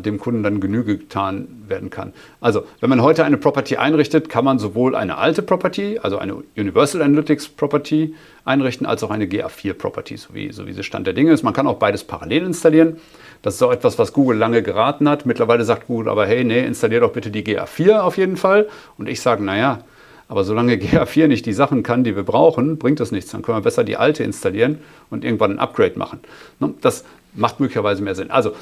dem 0.03 0.19
Kunden 0.19 0.43
dann 0.43 0.61
Genüge 0.61 0.97
getan 0.97 1.49
werden 1.69 1.91
kann. 1.91 2.15
Also, 2.41 2.65
wenn 2.81 2.89
man 2.89 3.03
heute 3.03 3.25
eine 3.25 3.37
Property 3.37 3.77
einrichtet, 3.77 4.31
kann 4.31 4.45
man 4.45 4.59
sowohl 4.59 4.95
eine 4.95 5.19
alte 5.19 5.43
Property, 5.43 5.99
also 6.03 6.17
eine 6.17 6.37
Universal 6.57 7.03
Analytics 7.03 7.51
Property 7.51 8.15
einrichten, 8.47 8.87
als 8.87 9.03
auch 9.03 9.11
eine 9.11 9.27
GA4 9.27 9.75
Property, 9.75 10.17
so 10.17 10.33
wie, 10.33 10.51
so 10.51 10.67
wie 10.67 10.73
sie 10.73 10.83
Stand 10.83 11.07
der 11.07 11.13
Dinge 11.15 11.33
ist. 11.33 11.43
Man 11.43 11.53
kann 11.53 11.67
auch 11.67 11.77
beides 11.77 12.05
parallel 12.05 12.45
installieren. 12.45 12.97
Das 13.43 13.57
ist 13.57 13.63
auch 13.63 13.73
etwas, 13.73 13.99
was 13.99 14.15
Google 14.15 14.39
lange 14.39 14.63
geraten 14.63 15.09
hat. 15.09 15.27
Mittlerweile 15.27 15.65
sagt 15.65 15.89
Google 15.89 16.09
aber, 16.09 16.27
hey, 16.27 16.43
nee, 16.43 16.65
installier 16.65 17.01
doch 17.01 17.13
bitte 17.13 17.31
die 17.31 17.45
GA4 17.45 18.01
auf 18.01 18.17
jeden 18.17 18.37
Fall. 18.37 18.69
Und 18.97 19.09
ich 19.09 19.21
sage, 19.21 19.45
naja, 19.45 19.81
aber 20.29 20.45
solange 20.45 20.75
GA4 20.75 21.29
nicht 21.29 21.47
die 21.47 21.53
Sachen 21.53 21.83
kann, 21.83 22.03
die 22.03 22.17
wir 22.17 22.25
brauchen, 22.25 22.79
bringt 22.79 22.99
das 22.99 23.13
nichts. 23.13 23.31
Dann 23.31 23.43
können 23.43 23.59
wir 23.59 23.63
besser 23.63 23.85
die 23.85 23.97
alte 23.97 24.25
installieren 24.25 24.79
und 25.11 25.25
irgendwann 25.25 25.53
ein 25.53 25.59
Upgrade 25.59 25.99
machen. 25.99 26.21
Ne? 26.59 26.75
Das 26.81 27.05
macht 27.35 27.61
möglicherweise 27.61 28.03
mehr 28.03 28.15
Sinn. 28.15 28.31
Also, 28.31 28.53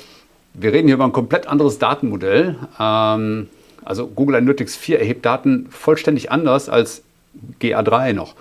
wir 0.55 0.73
reden 0.73 0.87
hier 0.87 0.95
über 0.95 1.05
ein 1.05 1.13
komplett 1.13 1.47
anderes 1.47 1.79
Datenmodell. 1.79 2.57
Ähm, 2.79 3.49
also 3.85 4.07
Google 4.07 4.37
Analytics 4.37 4.77
4 4.77 5.01
erhebt 5.01 5.27
Daten 5.27 5.67
vollständig 5.71 6.31
anders 6.31 6.69
als 6.69 7.03
GA3 7.61 8.13
noch. 8.13 8.35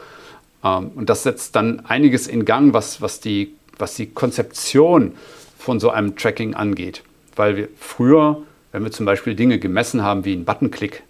Ähm, 0.64 0.92
und 0.96 1.10
das 1.10 1.24
setzt 1.24 1.56
dann 1.56 1.82
einiges 1.86 2.28
in 2.28 2.46
Gang, 2.46 2.74
was, 2.74 3.02
was, 3.02 3.20
die, 3.20 3.54
was 3.78 3.96
die 3.96 4.08
Konzeption 4.08 5.14
von 5.58 5.80
so 5.80 5.90
einem 5.90 6.16
Tracking 6.16 6.54
angeht. 6.54 7.04
Weil 7.36 7.58
wir 7.58 7.68
früher, 7.78 8.44
wenn 8.72 8.84
wir 8.84 8.92
zum 8.92 9.06
Beispiel 9.06 9.36
Dinge 9.36 9.60
gemessen 9.60 10.04
haben 10.04 10.24
wie 10.24 10.34
einen 10.34 10.46
Buttonklick, 10.46 11.04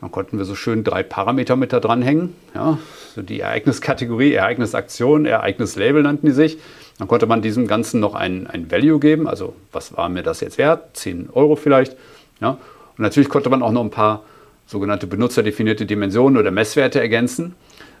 dann 0.00 0.10
konnten 0.10 0.38
wir 0.38 0.44
so 0.44 0.54
schön 0.54 0.82
drei 0.82 1.02
Parameter 1.02 1.56
mit 1.56 1.72
da 1.72 1.80
dranhängen. 1.80 2.34
Ja, 2.54 2.78
so 3.14 3.22
die 3.22 3.40
Ereigniskategorie, 3.40 4.32
Ereignisaktion, 4.32 5.26
Ereignislabel 5.26 6.02
nannten 6.02 6.26
die 6.26 6.32
sich. 6.32 6.58
Dann 7.00 7.08
konnte 7.08 7.26
man 7.26 7.40
diesem 7.40 7.66
Ganzen 7.66 7.98
noch 7.98 8.14
ein, 8.14 8.46
ein 8.46 8.70
Value 8.70 9.00
geben, 9.00 9.26
also 9.26 9.56
was 9.72 9.96
war 9.96 10.10
mir 10.10 10.22
das 10.22 10.40
jetzt 10.40 10.58
wert? 10.58 10.98
10 10.98 11.30
Euro 11.32 11.56
vielleicht. 11.56 11.96
Ja. 12.42 12.50
Und 12.50 12.98
natürlich 12.98 13.30
konnte 13.30 13.48
man 13.48 13.62
auch 13.62 13.72
noch 13.72 13.82
ein 13.82 13.90
paar 13.90 14.22
sogenannte 14.66 15.06
benutzerdefinierte 15.06 15.86
Dimensionen 15.86 16.38
oder 16.38 16.50
Messwerte 16.50 17.00
ergänzen. 17.00 17.54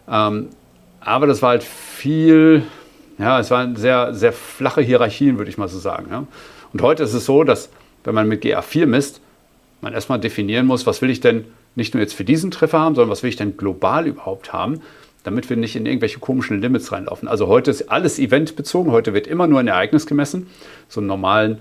Ähm, 0.06 0.50
aber 1.00 1.26
das 1.26 1.40
war 1.40 1.48
halt 1.48 1.62
viel, 1.62 2.62
ja, 3.16 3.40
es 3.40 3.50
waren 3.50 3.74
sehr, 3.76 4.12
sehr 4.12 4.34
flache 4.34 4.82
Hierarchien, 4.82 5.38
würde 5.38 5.50
ich 5.50 5.56
mal 5.56 5.68
so 5.68 5.78
sagen. 5.78 6.08
Ja. 6.10 6.26
Und 6.74 6.82
heute 6.82 7.02
ist 7.02 7.14
es 7.14 7.24
so, 7.24 7.42
dass 7.42 7.70
wenn 8.04 8.14
man 8.14 8.28
mit 8.28 8.44
GA4 8.44 8.84
misst, 8.84 9.22
man 9.80 9.94
erstmal 9.94 10.20
definieren 10.20 10.66
muss, 10.66 10.86
was 10.86 11.00
will 11.00 11.08
ich 11.08 11.20
denn 11.20 11.46
nicht 11.74 11.94
nur 11.94 12.02
jetzt 12.02 12.12
für 12.12 12.24
diesen 12.24 12.50
Treffer 12.50 12.80
haben, 12.80 12.94
sondern 12.94 13.10
was 13.10 13.22
will 13.22 13.30
ich 13.30 13.36
denn 13.36 13.56
global 13.56 14.06
überhaupt 14.06 14.52
haben, 14.52 14.82
damit 15.24 15.50
wir 15.50 15.56
nicht 15.56 15.76
in 15.76 15.86
irgendwelche 15.86 16.18
komischen 16.18 16.60
Limits 16.60 16.92
reinlaufen. 16.92 17.28
Also 17.28 17.46
heute 17.46 17.70
ist 17.70 17.90
alles 17.90 18.18
eventbezogen, 18.18 18.92
heute 18.92 19.12
wird 19.12 19.26
immer 19.26 19.46
nur 19.46 19.60
ein 19.60 19.68
Ereignis 19.68 20.06
gemessen. 20.06 20.46
So 20.88 21.00
einen 21.00 21.08
normalen, 21.08 21.58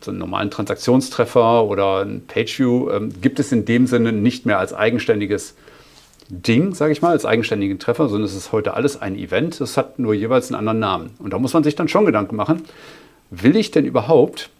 so 0.00 0.10
einen 0.10 0.18
normalen 0.18 0.50
Transaktionstreffer 0.50 1.64
oder 1.64 2.00
ein 2.04 2.26
Pageview 2.26 2.90
ähm, 2.90 3.12
gibt 3.20 3.38
es 3.38 3.52
in 3.52 3.64
dem 3.64 3.86
Sinne 3.86 4.12
nicht 4.12 4.46
mehr 4.46 4.58
als 4.58 4.74
eigenständiges 4.74 5.54
Ding, 6.28 6.74
sage 6.74 6.92
ich 6.92 7.02
mal, 7.02 7.10
als 7.10 7.26
eigenständigen 7.26 7.78
Treffer, 7.78 8.08
sondern 8.08 8.24
es 8.24 8.34
ist 8.34 8.52
heute 8.52 8.74
alles 8.74 9.00
ein 9.00 9.16
Event. 9.16 9.60
Es 9.60 9.76
hat 9.76 9.98
nur 9.98 10.14
jeweils 10.14 10.48
einen 10.48 10.58
anderen 10.58 10.78
Namen. 10.78 11.10
Und 11.18 11.32
da 11.32 11.38
muss 11.38 11.52
man 11.52 11.62
sich 11.62 11.74
dann 11.74 11.88
schon 11.88 12.06
Gedanken 12.06 12.36
machen, 12.36 12.64
will 13.30 13.56
ich 13.56 13.70
denn 13.70 13.84
überhaupt 13.84 14.50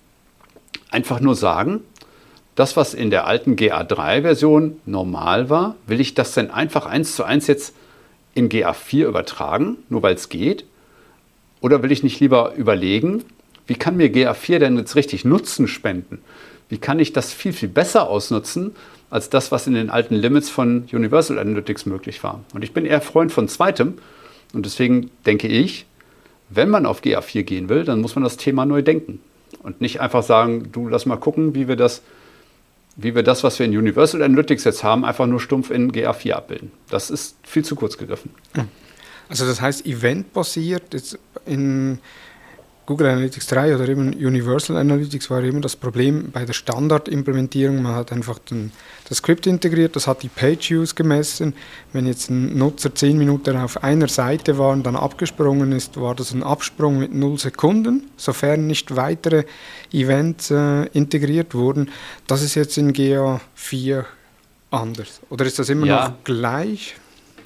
einfach 0.90 1.20
nur 1.20 1.34
sagen, 1.34 1.80
das, 2.54 2.76
was 2.76 2.92
in 2.92 3.10
der 3.10 3.26
alten 3.26 3.56
GA3-Version 3.56 4.80
normal 4.84 5.48
war, 5.48 5.76
will 5.86 6.00
ich 6.00 6.14
das 6.14 6.34
denn 6.34 6.50
einfach 6.50 6.84
eins 6.84 7.16
zu 7.16 7.24
eins 7.24 7.46
jetzt 7.46 7.74
in 8.34 8.48
GA4 8.48 9.06
übertragen, 9.06 9.78
nur 9.88 10.02
weil 10.02 10.14
es 10.14 10.28
geht? 10.28 10.64
Oder 11.60 11.82
will 11.82 11.92
ich 11.92 12.02
nicht 12.02 12.20
lieber 12.20 12.54
überlegen, 12.56 13.24
wie 13.66 13.74
kann 13.74 13.96
mir 13.96 14.08
GA4 14.08 14.58
denn 14.58 14.76
jetzt 14.76 14.96
richtig 14.96 15.24
Nutzen 15.24 15.68
spenden? 15.68 16.18
Wie 16.68 16.78
kann 16.78 16.98
ich 16.98 17.12
das 17.12 17.32
viel, 17.32 17.52
viel 17.52 17.68
besser 17.68 18.08
ausnutzen, 18.08 18.74
als 19.10 19.28
das, 19.28 19.52
was 19.52 19.66
in 19.66 19.74
den 19.74 19.90
alten 19.90 20.14
Limits 20.14 20.48
von 20.48 20.88
Universal 20.92 21.38
Analytics 21.38 21.86
möglich 21.86 22.22
war? 22.24 22.40
Und 22.54 22.64
ich 22.64 22.72
bin 22.72 22.86
eher 22.86 23.00
Freund 23.00 23.30
von 23.30 23.46
zweitem. 23.46 23.98
Und 24.52 24.66
deswegen 24.66 25.10
denke 25.26 25.48
ich, 25.48 25.86
wenn 26.48 26.70
man 26.70 26.86
auf 26.86 27.02
GA4 27.02 27.42
gehen 27.44 27.68
will, 27.68 27.84
dann 27.84 28.00
muss 28.00 28.14
man 28.14 28.24
das 28.24 28.36
Thema 28.36 28.66
neu 28.66 28.82
denken. 28.82 29.20
Und 29.62 29.80
nicht 29.80 30.00
einfach 30.00 30.22
sagen, 30.22 30.70
du 30.72 30.88
lass 30.88 31.06
mal 31.06 31.16
gucken, 31.16 31.54
wie 31.54 31.68
wir 31.68 31.76
das 31.76 32.02
wie 32.96 33.14
wir 33.14 33.22
das, 33.22 33.42
was 33.42 33.58
wir 33.58 33.66
in 33.66 33.76
Universal 33.76 34.22
Analytics 34.22 34.64
jetzt 34.64 34.84
haben, 34.84 35.04
einfach 35.04 35.26
nur 35.26 35.40
stumpf 35.40 35.70
in 35.70 35.92
GA4 35.92 36.32
abbilden. 36.32 36.72
Das 36.90 37.10
ist 37.10 37.36
viel 37.42 37.64
zu 37.64 37.74
kurz 37.74 37.96
gegriffen. 37.98 38.30
Also 39.28 39.46
das 39.46 39.60
heißt, 39.60 39.86
eventbasiert 39.86 40.92
jetzt 40.92 41.18
in 41.46 41.98
Google 42.84 43.06
Analytics 43.06 43.46
3 43.46 43.76
oder 43.76 43.88
eben 43.88 44.12
Universal 44.12 44.76
Analytics 44.76 45.30
war 45.30 45.42
immer 45.42 45.60
das 45.60 45.76
Problem 45.76 46.30
bei 46.32 46.44
der 46.44 46.52
Standardimplementierung. 46.52 47.80
Man 47.80 47.94
hat 47.94 48.12
einfach 48.12 48.38
den, 48.40 48.72
das 49.08 49.18
Skript 49.18 49.46
integriert, 49.46 49.94
das 49.94 50.06
hat 50.06 50.22
die 50.22 50.28
Page-Views 50.28 50.94
gemessen. 50.94 51.54
Wenn 51.92 52.06
jetzt 52.06 52.30
ein 52.30 52.58
Nutzer 52.58 52.94
10 52.94 53.16
Minuten 53.16 53.56
auf 53.56 53.84
einer 53.84 54.08
Seite 54.08 54.58
war 54.58 54.72
und 54.72 54.84
dann 54.84 54.96
abgesprungen 54.96 55.70
ist, 55.72 56.00
war 56.00 56.14
das 56.14 56.32
ein 56.32 56.42
Absprung 56.42 56.98
mit 56.98 57.14
0 57.14 57.38
Sekunden, 57.38 58.10
sofern 58.16 58.66
nicht 58.66 58.96
weitere 58.96 59.44
Events 59.92 60.50
äh, 60.50 60.84
integriert 60.86 61.54
wurden. 61.54 61.90
Das 62.26 62.42
ist 62.42 62.56
jetzt 62.56 62.76
in 62.78 62.92
GA4 62.92 64.04
anders. 64.72 65.20
Oder 65.30 65.46
ist 65.46 65.58
das 65.58 65.68
immer 65.68 65.86
ja. 65.86 66.08
noch 66.08 66.24
gleich? 66.24 66.96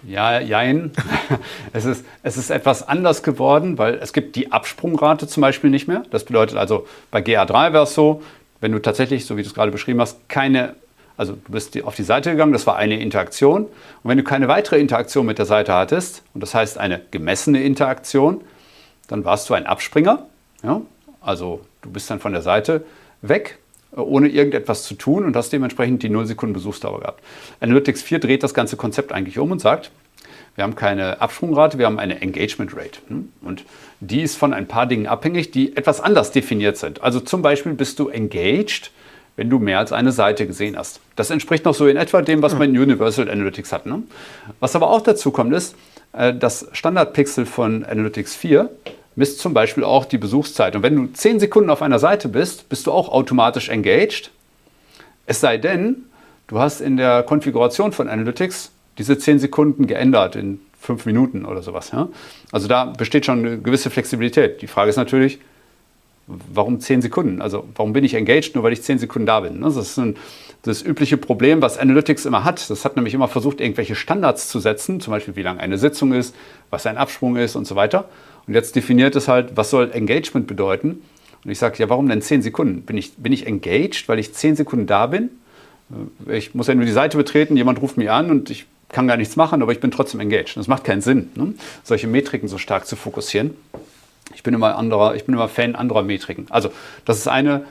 Ja, 0.07 0.41
jein. 0.41 0.93
es, 1.73 1.85
ist, 1.85 2.05
es 2.23 2.37
ist 2.37 2.51
etwas 2.51 2.87
anders 2.87 3.23
geworden, 3.23 3.79
weil 3.79 3.95
es 3.95 4.13
gibt 4.13 4.37
die 4.37 4.53
Absprungrate 4.53 5.27
zum 5.27 5.41
Beispiel 5.41 5.71
nicht 5.71 5.89
mehr. 5.89 6.03
Das 6.11 6.25
bedeutet 6.25 6.57
also, 6.57 6.87
bei 7.11 7.21
GA3 7.21 7.73
wäre 7.73 7.85
es 7.85 7.95
so, 7.95 8.23
wenn 8.61 8.73
du 8.73 8.81
tatsächlich, 8.81 9.27
so 9.27 9.37
wie 9.37 9.43
du 9.43 9.49
es 9.49 9.55
gerade 9.55 9.71
beschrieben 9.71 10.01
hast, 10.01 10.29
keine, 10.29 10.77
also 11.17 11.35
du 11.35 11.53
bist 11.53 11.83
auf 11.83 11.95
die 11.95 12.03
Seite 12.03 12.31
gegangen, 12.31 12.53
das 12.53 12.67
war 12.67 12.77
eine 12.77 13.01
Interaktion. 13.01 13.65
Und 13.65 13.71
wenn 14.05 14.19
du 14.19 14.25
keine 14.25 14.49
weitere 14.49 14.79
Interaktion 14.79 15.27
mit 15.27 15.39
der 15.39 15.47
Seite 15.47 15.73
hattest, 15.75 16.23
und 16.35 16.43
das 16.43 16.55
heißt 16.55 16.79
eine 16.79 17.01
gemessene 17.11 17.63
Interaktion, 17.63 18.41
dann 19.09 19.25
warst 19.25 19.49
du 19.49 19.55
ein 19.55 19.67
Abspringer. 19.67 20.27
Ja? 20.63 20.81
Also 21.21 21.61
du 21.83 21.91
bist 21.91 22.11
dann 22.11 22.21
von 22.21 22.33
der 22.33 22.43
Seite 22.43 22.85
weg 23.23 23.59
ohne 23.93 24.29
irgendetwas 24.29 24.85
zu 24.85 24.95
tun 24.95 25.25
und 25.25 25.37
hast 25.37 25.53
dementsprechend 25.53 26.03
die 26.03 26.09
0 26.09 26.27
Sekunden 26.27 26.53
Besuchsdauer 26.53 27.01
gehabt. 27.01 27.23
Analytics 27.61 28.03
4 28.03 28.19
dreht 28.19 28.43
das 28.43 28.55
ganze 28.55 28.77
Konzept 28.77 29.13
eigentlich 29.13 29.39
um 29.39 29.51
und 29.51 29.61
sagt, 29.61 29.91
wir 30.55 30.65
haben 30.65 30.75
keine 30.75 31.21
Absprungrate, 31.21 31.79
wir 31.79 31.87
haben 31.87 31.99
eine 31.99 32.21
Engagement 32.23 32.75
Rate. 32.75 32.99
Hm? 33.09 33.31
Und 33.43 33.65
die 34.01 34.23
ist 34.23 34.37
von 34.37 34.53
ein 34.53 34.67
paar 34.67 34.87
Dingen 34.87 35.07
abhängig, 35.07 35.51
die 35.51 35.77
etwas 35.77 36.01
anders 36.01 36.33
definiert 36.33 36.77
sind. 36.79 37.03
Also 37.03 37.21
zum 37.21 37.43
Beispiel 37.43 37.75
bist 37.75 37.99
du 37.99 38.09
engaged, 38.09 38.91
wenn 39.37 39.51
du 39.51 39.59
mehr 39.59 39.79
als 39.79 39.93
eine 39.93 40.13
Seite 40.13 40.47
gesehen 40.47 40.77
hast. 40.77 41.01
Das 41.15 41.31
entspricht 41.31 41.67
noch 41.67 41.75
so 41.75 41.87
in 41.87 41.99
etwa 41.99 42.23
dem, 42.23 42.41
was 42.41 42.55
man 42.55 42.75
in 42.75 42.81
Universal 42.81 43.31
Analytics 43.31 43.73
hat. 43.73 43.85
Ne? 43.85 44.03
Was 44.61 44.75
aber 44.75 44.91
auch 44.91 45.03
dazu 45.03 45.31
kommt, 45.31 45.53
ist, 45.53 45.77
äh, 46.13 46.35
das 46.35 46.69
Standardpixel 46.73 47.45
von 47.45 47.85
Analytics 47.85 48.35
4 48.35 48.71
misst 49.17 49.41
zum 49.41 49.55
Beispiel 49.55 49.83
auch 49.83 50.05
die 50.05 50.19
Besuchszeit. 50.19 50.77
Und 50.77 50.83
wenn 50.83 50.95
du 50.95 51.13
10 51.13 51.41
Sekunden 51.41 51.71
auf 51.71 51.83
einer 51.83 51.99
Seite 51.99 52.29
bist, 52.29 52.69
bist 52.69 52.87
du 52.87 52.93
auch 52.93 53.09
automatisch 53.09 53.71
engaged. 53.71 54.31
Es 55.25 55.41
sei 55.41 55.59
denn, 55.59 56.05
du 56.47 56.59
hast 56.59 56.81
in 56.81 56.97
der 56.97 57.23
Konfiguration 57.23 57.93
von 57.93 58.09
Analytics 58.09 58.71
diese 58.99 59.19
10 59.19 59.39
Sekunden 59.41 59.87
geändert 59.87 60.37
in 60.37 60.61
5 60.81 61.07
Minuten 61.07 61.45
oder 61.45 61.63
sowas. 61.63 61.91
Ja? 61.93 62.09
Also 62.53 62.69
da 62.69 62.85
besteht 62.85 63.27
schon 63.27 63.41
eine 63.41 63.59
gewisse 63.59 63.91
Flexibilität. 63.91 64.63
Die 64.63 64.67
Frage 64.67 64.91
ist 64.91 64.97
natürlich, 64.97 65.41
warum 66.27 66.81
10 66.81 67.03
Sekunden? 67.03 67.41
Also 67.41 67.67
warum 67.75 67.93
bin 67.93 68.05
ich 68.05 68.15
engaged, 68.15 68.55
nur 68.55 68.65
weil 68.65 68.73
ich 68.73 68.83
10 68.83 68.99
Sekunden 68.99 69.27
da 69.27 69.41
bin? 69.41 69.63
Das 69.63 69.77
ist 69.77 69.99
ein, 69.99 70.17
das 70.63 70.83
übliche 70.83 71.17
Problem, 71.17 71.63
was 71.63 71.79
Analytics 71.79 72.27
immer 72.27 72.45
hat. 72.45 72.69
Das 72.69 72.85
hat 72.85 72.97
nämlich 72.97 73.15
immer 73.15 73.29
versucht, 73.29 73.61
irgendwelche 73.61 73.95
Standards 73.95 74.49
zu 74.49 74.61
setzen, 74.61 75.01
zum 75.01 75.13
Beispiel 75.13 75.37
wie 75.37 75.43
lang 75.43 75.59
eine 75.59 75.79
Sitzung 75.79 76.13
ist, 76.13 76.35
was 76.71 76.87
ein 76.87 76.99
Absprung 76.99 77.37
ist 77.37 77.57
und 77.57 77.67
so 77.67 77.77
weiter. 77.77 78.07
Und 78.47 78.55
jetzt 78.55 78.77
definiert 78.77 79.17
es 79.17 79.29
halt, 79.29 79.57
was 79.57 79.71
soll 79.71 79.91
Engagement 79.93 80.47
bedeuten? 80.47 81.03
Und 81.45 81.51
ich 81.51 81.59
sage, 81.59 81.79
ja, 81.79 81.89
warum 81.89 82.09
denn 82.09 82.23
10 82.23 82.43
Sekunden? 82.43 82.83
Bin 82.83 82.97
ich, 82.97 83.15
bin 83.15 83.33
ich 83.33 83.47
engaged, 83.47 84.09
weil 84.09 84.19
ich 84.19 84.33
10 84.33 84.57
Sekunden 84.57 84.87
da 84.87 85.07
bin? 85.07 85.31
Äh, 86.27 86.39
ich 86.39 86.55
muss 86.55 86.67
ja 86.67 86.75
nur 86.75 86.85
die 86.85 86.93
Seite 86.93 87.17
betreten, 87.17 87.57
jemand 87.57 87.81
ruft 87.81 87.97
mich 87.97 88.11
an 88.11 88.31
und 88.31 88.51
ich 88.51 88.67
kann 88.89 89.09
gar 89.09 89.17
nichts 89.17 89.37
machen, 89.37 89.63
aber 89.63 89.73
ich 89.73 89.81
bin 89.81 89.91
trotzdem 89.91 90.21
engaged. 90.21 90.57
Das 90.57 90.69
macht 90.69 90.85
keinen 90.85 91.01
Sinn, 91.01 91.31
ne? 91.35 91.55
solche 91.83 92.07
Metriken 92.07 92.49
so 92.49 92.59
stark 92.59 92.87
zu 92.87 92.97
fokussieren. 92.97 93.57
Ich 94.35 94.43
bin 94.43 94.55
immer, 94.55 94.77
anderer, 94.77 95.15
ich 95.15 95.25
bin 95.25 95.35
immer 95.35 95.49
Fan 95.49 95.75
anderer 95.75 96.03
Metriken. 96.03 96.47
Also 96.51 96.71
das 97.05 97.19
ist 97.19 97.29
eine 97.29 97.65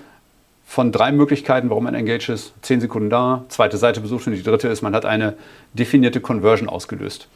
von 0.65 0.91
drei 0.91 1.11
Möglichkeiten, 1.11 1.69
warum 1.69 1.83
man 1.83 1.93
engaged 1.93 2.29
ist. 2.29 2.53
10 2.63 2.81
Sekunden 2.81 3.09
da, 3.09 3.45
zweite 3.49 3.77
Seite 3.77 4.01
besucht 4.01 4.27
und 4.27 4.33
die 4.33 4.43
dritte 4.43 4.67
ist, 4.67 4.81
man 4.81 4.95
hat 4.95 5.05
eine 5.05 5.35
definierte 5.73 6.21
Conversion 6.21 6.67
ausgelöst. 6.67 7.27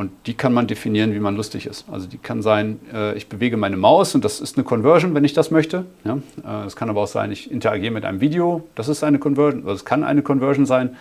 Und 0.00 0.12
die 0.24 0.32
kann 0.32 0.54
man 0.54 0.66
definieren, 0.66 1.12
wie 1.12 1.18
man 1.18 1.36
lustig 1.36 1.66
ist. 1.66 1.84
Also 1.92 2.06
die 2.06 2.16
kann 2.16 2.40
sein, 2.40 2.80
äh, 2.90 3.14
ich 3.18 3.26
bewege 3.26 3.58
meine 3.58 3.76
Maus 3.76 4.14
und 4.14 4.24
das 4.24 4.40
ist 4.40 4.56
eine 4.56 4.64
Conversion, 4.64 5.14
wenn 5.14 5.24
ich 5.24 5.34
das 5.34 5.50
möchte. 5.50 5.84
Ja? 6.04 6.16
Äh, 6.38 6.70
kann 6.74 6.88
aber 6.88 7.02
auch 7.02 7.06
sein, 7.06 7.30
ich 7.30 7.50
interagiere 7.50 7.92
mit 7.92 8.06
einem 8.06 8.22
Video, 8.22 8.66
das 8.76 8.88
ist 8.88 9.04
eine 9.04 9.18
Conversion, 9.18 9.60
also 9.64 9.74
es 9.74 9.84
kann 9.84 10.02
eine 10.02 10.22
Conversion 10.22 10.64
sein. 10.64 10.96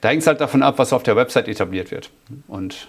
Da 0.00 0.08
hängt 0.08 0.22
es 0.22 0.26
halt 0.26 0.40
davon 0.40 0.64
ab, 0.64 0.78
was 0.78 0.92
auf 0.92 1.04
der 1.04 1.14
Website 1.14 1.46
etabliert 1.46 1.92
wird. 1.92 2.10
Und 2.48 2.88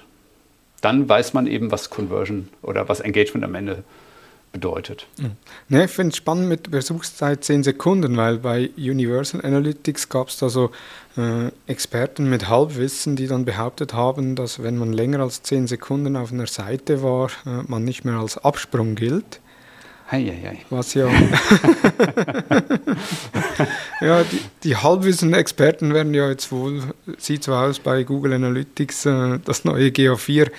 dann 0.82 1.08
weiß 1.08 1.36
man 1.36 1.46
eben, 1.46 1.72
was 1.72 1.92
Conversion 1.92 2.50
oder 2.64 2.90
was 2.90 3.00
Engagement 3.00 3.46
am 3.46 3.54
Ende 3.54 3.84
bedeutet. 4.52 5.08
Mhm. 5.18 5.32
Ne, 5.68 5.86
ich 5.86 5.91
finde 5.91 6.10
es 6.10 6.18
spannend 6.18 6.50
mit 6.50 6.72
Besuchszeit 6.72 7.43
10 7.43 7.64
Sekunden, 7.64 8.18
weil 8.18 8.38
bei 8.38 8.70
Universal 8.78 9.45
Analytics 9.45 10.10
gab 10.10 10.30
es 10.30 10.38
da 10.38 10.50
so 10.50 10.72
äh, 11.18 11.52
Experten 11.68 12.30
mit 12.30 12.50
Halbwissen, 12.50 13.16
die 13.16 13.28
dann 13.28 13.45
behauptet 13.45 13.93
haben, 13.93 14.36
dass 14.36 14.64
wenn 14.64 14.78
man 14.78 14.93
länger 14.93 15.20
als 15.20 15.43
10 15.43 15.68
Sekunden 15.68 16.16
auf 16.16 16.32
einer 16.32 16.47
Seite 16.47 17.04
war, 17.04 17.30
äh, 17.45 17.64
man 17.68 17.84
nicht 17.84 18.06
mehr 18.06 18.16
als 18.16 18.38
Absprung 18.38 18.95
gilt. 18.95 19.39
Hei, 20.12 20.24
hei, 20.24 20.41
hei. 20.43 20.58
Was 20.72 20.95
ja. 20.95 21.08
ja, 24.02 24.24
die, 24.24 24.41
die 24.64 24.76
Halbwissen-Experten 24.76 25.93
werden 25.93 26.16
ja 26.16 26.28
jetzt 26.30 26.52
wohl, 26.52 26.82
sieht 27.20 27.43
so 27.43 27.54
aus 27.54 27.78
bei 27.78 28.02
Google 28.02 28.34
Analytics, 28.34 29.06
äh, 29.06 29.38
das 29.45 29.66
neue 29.66 29.89
GA4 29.89 30.50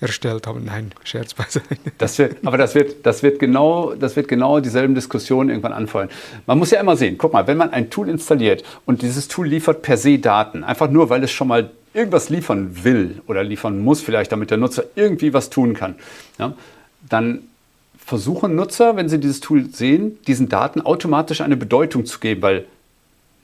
erstellt 0.00 0.46
haben. 0.46 0.64
Nein, 0.64 0.92
Scherz 1.04 1.34
beiseite. 1.34 1.76
Das 1.98 2.18
wird, 2.18 2.36
aber 2.44 2.56
das 2.56 2.74
wird, 2.74 3.04
das, 3.04 3.22
wird 3.22 3.38
genau, 3.38 3.94
das 3.94 4.14
wird 4.16 4.28
genau 4.28 4.60
dieselben 4.60 4.94
Diskussionen 4.94 5.50
irgendwann 5.50 5.72
anfallen. 5.72 6.08
Man 6.46 6.58
muss 6.58 6.70
ja 6.70 6.80
immer 6.80 6.96
sehen, 6.96 7.18
guck 7.18 7.32
mal, 7.32 7.46
wenn 7.46 7.56
man 7.56 7.70
ein 7.70 7.90
Tool 7.90 8.08
installiert 8.08 8.62
und 8.86 9.02
dieses 9.02 9.28
Tool 9.28 9.48
liefert 9.48 9.82
per 9.82 9.96
se 9.96 10.18
Daten, 10.18 10.62
einfach 10.62 10.90
nur, 10.90 11.10
weil 11.10 11.24
es 11.24 11.32
schon 11.32 11.48
mal 11.48 11.70
irgendwas 11.94 12.28
liefern 12.28 12.84
will 12.84 13.20
oder 13.26 13.42
liefern 13.42 13.80
muss 13.80 14.00
vielleicht, 14.00 14.30
damit 14.30 14.50
der 14.50 14.58
Nutzer 14.58 14.84
irgendwie 14.94 15.32
was 15.32 15.50
tun 15.50 15.74
kann, 15.74 15.96
ja, 16.38 16.52
dann 17.08 17.42
versuchen 17.98 18.54
Nutzer, 18.54 18.96
wenn 18.96 19.08
sie 19.08 19.18
dieses 19.18 19.40
Tool 19.40 19.66
sehen, 19.70 20.18
diesen 20.26 20.48
Daten 20.48 20.80
automatisch 20.80 21.40
eine 21.40 21.56
Bedeutung 21.56 22.06
zu 22.06 22.20
geben, 22.20 22.42
weil 22.42 22.64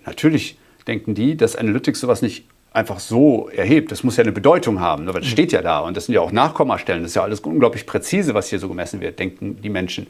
natürlich 0.06 0.56
denken 0.86 1.14
die, 1.14 1.36
dass 1.36 1.56
Analytics 1.56 2.00
sowas 2.00 2.22
nicht 2.22 2.44
einfach 2.74 2.98
so 2.98 3.48
erhebt. 3.48 3.92
Das 3.92 4.02
muss 4.02 4.16
ja 4.16 4.22
eine 4.22 4.32
Bedeutung 4.32 4.80
haben, 4.80 5.04
ne, 5.04 5.14
weil 5.14 5.20
das 5.20 5.30
steht 5.30 5.52
ja 5.52 5.62
da. 5.62 5.78
Und 5.78 5.96
das 5.96 6.06
sind 6.06 6.14
ja 6.14 6.20
auch 6.20 6.32
Nachkommastellen. 6.32 7.02
Das 7.02 7.12
ist 7.12 7.14
ja 7.14 7.22
alles 7.22 7.40
unglaublich 7.40 7.86
präzise, 7.86 8.34
was 8.34 8.48
hier 8.48 8.58
so 8.58 8.68
gemessen 8.68 9.00
wird, 9.00 9.18
denken 9.18 9.62
die 9.62 9.70
Menschen. 9.70 10.08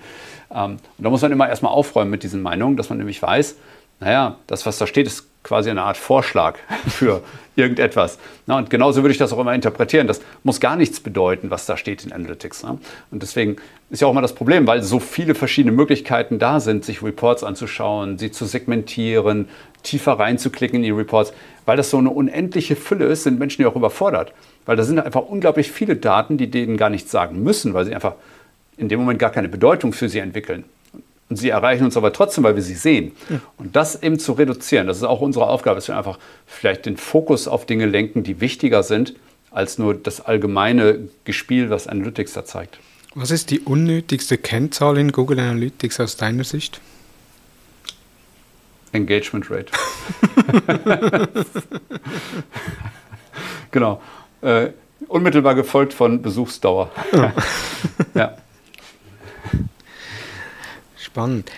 Ähm, 0.52 0.78
und 0.96 1.04
da 1.04 1.10
muss 1.10 1.22
man 1.22 1.30
immer 1.30 1.48
erstmal 1.48 1.72
aufräumen 1.72 2.10
mit 2.10 2.22
diesen 2.22 2.42
Meinungen, 2.42 2.76
dass 2.76 2.88
man 2.88 2.98
nämlich 2.98 3.22
weiß, 3.22 3.56
naja, 4.00 4.38
das, 4.46 4.66
was 4.66 4.78
da 4.78 4.86
steht, 4.86 5.06
ist 5.06 5.28
quasi 5.44 5.70
eine 5.70 5.82
Art 5.82 5.96
Vorschlag 5.96 6.58
für 6.88 7.22
irgendetwas. 7.54 8.18
Na, 8.46 8.58
und 8.58 8.70
genauso 8.70 9.02
würde 9.02 9.12
ich 9.12 9.18
das 9.18 9.32
auch 9.32 9.38
immer 9.38 9.54
interpretieren. 9.54 10.08
Das 10.08 10.20
muss 10.42 10.58
gar 10.58 10.74
nichts 10.74 10.98
bedeuten, 10.98 11.50
was 11.50 11.66
da 11.66 11.76
steht 11.76 12.04
in 12.04 12.12
Analytics. 12.12 12.64
Na? 12.64 12.78
Und 13.12 13.22
deswegen 13.22 13.56
ist 13.90 14.02
ja 14.02 14.08
auch 14.08 14.10
immer 14.10 14.22
das 14.22 14.34
Problem, 14.34 14.66
weil 14.66 14.82
so 14.82 14.98
viele 14.98 15.36
verschiedene 15.36 15.74
Möglichkeiten 15.74 16.40
da 16.40 16.58
sind, 16.58 16.84
sich 16.84 17.02
Reports 17.02 17.44
anzuschauen, 17.44 18.18
sie 18.18 18.32
zu 18.32 18.44
segmentieren, 18.44 19.48
tiefer 19.84 20.14
reinzuklicken 20.14 20.78
in 20.78 20.82
die 20.82 20.90
Reports. 20.90 21.32
Weil 21.64 21.76
das 21.76 21.90
so 21.90 21.98
eine 21.98 22.10
unendliche 22.10 22.74
Fülle 22.74 23.06
ist, 23.06 23.22
sind 23.22 23.38
Menschen 23.38 23.62
ja 23.62 23.68
auch 23.68 23.76
überfordert. 23.76 24.32
Weil 24.66 24.76
da 24.76 24.82
sind 24.82 24.98
einfach 24.98 25.22
unglaublich 25.22 25.70
viele 25.70 25.94
Daten, 25.94 26.38
die 26.38 26.50
denen 26.50 26.76
gar 26.76 26.90
nichts 26.90 27.12
sagen 27.12 27.42
müssen, 27.42 27.74
weil 27.74 27.84
sie 27.84 27.94
einfach 27.94 28.14
in 28.76 28.88
dem 28.88 28.98
Moment 28.98 29.20
gar 29.20 29.30
keine 29.30 29.48
Bedeutung 29.48 29.92
für 29.92 30.08
sie 30.08 30.18
entwickeln. 30.18 30.64
Und 31.30 31.36
sie 31.36 31.48
erreichen 31.48 31.84
uns 31.84 31.96
aber 31.96 32.12
trotzdem, 32.12 32.44
weil 32.44 32.54
wir 32.54 32.62
sie 32.62 32.74
sehen. 32.74 33.12
Ja. 33.30 33.40
Und 33.56 33.74
das 33.76 34.02
eben 34.02 34.18
zu 34.18 34.32
reduzieren, 34.32 34.86
das 34.86 34.98
ist 34.98 35.04
auch 35.04 35.20
unsere 35.20 35.48
Aufgabe, 35.48 35.76
dass 35.76 35.88
wir 35.88 35.96
einfach 35.96 36.18
vielleicht 36.46 36.86
den 36.86 36.96
Fokus 36.96 37.48
auf 37.48 37.66
Dinge 37.66 37.86
lenken, 37.86 38.22
die 38.22 38.40
wichtiger 38.40 38.82
sind, 38.82 39.14
als 39.50 39.78
nur 39.78 39.94
das 39.94 40.20
allgemeine 40.20 41.08
Gespiel, 41.24 41.70
was 41.70 41.86
Analytics 41.86 42.34
da 42.34 42.44
zeigt. 42.44 42.78
Was 43.14 43.30
ist 43.30 43.50
die 43.50 43.60
unnötigste 43.60 44.36
Kennzahl 44.36 44.98
in 44.98 45.12
Google 45.12 45.38
Analytics 45.38 46.00
aus 46.00 46.16
deiner 46.16 46.44
Sicht? 46.44 46.80
Engagement 48.92 49.50
Rate. 49.50 49.72
genau. 53.70 54.02
Äh, 54.40 54.70
unmittelbar 55.08 55.54
gefolgt 55.54 55.92
von 55.92 56.22
Besuchsdauer. 56.22 56.90
Ja. 57.12 57.32
ja. 58.14 58.36
Spannend. 61.14 61.48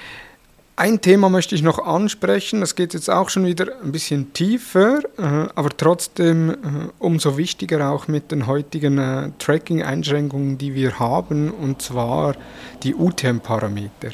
Ein 0.78 1.00
Thema 1.00 1.30
möchte 1.30 1.54
ich 1.54 1.62
noch 1.62 1.78
ansprechen, 1.78 2.60
das 2.60 2.74
geht 2.74 2.92
jetzt 2.92 3.08
auch 3.08 3.30
schon 3.30 3.46
wieder 3.46 3.80
ein 3.82 3.90
bisschen 3.90 4.34
tiefer, 4.34 4.98
äh, 5.16 5.48
aber 5.54 5.70
trotzdem 5.74 6.50
äh, 6.50 6.54
umso 6.98 7.38
wichtiger 7.38 7.90
auch 7.90 8.06
mit 8.06 8.32
den 8.32 8.46
heutigen 8.46 8.98
äh, 8.98 9.30
Tracking-Einschränkungen, 9.38 10.58
die 10.58 10.74
wir 10.74 10.98
haben, 10.98 11.50
und 11.50 11.80
zwar 11.80 12.36
die 12.82 12.94
UTM-Parameter. 12.94 14.10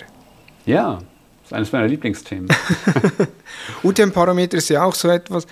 Ja, 0.64 1.01
das 1.01 1.47
ist 1.47 1.53
eines 1.53 1.72
meiner 1.72 1.88
Lieblingsthemen. 1.88 2.49
UTM-Parameter 3.82 4.59
ist 4.59 4.68
ja 4.68 4.84
auch 4.84 4.95
so 4.95 5.09
etwas, 5.09 5.49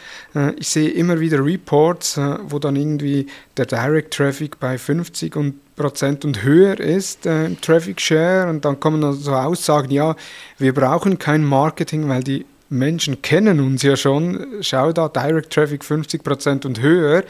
ich 0.57 0.69
sehe 0.69 0.91
immer 0.91 1.19
wieder 1.19 1.45
Reports, 1.45 2.21
wo 2.45 2.61
dann 2.61 2.77
irgendwie 2.77 3.27
der 3.57 3.67
Direct 3.67 4.15
Traffic 4.15 4.61
bei 4.61 4.79
50 4.79 5.35
und 5.35 5.55
Prozent 5.81 6.27
und 6.27 6.43
höher 6.43 6.79
ist 6.79 7.25
äh, 7.25 7.55
Traffic 7.63 8.01
Share. 8.01 8.51
Und 8.51 8.65
dann 8.67 8.79
kommen 8.79 9.01
dann 9.01 9.15
so 9.15 9.35
Aussagen, 9.35 9.91
ja, 9.91 10.15
wir 10.59 10.75
brauchen 10.75 11.19
kein 11.19 11.43
Marketing, 11.43 12.07
weil 12.09 12.23
die 12.23 12.45
Menschen 12.69 13.23
kennen 13.23 13.61
uns 13.61 13.83
ja 13.83 13.97
schon, 13.97 14.47
schau 14.61 14.93
da, 14.93 15.09
Direct 15.09 15.51
Traffic 15.51 15.83
50 15.83 16.23
Prozent 16.23 16.67
und 16.67 16.81
höher, 16.83 17.25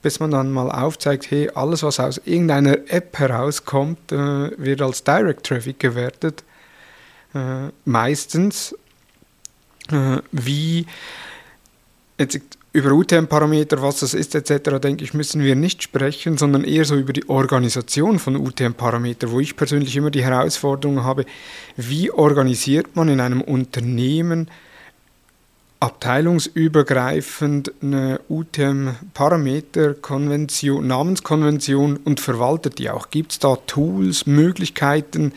bis 0.00 0.20
man 0.20 0.30
dann 0.30 0.50
mal 0.50 0.70
aufzeigt, 0.70 1.30
hey, 1.30 1.50
alles, 1.54 1.82
was 1.82 2.00
aus 2.00 2.20
irgendeiner 2.24 2.78
App 2.88 3.18
herauskommt, 3.18 4.10
äh, 4.10 4.16
wird 4.58 4.80
als 4.80 5.04
Direct 5.04 5.44
Traffic 5.44 5.78
gewertet, 5.78 6.42
äh, 7.34 7.68
meistens. 7.84 8.74
Äh, 9.90 10.18
wie, 10.32 10.86
jetzt 12.18 12.40
über 12.72 12.92
UTM-Parameter, 12.92 13.82
was 13.82 14.00
das 14.00 14.14
ist 14.14 14.34
etc., 14.34 14.80
denke 14.80 15.04
ich, 15.04 15.12
müssen 15.12 15.42
wir 15.42 15.54
nicht 15.54 15.82
sprechen, 15.82 16.38
sondern 16.38 16.64
eher 16.64 16.86
so 16.86 16.96
über 16.96 17.12
die 17.12 17.28
Organisation 17.28 18.18
von 18.18 18.36
UTM-Parameter, 18.36 19.30
wo 19.30 19.40
ich 19.40 19.56
persönlich 19.56 19.94
immer 19.94 20.10
die 20.10 20.24
Herausforderung 20.24 21.04
habe, 21.04 21.26
wie 21.76 22.10
organisiert 22.10 22.96
man 22.96 23.08
in 23.08 23.20
einem 23.20 23.42
Unternehmen 23.42 24.48
abteilungsübergreifend 25.80 27.72
eine 27.82 28.20
UTM-Parameter-Konvention, 28.28 30.86
Namenskonvention 30.86 31.98
und 31.98 32.20
verwaltet 32.20 32.78
die 32.78 32.88
auch? 32.88 33.10
Gibt 33.10 33.32
es 33.32 33.38
da 33.40 33.56
Tools, 33.66 34.24
Möglichkeiten? 34.26 35.34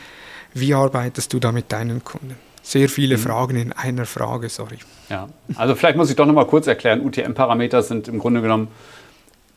Wie 0.54 0.74
arbeitest 0.74 1.34
du 1.34 1.40
da 1.40 1.52
mit 1.52 1.70
deinen 1.72 2.02
Kunden? 2.04 2.36
Sehr 2.62 2.88
viele 2.88 3.18
mhm. 3.18 3.22
Fragen 3.22 3.56
in 3.58 3.74
einer 3.74 4.06
Frage, 4.06 4.48
sorry. 4.50 4.78
Ja, 5.10 5.30
also 5.56 5.76
vielleicht 5.76 5.98
muss 5.98 6.10
ich 6.10 6.16
doch 6.16 6.26
noch 6.26 6.34
mal 6.34 6.46
kurz 6.46 6.68
erklären. 6.68 7.06
UTM-Parameter 7.06 7.82
sind 7.84 8.08
im 8.08 8.20
Grunde 8.20 8.42
genommen 8.42 8.70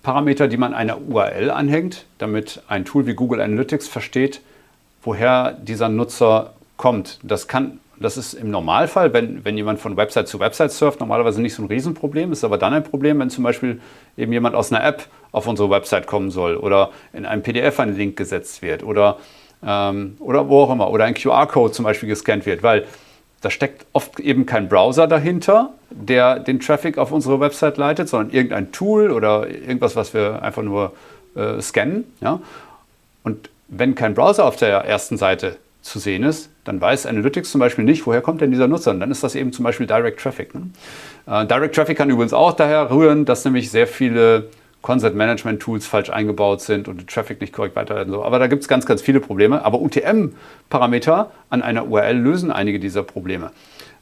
Parameter, 0.03 0.49
die 0.49 0.57
man 0.57 0.75
einer 0.75 1.01
URL 1.01 1.51
anhängt, 1.51 2.07
damit 2.19 2.63
ein 2.69 2.85
Tool 2.85 3.07
wie 3.07 3.15
Google 3.15 3.41
Analytics 3.41 3.89
versteht, 3.89 4.41
woher 5.03 5.53
dieser 5.53 5.89
Nutzer 5.89 6.55
kommt. 6.77 7.19
Das 7.23 7.49
kann 7.49 7.81
das 8.01 8.17
ist 8.17 8.35
im 8.35 8.51
Normalfall, 8.51 9.13
wenn, 9.13 9.45
wenn 9.45 9.57
jemand 9.57 9.81
von 9.81 9.97
Website 9.97 10.29
zu 10.29 10.39
Website 10.39 10.71
surft, 10.71 11.01
normalerweise 11.01 11.43
nicht 11.43 11.55
so 11.55 11.63
ein 11.63 11.67
Riesenproblem. 11.67 12.33
Ist 12.33 12.45
aber 12.45 12.59
dann 12.59 12.73
ein 12.73 12.85
Problem, 12.85 13.19
wenn 13.19 13.31
zum 13.31 13.45
Beispiel 13.45 13.81
eben 14.17 14.33
jemand 14.33 14.55
aus 14.55 14.73
einer 14.73 14.85
App 14.85 15.07
auf 15.33 15.47
unsere 15.47 15.71
Website 15.71 16.07
kommen 16.07 16.31
soll 16.31 16.57
oder 16.57 16.91
in 17.13 17.27
einem 17.27 17.43
PDF 17.43 17.81
ein 17.81 17.97
Link 17.97 18.17
gesetzt 18.17 18.63
wird 18.63 18.83
oder, 18.85 19.19
ähm, 19.67 20.17
oder 20.21 20.49
wo 20.49 20.63
auch 20.63 20.71
immer 20.71 20.91
oder 20.91 21.05
ein 21.05 21.15
QR-Code 21.15 21.73
zum 21.73 21.85
Beispiel 21.85 22.09
gescannt 22.09 22.47
wird, 22.47 22.63
weil 22.63 22.87
da 23.41 23.51
steckt 23.51 23.87
oft 23.93 24.19
eben 24.21 24.47
kein 24.47 24.69
Browser 24.69 25.07
dahinter, 25.07 25.71
der 25.91 26.39
den 26.41 26.61
Traffic 26.61 26.99
auf 26.99 27.13
unsere 27.13 27.41
Website 27.41 27.77
leitet, 27.77 28.09
sondern 28.09 28.35
irgendein 28.35 28.73
Tool 28.73 29.11
oder 29.11 29.49
irgendwas, 29.49 29.95
was 29.97 30.13
wir 30.13 30.43
einfach 30.43 30.63
nur 30.63 30.93
äh, 31.37 31.61
scannen. 31.61 32.05
Ja? 32.21 32.41
Und 33.23 33.49
wenn 33.69 33.95
kein 33.95 34.15
Browser 34.15 34.45
auf 34.45 34.57
der 34.57 34.79
ersten 34.79 35.17
Seite 35.17 35.57
zu 35.83 35.99
sehen 35.99 36.25
ist, 36.25 36.51
dann 36.65 36.81
weiß 36.81 37.07
Analytics 37.07 37.51
zum 37.51 37.61
Beispiel 37.61 37.85
nicht, 37.85 38.07
woher 38.07 38.21
kommt 38.21 38.41
denn 38.41 38.51
dieser 38.51 38.67
Nutzer. 38.67 38.91
Und 38.91 39.01
dann 39.01 39.11
ist 39.11 39.23
das 39.23 39.35
eben 39.35 39.53
zum 39.53 39.65
Beispiel 39.65 39.87
Direct 39.87 40.21
Traffic. 40.21 40.55
Ne? 40.55 40.63
Äh, 41.27 41.47
Direct 41.47 41.75
Traffic 41.75 41.97
kann 41.97 42.11
übrigens 42.11 42.33
auch 42.33 42.53
daher 42.53 42.91
rühren, 42.91 43.25
dass 43.25 43.45
nämlich 43.45 43.71
sehr 43.71 43.87
viele 43.87 44.49
Content 44.83 45.17
Management 45.17 45.61
Tools 45.61 45.87
falsch 45.87 46.11
eingebaut 46.11 46.61
sind 46.61 46.89
und 46.89 47.01
der 47.01 47.07
Traffic 47.07 47.41
nicht 47.41 47.53
korrekt 47.53 47.75
weiterleiten. 47.77 48.13
So. 48.13 48.25
Aber 48.25 48.39
da 48.39 48.47
gibt 48.47 48.63
es 48.63 48.69
ganz, 48.69 48.87
ganz 48.87 49.03
viele 49.03 49.21
Probleme. 49.21 49.65
Aber 49.65 49.81
UTM-Parameter 49.81 51.31
an 51.51 51.63
einer 51.63 51.89
URL 51.89 52.17
lösen 52.17 52.53
einige 52.53 52.79
dieser 52.79 53.03
Probleme. 53.03 53.51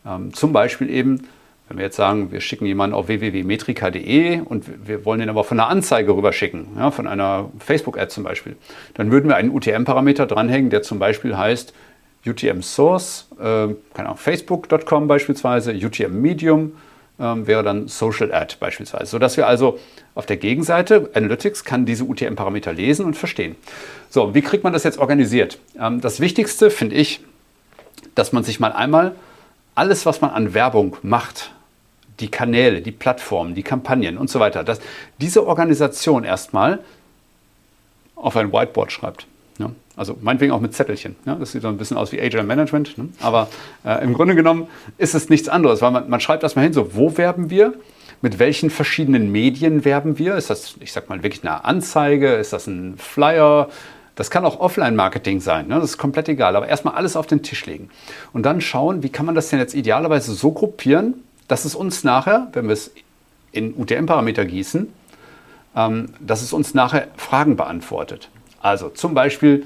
Ähm, 0.07 0.35
zum 0.35 0.53
Beispiel 0.53 0.91
eben, 0.91 1.27
wenn 1.69 1.79
wir 1.79 1.85
jetzt 1.85 1.97
sagen, 1.97 2.31
wir 2.31 2.41
schicken 2.41 2.67
jemanden 2.67 2.95
auf 2.95 3.09
www.metrika.de 3.09 4.41
und 4.41 4.87
wir 4.87 5.05
wollen 5.05 5.21
den 5.21 5.31
aber 5.31 5.45
von 5.45 5.59
einer 5.59 5.69
Anzeige 5.69 6.15
rüberschicken, 6.15 6.69
ja, 6.77 6.91
von 6.91 7.07
einer 7.07 7.51
Facebook-Ad 7.59 8.11
zum 8.11 8.23
Beispiel, 8.23 8.57
dann 8.95 9.11
würden 9.11 9.29
wir 9.29 9.37
einen 9.37 9.51
UTM-Parameter 9.51 10.27
dranhängen, 10.27 10.71
der 10.71 10.83
zum 10.83 10.99
Beispiel 10.99 11.37
heißt 11.37 11.73
UTM 12.25 12.61
Source, 12.63 13.29
äh, 13.39 13.43
keine 13.95 14.09
Ahnung, 14.09 14.17
Facebook.com 14.17 15.09
beispielsweise, 15.09 15.73
UTM 15.73 16.21
Medium, 16.21 16.73
ähm, 17.19 17.47
wäre 17.47 17.63
dann 17.63 17.89
Social 17.89 18.33
Ad 18.33 18.57
beispielsweise. 18.61 19.07
Sodass 19.07 19.37
wir 19.37 19.47
also 19.47 19.79
auf 20.15 20.27
der 20.27 20.37
Gegenseite, 20.37 21.11
Analytics 21.15 21.65
kann 21.65 21.87
diese 21.87 22.05
UTM-Parameter 22.05 22.73
lesen 22.73 23.07
und 23.07 23.17
verstehen. 23.17 23.57
So, 24.11 24.35
wie 24.35 24.43
kriegt 24.43 24.65
man 24.65 24.73
das 24.73 24.85
jetzt 24.85 24.99
organisiert? 24.99 25.59
Ähm, 25.81 26.01
das 26.01 26.21
Wichtigste 26.21 26.71
finde 26.71 26.97
ich, 26.97 27.21
dass 28.15 28.33
man 28.33 28.45
sich 28.45 28.61
mal 28.61 28.73
einmal 28.73 29.15
alles, 29.75 30.07
was 30.07 30.21
man 30.21 30.31
an 30.31 30.55
Werbung 30.55 30.97
macht, 31.03 31.53
die 32.21 32.31
Kanäle, 32.31 32.81
die 32.81 32.93
Plattformen, 32.93 33.55
die 33.55 33.63
Kampagnen 33.63 34.17
und 34.17 34.31
so 34.31 34.41
weiter, 34.41 34.65
dass 34.65 34.81
diese 35.21 35.47
Organisation 35.47 36.25
erstmal 36.25 36.81
auf 38.15 38.37
ein 38.37 38.53
Whiteboard 38.53 38.91
schreibt. 38.91 39.27
Ja, 39.59 39.71
also 39.97 40.17
meinetwegen 40.21 40.53
auch 40.53 40.61
mit 40.61 40.75
Zettelchen. 40.75 41.17
Ja, 41.25 41.35
das 41.35 41.53
sieht 41.53 41.63
so 41.63 41.69
ein 41.69 41.79
bisschen 41.79 41.97
aus 41.97 42.13
wie 42.13 42.21
Agile 42.21 42.43
Management. 42.43 42.99
Ne? 42.99 43.09
Aber 43.21 43.49
äh, 43.85 44.03
im 44.05 44.13
Grunde 44.13 44.35
genommen 44.35 44.69
ist 44.99 45.15
es 45.15 45.31
nichts 45.31 45.49
anderes, 45.49 45.81
weil 45.81 45.91
man, 45.91 46.09
man 46.11 46.21
schreibt 46.21 46.43
erstmal 46.43 46.65
hin, 46.65 46.75
so 46.75 46.95
wo 46.95 47.17
werben 47.17 47.49
wir, 47.49 47.75
mit 48.23 48.39
welchen 48.39 48.71
verschiedenen 48.71 49.33
Medien 49.33 49.85
werben 49.85 50.19
wir. 50.19 50.37
Ist 50.37 50.51
das, 50.51 50.77
ich 50.81 50.93
sag 50.93 51.09
mal, 51.09 51.23
wirklich 51.23 51.43
eine 51.43 51.65
Anzeige? 51.65 52.35
Ist 52.35 52.53
das 52.53 52.67
ein 52.67 52.97
Flyer? 52.99 53.69
Das 54.15 54.31
kann 54.31 54.45
auch 54.45 54.61
Offline-Marketing 54.61 55.41
sein, 55.41 55.69
ne? 55.69 55.75
das 55.75 55.91
ist 55.91 55.99
komplett 55.99 56.29
egal. 56.29 56.57
Aber 56.57 56.69
erstmal 56.69 56.95
alles 56.95 57.17
auf 57.17 57.27
den 57.27 57.43
Tisch 57.43 57.67
legen. 57.67 57.91
Und 58.33 58.45
dann 58.45 58.61
schauen, 58.61 59.03
wie 59.03 59.11
kann 59.11 59.27
man 59.27 59.35
das 59.35 59.51
denn 59.51 59.59
jetzt 59.59 59.75
idealerweise 59.75 60.33
so 60.33 60.53
gruppieren, 60.53 61.15
dass 61.49 61.65
es 61.65 61.75
uns 61.75 62.03
nachher, 62.03 62.49
wenn 62.53 62.67
wir 62.67 62.73
es 62.73 62.91
in 63.53 63.75
UTM-Parameter 63.77 64.45
gießen, 64.45 64.89
ähm, 65.77 66.09
dass 66.21 66.43
es 66.43 66.53
uns 66.53 66.75
nachher 66.75 67.09
Fragen 67.17 67.57
beantwortet. 67.57 68.31
Also 68.67 68.89
zum 68.89 69.15
Beispiel, 69.15 69.65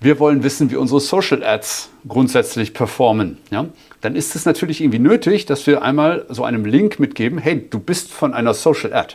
wir 0.00 0.18
wollen 0.18 0.42
wissen, 0.42 0.72
wie 0.72 0.76
unsere 0.76 0.98
Social 0.98 1.44
Ads 1.44 1.90
grundsätzlich 2.08 2.74
performen. 2.74 3.38
Ja? 3.52 3.66
Dann 4.00 4.16
ist 4.16 4.34
es 4.34 4.44
natürlich 4.44 4.80
irgendwie 4.80 4.98
nötig, 4.98 5.46
dass 5.46 5.68
wir 5.68 5.82
einmal 5.82 6.26
so 6.28 6.42
einem 6.42 6.64
Link 6.64 6.98
mitgeben, 6.98 7.38
hey, 7.38 7.64
du 7.70 7.78
bist 7.78 8.10
von 8.10 8.34
einer 8.34 8.54
Social 8.54 8.92
Ad. 8.92 9.14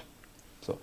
So. 0.61 0.77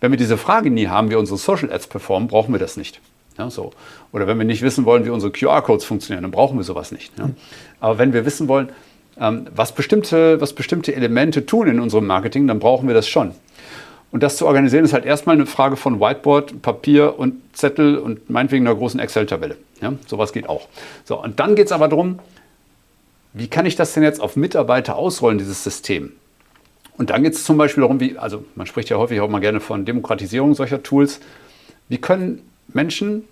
Wenn 0.00 0.12
wir 0.12 0.18
diese 0.18 0.38
Frage 0.38 0.70
nie 0.70 0.86
haben, 0.86 1.10
wie 1.10 1.16
unsere 1.16 1.36
Social 1.36 1.72
Ads 1.72 1.88
performen, 1.88 2.28
brauchen 2.28 2.54
wir 2.54 2.60
das 2.60 2.76
nicht. 2.76 3.00
Ja, 3.38 3.50
so. 3.50 3.72
Oder 4.12 4.28
wenn 4.28 4.38
wir 4.38 4.44
nicht 4.44 4.62
wissen 4.62 4.84
wollen, 4.84 5.04
wie 5.04 5.10
unsere 5.10 5.32
QR-Codes 5.32 5.84
funktionieren, 5.84 6.22
dann 6.22 6.30
brauchen 6.30 6.56
wir 6.56 6.62
sowas 6.62 6.92
nicht. 6.92 7.18
Ja? 7.18 7.30
Aber 7.80 7.98
wenn 7.98 8.12
wir 8.12 8.24
wissen 8.24 8.46
wollen, 8.46 8.68
ähm, 9.18 9.48
was, 9.52 9.72
bestimmte, 9.72 10.40
was 10.40 10.52
bestimmte 10.52 10.94
Elemente 10.94 11.44
tun 11.44 11.66
in 11.66 11.80
unserem 11.80 12.06
Marketing, 12.06 12.46
dann 12.46 12.60
brauchen 12.60 12.86
wir 12.86 12.94
das 12.94 13.08
schon. 13.08 13.32
Und 14.14 14.22
das 14.22 14.36
zu 14.36 14.46
organisieren 14.46 14.84
ist 14.84 14.92
halt 14.92 15.04
erstmal 15.04 15.34
eine 15.34 15.44
Frage 15.44 15.74
von 15.74 15.98
Whiteboard, 15.98 16.62
Papier 16.62 17.18
und 17.18 17.34
Zettel 17.52 17.98
und 17.98 18.30
meinetwegen 18.30 18.64
einer 18.64 18.76
großen 18.76 19.00
Excel-Tabelle. 19.00 19.56
Ja, 19.82 19.92
sowas 20.06 20.32
geht 20.32 20.48
auch. 20.48 20.68
So, 21.04 21.20
und 21.20 21.40
dann 21.40 21.56
geht 21.56 21.66
es 21.66 21.72
aber 21.72 21.88
darum, 21.88 22.20
wie 23.32 23.48
kann 23.48 23.66
ich 23.66 23.74
das 23.74 23.92
denn 23.92 24.04
jetzt 24.04 24.20
auf 24.20 24.36
Mitarbeiter 24.36 24.94
ausrollen, 24.94 25.38
dieses 25.38 25.64
System? 25.64 26.12
Und 26.96 27.10
dann 27.10 27.24
geht 27.24 27.34
es 27.34 27.42
zum 27.42 27.56
Beispiel 27.56 27.80
darum, 27.80 27.98
wie, 27.98 28.16
also 28.16 28.44
man 28.54 28.68
spricht 28.68 28.88
ja 28.88 28.98
häufig 28.98 29.20
auch 29.20 29.28
mal 29.28 29.40
gerne 29.40 29.58
von 29.58 29.84
Demokratisierung 29.84 30.54
solcher 30.54 30.80
Tools. 30.84 31.18
Wie 31.88 31.98
können 31.98 32.40
Menschen, 32.68 33.24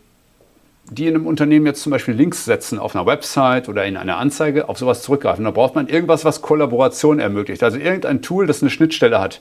die 0.91 1.07
in 1.07 1.15
einem 1.15 1.29
Unternehmen 1.29 1.65
jetzt 1.65 1.83
zum 1.83 1.93
Beispiel 1.93 2.15
Links 2.15 2.45
setzen 2.45 2.81
auf 2.81 2.97
einer 2.97 3.07
Website 3.07 3.69
oder 3.69 3.85
in 3.85 3.97
einer 3.97 4.17
Anzeige, 4.17 4.69
auf 4.69 4.79
sowas 4.79 5.03
zurückgreifen? 5.03 5.45
Da 5.45 5.53
braucht 5.53 5.77
man 5.77 5.87
irgendwas, 5.87 6.25
was 6.25 6.43
Kollaboration 6.43 7.21
ermöglicht. 7.21 7.63
Also 7.63 7.79
irgendein 7.79 8.21
Tool, 8.21 8.49
das 8.49 8.63
eine 8.63 8.71
Schnittstelle 8.71 9.21
hat. 9.21 9.41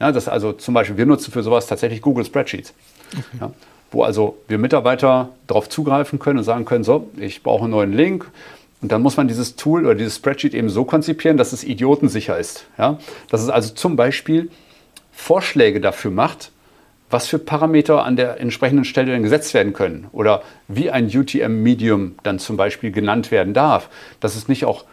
Ja, 0.00 0.12
das 0.12 0.28
also 0.28 0.52
zum 0.52 0.74
Beispiel, 0.74 0.96
wir 0.96 1.06
nutzen 1.06 1.32
für 1.32 1.42
sowas 1.42 1.66
tatsächlich 1.66 2.02
Google 2.02 2.24
Spreadsheets. 2.24 2.72
Okay. 3.12 3.38
Ja, 3.40 3.52
wo 3.90 4.02
also 4.02 4.38
wir 4.48 4.58
Mitarbeiter 4.58 5.30
darauf 5.46 5.68
zugreifen 5.68 6.18
können 6.18 6.38
und 6.38 6.44
sagen 6.44 6.64
können, 6.64 6.84
so, 6.84 7.08
ich 7.16 7.42
brauche 7.42 7.64
einen 7.64 7.72
neuen 7.72 7.92
Link. 7.92 8.30
Und 8.80 8.92
dann 8.92 9.02
muss 9.02 9.16
man 9.16 9.26
dieses 9.26 9.56
Tool 9.56 9.84
oder 9.84 9.94
dieses 9.94 10.16
Spreadsheet 10.16 10.54
eben 10.54 10.68
so 10.68 10.84
konzipieren, 10.84 11.36
dass 11.36 11.52
es 11.52 11.64
idiotensicher 11.64 12.38
ist. 12.38 12.66
Ja? 12.76 12.98
Dass 13.28 13.42
es 13.42 13.48
also 13.48 13.74
zum 13.74 13.96
Beispiel 13.96 14.50
Vorschläge 15.10 15.80
dafür 15.80 16.10
macht, 16.10 16.52
was 17.10 17.26
für 17.26 17.38
Parameter 17.38 18.04
an 18.04 18.16
der 18.16 18.38
entsprechenden 18.38 18.84
Stelle 18.84 19.12
dann 19.12 19.22
gesetzt 19.22 19.54
werden 19.54 19.72
können 19.72 20.06
oder 20.12 20.42
wie 20.68 20.90
ein 20.90 21.06
UTM-Medium 21.06 22.16
dann 22.22 22.38
zum 22.38 22.56
Beispiel 22.56 22.92
genannt 22.92 23.30
werden 23.30 23.54
darf, 23.54 23.88
dass 24.20 24.36
es 24.36 24.46
nicht 24.46 24.66
auch 24.66 24.84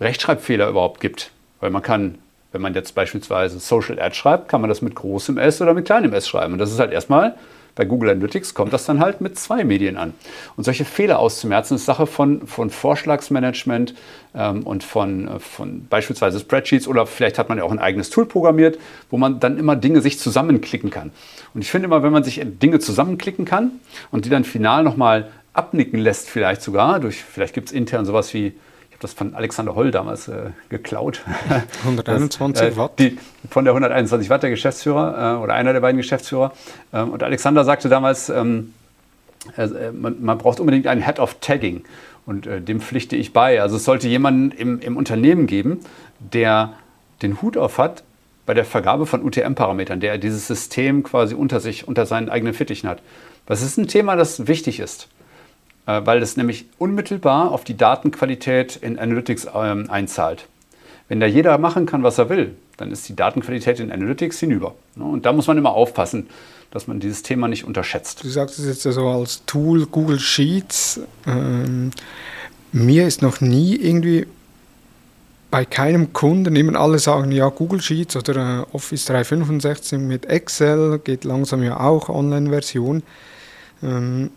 Rechtschreibfehler 0.00 0.68
überhaupt 0.68 1.00
gibt. 1.00 1.32
Weil 1.60 1.70
man 1.70 1.82
kann, 1.82 2.18
wenn 2.52 2.62
man 2.62 2.74
jetzt 2.74 2.94
beispielsweise 2.94 3.58
Social 3.58 4.00
Ad 4.00 4.14
schreibt, 4.14 4.48
kann 4.48 4.60
man 4.60 4.68
das 4.68 4.82
mit 4.82 4.94
großem 4.94 5.38
S 5.38 5.60
oder 5.60 5.74
mit 5.74 5.84
kleinem 5.84 6.12
S 6.12 6.28
schreiben. 6.28 6.54
Und 6.54 6.58
das 6.58 6.72
ist 6.72 6.78
halt 6.78 6.92
erstmal 6.92 7.34
bei 7.78 7.84
Google 7.84 8.10
Analytics 8.10 8.54
kommt 8.54 8.72
das 8.72 8.86
dann 8.86 8.98
halt 8.98 9.20
mit 9.20 9.38
zwei 9.38 9.62
Medien 9.62 9.96
an. 9.96 10.12
Und 10.56 10.64
solche 10.64 10.84
Fehler 10.84 11.20
auszumerzen 11.20 11.76
ist 11.76 11.84
Sache 11.84 12.08
von, 12.08 12.44
von 12.44 12.70
Vorschlagsmanagement 12.70 13.94
ähm, 14.34 14.64
und 14.64 14.82
von, 14.82 15.28
äh, 15.28 15.38
von 15.38 15.86
beispielsweise 15.88 16.40
Spreadsheets 16.40 16.88
oder 16.88 17.06
vielleicht 17.06 17.38
hat 17.38 17.48
man 17.48 17.56
ja 17.56 17.62
auch 17.62 17.70
ein 17.70 17.78
eigenes 17.78 18.10
Tool 18.10 18.26
programmiert, 18.26 18.80
wo 19.10 19.16
man 19.16 19.38
dann 19.38 19.58
immer 19.58 19.76
Dinge 19.76 20.00
sich 20.00 20.18
zusammenklicken 20.18 20.90
kann. 20.90 21.12
Und 21.54 21.62
ich 21.62 21.70
finde 21.70 21.86
immer, 21.86 22.02
wenn 22.02 22.10
man 22.10 22.24
sich 22.24 22.42
Dinge 22.44 22.80
zusammenklicken 22.80 23.44
kann 23.44 23.70
und 24.10 24.24
die 24.24 24.30
dann 24.30 24.42
final 24.42 24.82
nochmal 24.82 25.28
abnicken 25.52 26.00
lässt, 26.00 26.28
vielleicht 26.28 26.62
sogar, 26.62 26.98
durch, 26.98 27.22
vielleicht 27.22 27.54
gibt 27.54 27.68
es 27.68 27.72
intern 27.72 28.04
sowas 28.04 28.34
wie 28.34 28.54
habe 28.98 29.02
das 29.02 29.12
von 29.12 29.34
Alexander 29.34 29.74
Holl 29.74 29.90
damals 29.90 30.28
äh, 30.28 30.50
geklaut. 30.68 31.22
121 31.84 32.66
das, 32.66 32.74
äh, 32.74 32.76
Watt? 32.76 32.98
Die, 32.98 33.18
von 33.48 33.64
der 33.64 33.72
121 33.72 34.28
Watt, 34.28 34.42
der 34.42 34.50
Geschäftsführer 34.50 35.36
äh, 35.36 35.42
oder 35.42 35.54
einer 35.54 35.72
der 35.72 35.80
beiden 35.80 35.96
Geschäftsführer. 35.96 36.52
Ähm, 36.92 37.10
und 37.10 37.22
Alexander 37.22 37.64
sagte 37.64 37.88
damals, 37.88 38.28
ähm, 38.28 38.74
äh, 39.56 39.92
man, 39.92 40.22
man, 40.22 40.38
braucht 40.38 40.58
unbedingt 40.58 40.86
einen 40.86 41.04
Head 41.04 41.20
of 41.20 41.36
Tagging. 41.40 41.84
Und 42.26 42.46
äh, 42.46 42.60
dem 42.60 42.80
pflichte 42.80 43.16
ich 43.16 43.32
bei. 43.32 43.62
Also 43.62 43.76
es 43.76 43.84
sollte 43.84 44.08
jemanden 44.08 44.50
im, 44.50 44.80
im 44.80 44.96
Unternehmen 44.96 45.46
geben, 45.46 45.80
der 46.18 46.72
den 47.22 47.40
Hut 47.40 47.56
auf 47.56 47.78
hat 47.78 48.02
bei 48.46 48.54
der 48.54 48.64
Vergabe 48.64 49.06
von 49.06 49.22
UTM-Parametern, 49.22 50.00
der 50.00 50.18
dieses 50.18 50.46
System 50.46 51.02
quasi 51.02 51.34
unter 51.34 51.60
sich, 51.60 51.86
unter 51.86 52.06
seinen 52.06 52.28
eigenen 52.28 52.54
Fittichen 52.54 52.88
hat. 52.88 53.02
Das 53.46 53.62
ist 53.62 53.76
ein 53.76 53.86
Thema, 53.86 54.16
das 54.16 54.46
wichtig 54.46 54.80
ist. 54.80 55.08
Äh, 55.88 56.04
weil 56.04 56.22
es 56.22 56.36
nämlich 56.36 56.66
unmittelbar 56.76 57.50
auf 57.50 57.64
die 57.64 57.74
Datenqualität 57.74 58.76
in 58.76 58.98
Analytics 58.98 59.46
ähm, 59.54 59.90
einzahlt. 59.90 60.46
Wenn 61.08 61.18
da 61.18 61.26
jeder 61.26 61.56
machen 61.56 61.86
kann, 61.86 62.02
was 62.02 62.18
er 62.18 62.28
will, 62.28 62.54
dann 62.76 62.92
ist 62.92 63.08
die 63.08 63.16
Datenqualität 63.16 63.80
in 63.80 63.90
Analytics 63.90 64.38
hinüber. 64.38 64.74
Ne? 64.96 65.04
Und 65.04 65.24
da 65.24 65.32
muss 65.32 65.46
man 65.46 65.56
immer 65.56 65.70
aufpassen, 65.70 66.28
dass 66.70 66.88
man 66.88 67.00
dieses 67.00 67.22
Thema 67.22 67.48
nicht 67.48 67.64
unterschätzt. 67.64 68.22
Du 68.22 68.28
sagst 68.28 68.58
es 68.58 68.66
jetzt 68.66 68.82
so 68.82 69.08
als 69.08 69.46
Tool 69.46 69.86
Google 69.86 70.20
Sheets. 70.20 71.00
Ähm, 71.26 71.92
mir 72.70 73.06
ist 73.06 73.22
noch 73.22 73.40
nie 73.40 73.74
irgendwie 73.74 74.26
bei 75.50 75.64
keinem 75.64 76.12
Kunden, 76.12 76.54
immer 76.54 76.78
alle 76.78 76.98
sagen, 76.98 77.32
ja, 77.32 77.48
Google 77.48 77.80
Sheets 77.80 78.14
oder 78.14 78.66
äh, 78.70 78.76
Office 78.76 79.06
365 79.06 79.98
mit 79.98 80.26
Excel 80.26 80.98
geht 80.98 81.24
langsam 81.24 81.62
ja 81.62 81.80
auch 81.80 82.10
Online-Version. 82.10 83.02
Ähm, 83.82 84.30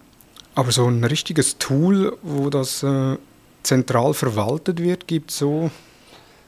aber 0.55 0.71
so 0.71 0.87
ein 0.87 1.03
richtiges 1.03 1.57
Tool, 1.57 2.17
wo 2.21 2.49
das 2.49 2.83
äh, 2.83 3.17
zentral 3.63 4.13
verwaltet 4.13 4.81
wird, 4.81 5.07
gibt 5.07 5.31
es 5.31 5.37
so. 5.37 5.71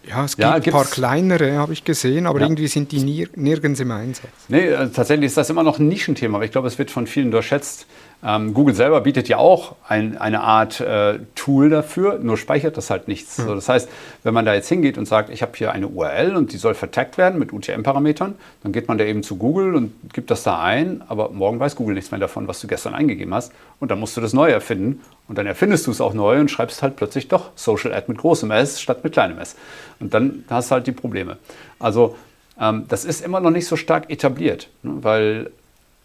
Ja, 0.07 0.25
es 0.25 0.35
gibt 0.35 0.47
ja, 0.47 0.53
ein 0.53 0.63
paar 0.63 0.85
kleinere, 0.85 1.57
habe 1.57 1.71
ich 1.71 1.85
gesehen, 1.85 2.27
aber 2.27 2.39
ja. 2.39 2.45
irgendwie 2.45 2.67
sind 2.67 2.91
die 2.91 2.99
nir 2.99 3.29
nirgends 3.35 3.79
im 3.79 3.91
Einsatz. 3.91 4.29
Nee, 4.49 4.67
äh, 4.67 4.89
tatsächlich 4.89 5.27
ist 5.27 5.37
das 5.37 5.49
immer 5.49 5.63
noch 5.63 5.79
ein 5.79 5.87
Nischenthema, 5.87 6.37
aber 6.37 6.45
ich 6.45 6.51
glaube, 6.51 6.67
es 6.67 6.77
wird 6.77 6.91
von 6.91 7.07
vielen 7.07 7.27
unterschätzt. 7.27 7.85
Ähm, 8.25 8.53
Google 8.53 8.73
selber 8.73 9.01
bietet 9.01 9.27
ja 9.27 9.37
auch 9.37 9.75
ein, 9.87 10.17
eine 10.17 10.41
Art 10.41 10.79
äh, 10.79 11.19
Tool 11.35 11.69
dafür, 11.69 12.19
nur 12.19 12.37
speichert 12.37 12.77
das 12.77 12.89
halt 12.89 13.07
nichts. 13.07 13.37
Mhm. 13.37 13.43
So, 13.43 13.55
das 13.55 13.67
heißt, 13.67 13.89
wenn 14.23 14.33
man 14.33 14.45
da 14.45 14.53
jetzt 14.53 14.69
hingeht 14.69 14.97
und 14.97 15.05
sagt, 15.05 15.29
ich 15.29 15.41
habe 15.41 15.51
hier 15.55 15.71
eine 15.73 15.87
URL 15.87 16.35
und 16.35 16.53
die 16.53 16.57
soll 16.57 16.73
vertaggt 16.73 17.17
werden 17.17 17.37
mit 17.37 17.51
UTM-Parametern, 17.51 18.35
dann 18.63 18.71
geht 18.71 18.87
man 18.87 18.97
da 18.97 19.03
eben 19.03 19.23
zu 19.23 19.35
Google 19.35 19.75
und 19.75 19.93
gibt 20.13 20.31
das 20.31 20.43
da 20.43 20.61
ein, 20.61 21.01
aber 21.07 21.29
morgen 21.29 21.59
weiß 21.59 21.75
Google 21.75 21.95
nichts 21.95 22.11
mehr 22.11 22.19
davon, 22.19 22.47
was 22.47 22.61
du 22.61 22.67
gestern 22.67 22.93
eingegeben 22.93 23.33
hast. 23.33 23.51
Und 23.79 23.91
dann 23.91 23.99
musst 23.99 24.15
du 24.15 24.21
das 24.21 24.31
neu 24.31 24.49
erfinden 24.49 25.01
und 25.27 25.37
dann 25.37 25.45
erfindest 25.45 25.87
du 25.87 25.91
es 25.91 26.01
auch 26.01 26.13
neu 26.13 26.39
und 26.39 26.51
schreibst 26.51 26.83
halt 26.83 26.95
plötzlich 26.95 27.27
doch 27.27 27.51
Social 27.55 27.93
Ad 27.93 28.05
mit 28.07 28.17
großem 28.17 28.51
S 28.51 28.81
statt 28.81 29.03
mit 29.03 29.13
kleinem 29.13 29.39
S. 29.39 29.55
Und 29.99 30.13
dann 30.13 30.43
hast 30.49 30.69
du 30.69 30.75
halt 30.75 30.87
die 30.87 30.91
Probleme. 30.91 31.37
Also 31.79 32.15
ähm, 32.59 32.85
das 32.89 33.05
ist 33.05 33.23
immer 33.23 33.39
noch 33.39 33.51
nicht 33.51 33.67
so 33.67 33.75
stark 33.75 34.09
etabliert, 34.09 34.69
ne, 34.83 34.97
weil 35.01 35.51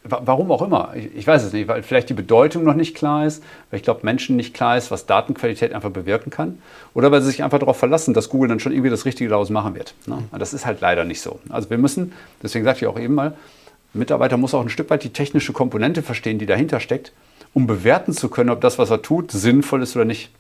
Warum 0.05 0.51
auch 0.53 0.63
immer. 0.63 0.93
Ich, 0.95 1.15
ich, 1.17 1.27
weiß 1.27 1.43
es 1.43 1.53
nicht, 1.53 1.69
weil 1.69 1.83
vielleicht 1.83 2.09
die 2.09 2.15
Bedeutung 2.15 2.65
noch 2.65 2.75
nicht 2.75 2.97
klar 2.97 3.27
ist, 3.27 3.43
weil 3.71 3.79
ich 3.79 3.83
glaube, 3.83 4.01
Menschen 4.05 4.37
nicht 4.37 4.55
klar 4.55 4.77
ist, 4.77 4.91
was 4.91 5.07
Datenqualität 5.07 5.75
einfach 5.75 5.91
bewirken 5.91 6.31
kann. 6.31 6.63
Oder 6.95 7.11
weil 7.11 7.21
sie 7.21 7.29
sich 7.29 7.43
einfach 7.43 7.59
darauf 7.59 7.77
verlassen, 7.77 8.15
dass 8.15 8.29
Google 8.29 8.49
dann 8.49 8.61
schon 8.61 8.73
irgendwie 8.73 8.91
das 8.91 9.05
Richtige 9.05 9.29
daraus 9.29 9.51
machen 9.51 9.75
wird. 9.75 9.95
Ne? 10.07 10.23
Das 10.39 10.55
ist 10.55 10.65
halt 10.65 10.81
leider 10.81 11.05
nicht 11.05 11.21
so. 11.21 11.41
Also 11.49 11.69
wir 11.69 11.79
müssen, 11.79 12.13
deswegen 12.43 12.65
sagte 12.65 12.85
ich 12.85 12.87
auch 12.87 12.99
eben 12.99 13.15
mal, 13.15 13.37
Mitarbeiter 13.93 14.37
muss 14.37 14.55
auch 14.55 14.61
ein 14.61 14.69
Stück 14.69 14.89
weit 14.91 15.03
die 15.03 15.13
technische 15.13 15.53
Komponente 15.53 16.03
verstehen, 16.03 16.39
die 16.39 16.47
dahinter 16.47 16.81
steckt, 16.81 17.13
um 17.55 17.67
bewerten 17.67 18.13
zu 18.13 18.29
können, 18.29 18.51
ob 18.51 18.61
das, 18.61 18.79
was 18.79 18.91
er 18.91 19.03
tut, 19.03 19.31
sinnvoll 19.31 19.83
ist 19.83 19.97
oder 19.97 20.05
nicht. 20.05 20.31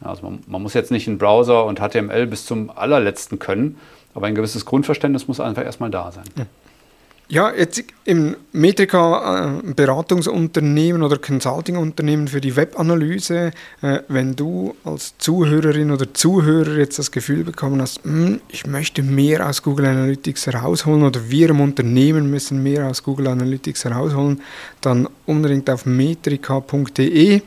Also 0.00 0.22
man, 0.22 0.40
man 0.46 0.62
muss 0.62 0.74
jetzt 0.74 0.90
nicht 0.90 1.08
einen 1.08 1.18
Browser 1.18 1.64
und 1.64 1.80
HTML 1.80 2.26
bis 2.26 2.46
zum 2.46 2.70
allerletzten 2.70 3.38
können, 3.38 3.78
aber 4.14 4.26
ein 4.26 4.34
gewisses 4.34 4.64
Grundverständnis 4.64 5.28
muss 5.28 5.40
einfach 5.40 5.64
erstmal 5.64 5.90
da 5.90 6.12
sein. 6.12 6.24
Ja. 6.36 6.46
Ja, 7.30 7.52
jetzt 7.54 7.84
im 8.06 8.36
Metrika 8.52 9.60
äh, 9.60 9.72
Beratungsunternehmen 9.74 11.02
oder 11.02 11.18
Consultingunternehmen 11.18 12.26
für 12.26 12.40
die 12.40 12.56
Webanalyse, 12.56 13.50
äh, 13.82 13.98
wenn 14.08 14.34
du 14.34 14.74
als 14.82 15.18
Zuhörerin 15.18 15.90
oder 15.90 16.14
Zuhörer 16.14 16.78
jetzt 16.78 16.98
das 16.98 17.10
Gefühl 17.10 17.44
bekommen 17.44 17.82
hast, 17.82 18.02
hm, 18.02 18.40
ich 18.48 18.66
möchte 18.66 19.02
mehr 19.02 19.46
aus 19.46 19.62
Google 19.62 19.84
Analytics 19.84 20.46
herausholen 20.46 21.02
oder 21.02 21.28
wir 21.28 21.50
im 21.50 21.60
Unternehmen 21.60 22.30
müssen 22.30 22.62
mehr 22.62 22.86
aus 22.86 23.02
Google 23.02 23.26
Analytics 23.26 23.84
herausholen, 23.84 24.40
dann 24.80 25.06
unbedingt 25.26 25.68
auf 25.68 25.84
metrika.de 25.84 27.42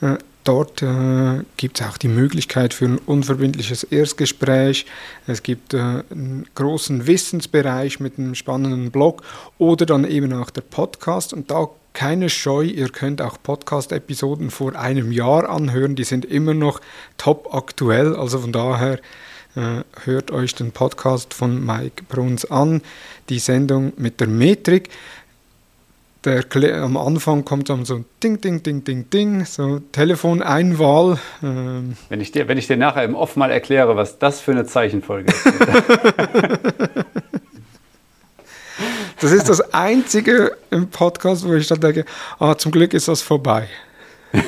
äh, 0.00 0.16
Dort 0.44 0.82
äh, 0.82 1.44
gibt 1.56 1.80
es 1.80 1.86
auch 1.86 1.96
die 1.96 2.08
Möglichkeit 2.08 2.74
für 2.74 2.86
ein 2.86 2.98
unverbindliches 2.98 3.84
Erstgespräch. 3.84 4.86
Es 5.28 5.42
gibt 5.44 5.72
äh, 5.72 5.78
einen 5.78 6.46
großen 6.54 7.06
Wissensbereich 7.06 8.00
mit 8.00 8.18
einem 8.18 8.34
spannenden 8.34 8.90
Blog 8.90 9.22
oder 9.58 9.86
dann 9.86 10.04
eben 10.04 10.32
auch 10.32 10.50
der 10.50 10.62
Podcast. 10.62 11.32
Und 11.32 11.50
da 11.50 11.68
keine 11.92 12.28
Scheu, 12.30 12.62
ihr 12.62 12.88
könnt 12.88 13.20
auch 13.20 13.36
Podcast-Episoden 13.42 14.50
vor 14.50 14.74
einem 14.74 15.12
Jahr 15.12 15.48
anhören. 15.48 15.94
Die 15.94 16.04
sind 16.04 16.24
immer 16.24 16.54
noch 16.54 16.80
top 17.18 17.54
aktuell. 17.54 18.16
Also 18.16 18.38
von 18.38 18.52
daher 18.52 18.98
äh, 19.54 19.82
hört 20.04 20.30
euch 20.30 20.54
den 20.54 20.72
Podcast 20.72 21.34
von 21.34 21.64
Mike 21.64 22.04
Bruns 22.08 22.50
an, 22.50 22.80
die 23.28 23.38
Sendung 23.38 23.92
mit 23.96 24.20
der 24.20 24.28
Metrik 24.28 24.88
der, 26.24 26.44
am 26.82 26.96
Anfang 26.96 27.44
kommt 27.44 27.68
dann 27.68 27.84
so 27.84 28.04
Ding, 28.22 28.40
Ding, 28.40 28.62
Ding, 28.62 28.84
Ding, 28.84 29.10
Ding, 29.10 29.44
so 29.44 29.80
Telefoneinwahl. 29.92 31.18
Ähm. 31.42 31.96
Wenn, 32.08 32.20
ich 32.20 32.30
dir, 32.32 32.46
wenn 32.48 32.58
ich 32.58 32.66
dir 32.68 32.76
nachher 32.76 33.04
im 33.04 33.14
Off 33.14 33.36
mal 33.36 33.50
erkläre, 33.50 33.96
was 33.96 34.18
das 34.18 34.40
für 34.40 34.52
eine 34.52 34.64
Zeichenfolge 34.64 35.32
ist. 35.32 35.44
das 39.20 39.32
ist 39.32 39.48
das 39.48 39.74
Einzige 39.74 40.56
im 40.70 40.88
Podcast, 40.90 41.46
wo 41.46 41.54
ich 41.54 41.66
dann 41.66 41.80
denke, 41.80 42.04
ah, 42.38 42.56
zum 42.56 42.70
Glück 42.72 42.94
ist 42.94 43.08
das 43.08 43.20
vorbei. 43.22 43.68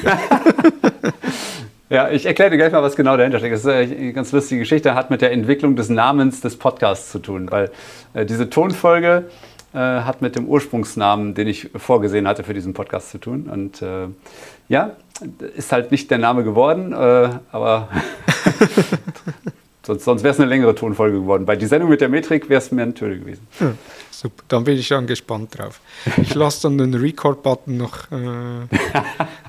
ja, 1.90 2.08
ich 2.10 2.24
erkläre 2.24 2.50
dir 2.50 2.56
gleich 2.56 2.72
mal, 2.72 2.82
was 2.82 2.94
genau 2.96 3.16
dahinter 3.16 3.38
steckt. 3.38 3.54
Das 3.54 3.64
ist 3.64 3.68
eine 3.68 4.12
ganz 4.12 4.30
lustige 4.32 4.60
Geschichte, 4.60 4.94
hat 4.94 5.10
mit 5.10 5.22
der 5.22 5.32
Entwicklung 5.32 5.74
des 5.76 5.88
Namens 5.88 6.40
des 6.40 6.56
Podcasts 6.56 7.10
zu 7.10 7.18
tun, 7.18 7.50
weil 7.50 7.70
äh, 8.14 8.24
diese 8.24 8.48
Tonfolge 8.48 9.24
äh, 9.74 9.78
hat 9.78 10.22
mit 10.22 10.36
dem 10.36 10.46
Ursprungsnamen, 10.46 11.34
den 11.34 11.48
ich 11.48 11.70
vorgesehen 11.76 12.28
hatte 12.28 12.44
für 12.44 12.54
diesen 12.54 12.74
Podcast 12.74 13.10
zu 13.10 13.18
tun. 13.18 13.48
Und 13.50 13.82
äh, 13.82 14.06
ja, 14.68 14.92
ist 15.56 15.72
halt 15.72 15.90
nicht 15.90 16.10
der 16.10 16.18
Name 16.18 16.44
geworden, 16.44 16.92
äh, 16.92 17.30
aber 17.50 17.88
sonst, 19.82 20.04
sonst 20.04 20.22
wäre 20.22 20.32
es 20.32 20.40
eine 20.40 20.48
längere 20.48 20.74
Tonfolge 20.74 21.18
geworden. 21.20 21.44
Bei 21.44 21.56
die 21.56 21.66
Sendung 21.66 21.90
mit 21.90 22.00
der 22.00 22.08
Metrik 22.08 22.48
wäre 22.48 22.58
es 22.58 22.70
mir 22.70 22.94
Töne 22.94 23.18
gewesen. 23.18 23.46
Hm, 23.58 23.76
super, 24.10 24.44
dann 24.48 24.64
bin 24.64 24.78
ich 24.78 24.86
schon 24.86 25.06
gespannt 25.06 25.58
drauf. 25.58 25.80
Ich 26.16 26.34
lasse 26.34 26.62
dann 26.62 26.78
den 26.78 26.94
Record-Button 26.94 27.76
noch, 27.76 28.12
äh, 28.12 28.66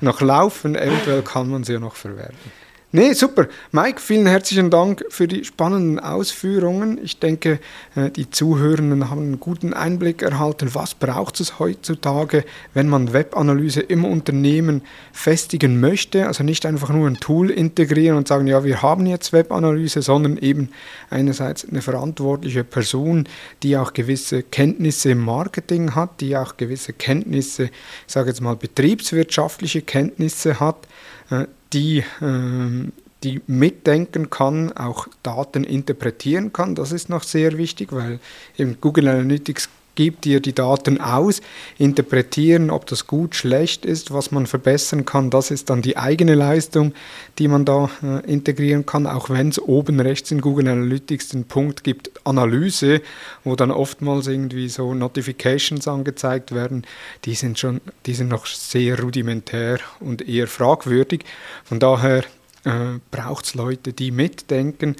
noch 0.00 0.20
laufen, 0.20 0.74
eventuell 0.74 1.22
kann 1.22 1.48
man 1.48 1.62
sie 1.64 1.74
ja 1.74 1.78
noch 1.78 1.94
verwerten. 1.94 2.65
Nee, 2.92 3.14
super. 3.14 3.48
Mike, 3.72 4.00
vielen 4.00 4.26
herzlichen 4.26 4.70
Dank 4.70 5.04
für 5.08 5.26
die 5.26 5.44
spannenden 5.44 5.98
Ausführungen. 5.98 7.00
Ich 7.02 7.18
denke, 7.18 7.58
äh, 7.96 8.12
die 8.12 8.30
Zuhörenden 8.30 9.10
haben 9.10 9.22
einen 9.22 9.40
guten 9.40 9.74
Einblick 9.74 10.22
erhalten, 10.22 10.70
was 10.72 10.94
braucht 10.94 11.40
es 11.40 11.58
heutzutage, 11.58 12.44
wenn 12.74 12.88
man 12.88 13.12
Webanalyse 13.12 13.80
im 13.80 14.04
Unternehmen 14.04 14.82
festigen 15.12 15.80
möchte. 15.80 16.28
Also 16.28 16.44
nicht 16.44 16.64
einfach 16.64 16.90
nur 16.90 17.08
ein 17.08 17.16
Tool 17.16 17.50
integrieren 17.50 18.16
und 18.16 18.28
sagen, 18.28 18.46
ja, 18.46 18.62
wir 18.62 18.82
haben 18.82 19.04
jetzt 19.06 19.32
Webanalyse, 19.32 20.00
sondern 20.00 20.36
eben 20.36 20.70
einerseits 21.10 21.68
eine 21.68 21.82
verantwortliche 21.82 22.62
Person, 22.62 23.28
die 23.64 23.76
auch 23.76 23.94
gewisse 23.94 24.44
Kenntnisse 24.44 25.10
im 25.10 25.24
Marketing 25.24 25.96
hat, 25.96 26.20
die 26.20 26.36
auch 26.36 26.56
gewisse 26.56 26.92
Kenntnisse, 26.92 27.64
ich 27.64 28.12
sage 28.12 28.28
jetzt 28.28 28.40
mal 28.40 28.54
betriebswirtschaftliche 28.54 29.82
Kenntnisse 29.82 30.60
hat, 30.60 30.86
äh, 31.30 31.46
die, 31.72 32.04
ähm, 32.20 32.92
die 33.22 33.40
mitdenken 33.46 34.30
kann, 34.30 34.72
auch 34.72 35.08
Daten 35.22 35.64
interpretieren 35.64 36.52
kann. 36.52 36.74
Das 36.74 36.92
ist 36.92 37.08
noch 37.08 37.22
sehr 37.22 37.58
wichtig, 37.58 37.92
weil 37.92 38.20
eben 38.56 38.78
Google 38.80 39.08
Analytics 39.08 39.68
gibt 39.96 40.24
dir 40.24 40.40
die 40.40 40.54
Daten 40.54 41.00
aus, 41.00 41.40
interpretieren, 41.78 42.70
ob 42.70 42.86
das 42.86 43.08
gut, 43.08 43.34
schlecht 43.34 43.84
ist, 43.84 44.12
was 44.12 44.30
man 44.30 44.46
verbessern 44.46 45.04
kann. 45.04 45.30
Das 45.30 45.50
ist 45.50 45.68
dann 45.68 45.82
die 45.82 45.96
eigene 45.96 46.36
Leistung, 46.36 46.94
die 47.40 47.48
man 47.48 47.64
da 47.64 47.90
äh, 48.02 48.24
integrieren 48.30 48.86
kann, 48.86 49.06
auch 49.06 49.28
wenn 49.28 49.48
es 49.48 49.58
oben 49.58 49.98
rechts 49.98 50.30
in 50.30 50.40
Google 50.40 50.68
Analytics 50.68 51.30
den 51.30 51.44
Punkt 51.44 51.82
gibt, 51.82 52.12
Analyse, 52.24 53.02
wo 53.42 53.56
dann 53.56 53.72
oftmals 53.72 54.28
irgendwie 54.28 54.68
so 54.68 54.94
Notifications 54.94 55.88
angezeigt 55.88 56.54
werden. 56.54 56.86
Die 57.24 57.34
sind 57.34 57.58
schon, 57.58 57.80
die 58.06 58.14
sind 58.14 58.28
noch 58.28 58.46
sehr 58.46 59.00
rudimentär 59.00 59.78
und 59.98 60.28
eher 60.28 60.46
fragwürdig. 60.46 61.24
Von 61.64 61.80
daher 61.80 62.22
äh, 62.64 62.98
braucht 63.10 63.46
es 63.46 63.54
Leute, 63.54 63.92
die 63.92 64.10
mitdenken. 64.10 64.96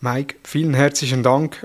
Mike, 0.00 0.34
vielen 0.42 0.74
herzlichen 0.74 1.22
Dank 1.22 1.64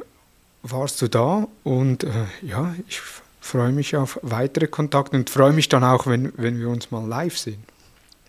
warst 0.71 1.01
du 1.01 1.07
da 1.07 1.47
und 1.63 2.03
äh, 2.03 2.09
ja, 2.41 2.73
ich 2.87 3.01
freue 3.41 3.71
mich 3.71 3.95
auf 3.95 4.19
weitere 4.23 4.67
Kontakte 4.67 5.17
und 5.17 5.29
freue 5.29 5.53
mich 5.53 5.69
dann 5.69 5.83
auch, 5.83 6.07
wenn, 6.07 6.33
wenn 6.37 6.59
wir 6.59 6.69
uns 6.69 6.91
mal 6.91 7.05
live 7.05 7.37
sehen. 7.37 7.63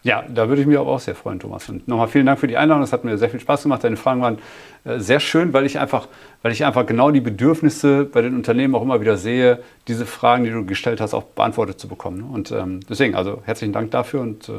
Ja, 0.05 0.25
da 0.29 0.49
würde 0.49 0.63
ich 0.63 0.69
mich 0.69 0.79
aber 0.79 0.91
auch 0.91 1.01
sehr 1.01 1.15
freuen, 1.15 1.41
Thomas. 1.41 1.69
Und 1.69 1.89
nochmal 1.89 2.09
vielen 2.09 2.25
Dank 2.25 2.39
für 2.39 2.47
die 2.47 2.57
Einladung. 2.57 2.85
Es 2.85 2.93
hat 2.93 3.05
mir 3.05 3.19
sehr 3.19 3.29
viel 3.31 3.41
Spaß 3.41 3.65
gemacht. 3.65 3.83
Deine 3.83 3.97
Fragen 3.97 4.23
waren 4.23 4.39
äh, 4.85 5.01
sehr 5.01 5.19
schön, 5.19 5.53
weil 5.53 5.67
ich, 5.67 5.79
einfach, 5.79 6.07
weil 6.43 6.53
ich 6.53 6.65
einfach 6.65 6.87
genau 6.87 7.11
die 7.11 7.21
Bedürfnisse 7.21 8.05
bei 8.05 8.23
den 8.23 8.35
Unternehmen 8.37 8.75
auch 8.75 8.83
immer 8.83 9.01
wieder 9.01 9.17
sehe, 9.17 9.59
diese 9.89 10.07
Fragen, 10.07 10.45
die 10.45 10.51
du 10.51 10.65
gestellt 10.65 11.01
hast, 11.01 11.15
auch 11.15 11.25
beantwortet 11.25 11.81
zu 11.81 11.89
bekommen. 11.89 12.23
Und 12.23 12.53
ähm, 12.53 12.81
deswegen, 12.89 13.17
also 13.17 13.43
herzlichen 13.45 13.73
Dank 13.73 13.91
dafür 13.91 14.21
und 14.21 14.49
äh, 14.49 14.53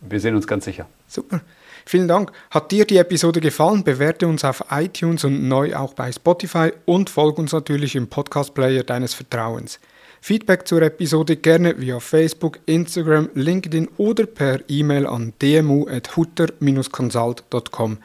wir 0.00 0.20
sehen 0.20 0.34
uns 0.34 0.46
ganz 0.46 0.64
sicher. 0.64 0.86
Super. 1.06 1.40
Vielen 1.86 2.08
Dank. 2.08 2.30
Hat 2.50 2.70
dir 2.70 2.84
die 2.84 2.98
Episode 2.98 3.40
gefallen? 3.40 3.84
Bewerte 3.84 4.26
uns 4.26 4.44
auf 4.44 4.64
iTunes 4.70 5.24
und 5.24 5.48
neu 5.48 5.74
auch 5.74 5.94
bei 5.94 6.12
Spotify 6.12 6.72
und 6.86 7.08
folge 7.10 7.40
uns 7.40 7.52
natürlich 7.52 7.96
im 7.96 8.08
Podcast-Player 8.08 8.84
deines 8.84 9.14
Vertrauens. 9.14 9.80
Feedback 10.20 10.68
zur 10.68 10.82
Episode 10.82 11.36
gerne 11.36 11.80
via 11.80 11.98
Facebook, 11.98 12.58
Instagram, 12.66 13.30
LinkedIn 13.34 13.88
oder 13.96 14.26
per 14.26 14.60
E-Mail 14.68 15.06
an 15.06 15.32
dmu.hutter-consult.com. 15.40 17.98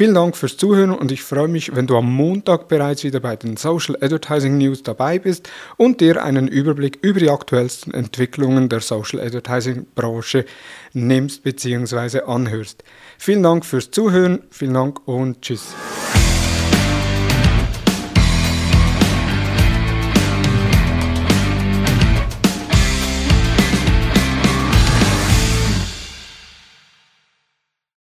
Vielen 0.00 0.14
Dank 0.14 0.34
fürs 0.34 0.56
Zuhören 0.56 0.92
und 0.92 1.12
ich 1.12 1.22
freue 1.22 1.46
mich, 1.46 1.76
wenn 1.76 1.86
du 1.86 1.94
am 1.94 2.10
Montag 2.10 2.68
bereits 2.68 3.04
wieder 3.04 3.20
bei 3.20 3.36
den 3.36 3.58
Social 3.58 3.96
Advertising 4.00 4.56
News 4.56 4.82
dabei 4.82 5.18
bist 5.18 5.50
und 5.76 6.00
dir 6.00 6.24
einen 6.24 6.48
Überblick 6.48 7.00
über 7.02 7.20
die 7.20 7.28
aktuellsten 7.28 7.92
Entwicklungen 7.92 8.70
der 8.70 8.80
Social 8.80 9.20
Advertising 9.20 9.86
Branche 9.94 10.46
nimmst 10.94 11.42
bzw. 11.42 12.22
anhörst. 12.22 12.82
Vielen 13.18 13.42
Dank 13.42 13.66
fürs 13.66 13.90
Zuhören, 13.90 14.44
vielen 14.48 14.72
Dank 14.72 15.06
und 15.06 15.42
tschüss. 15.42 15.74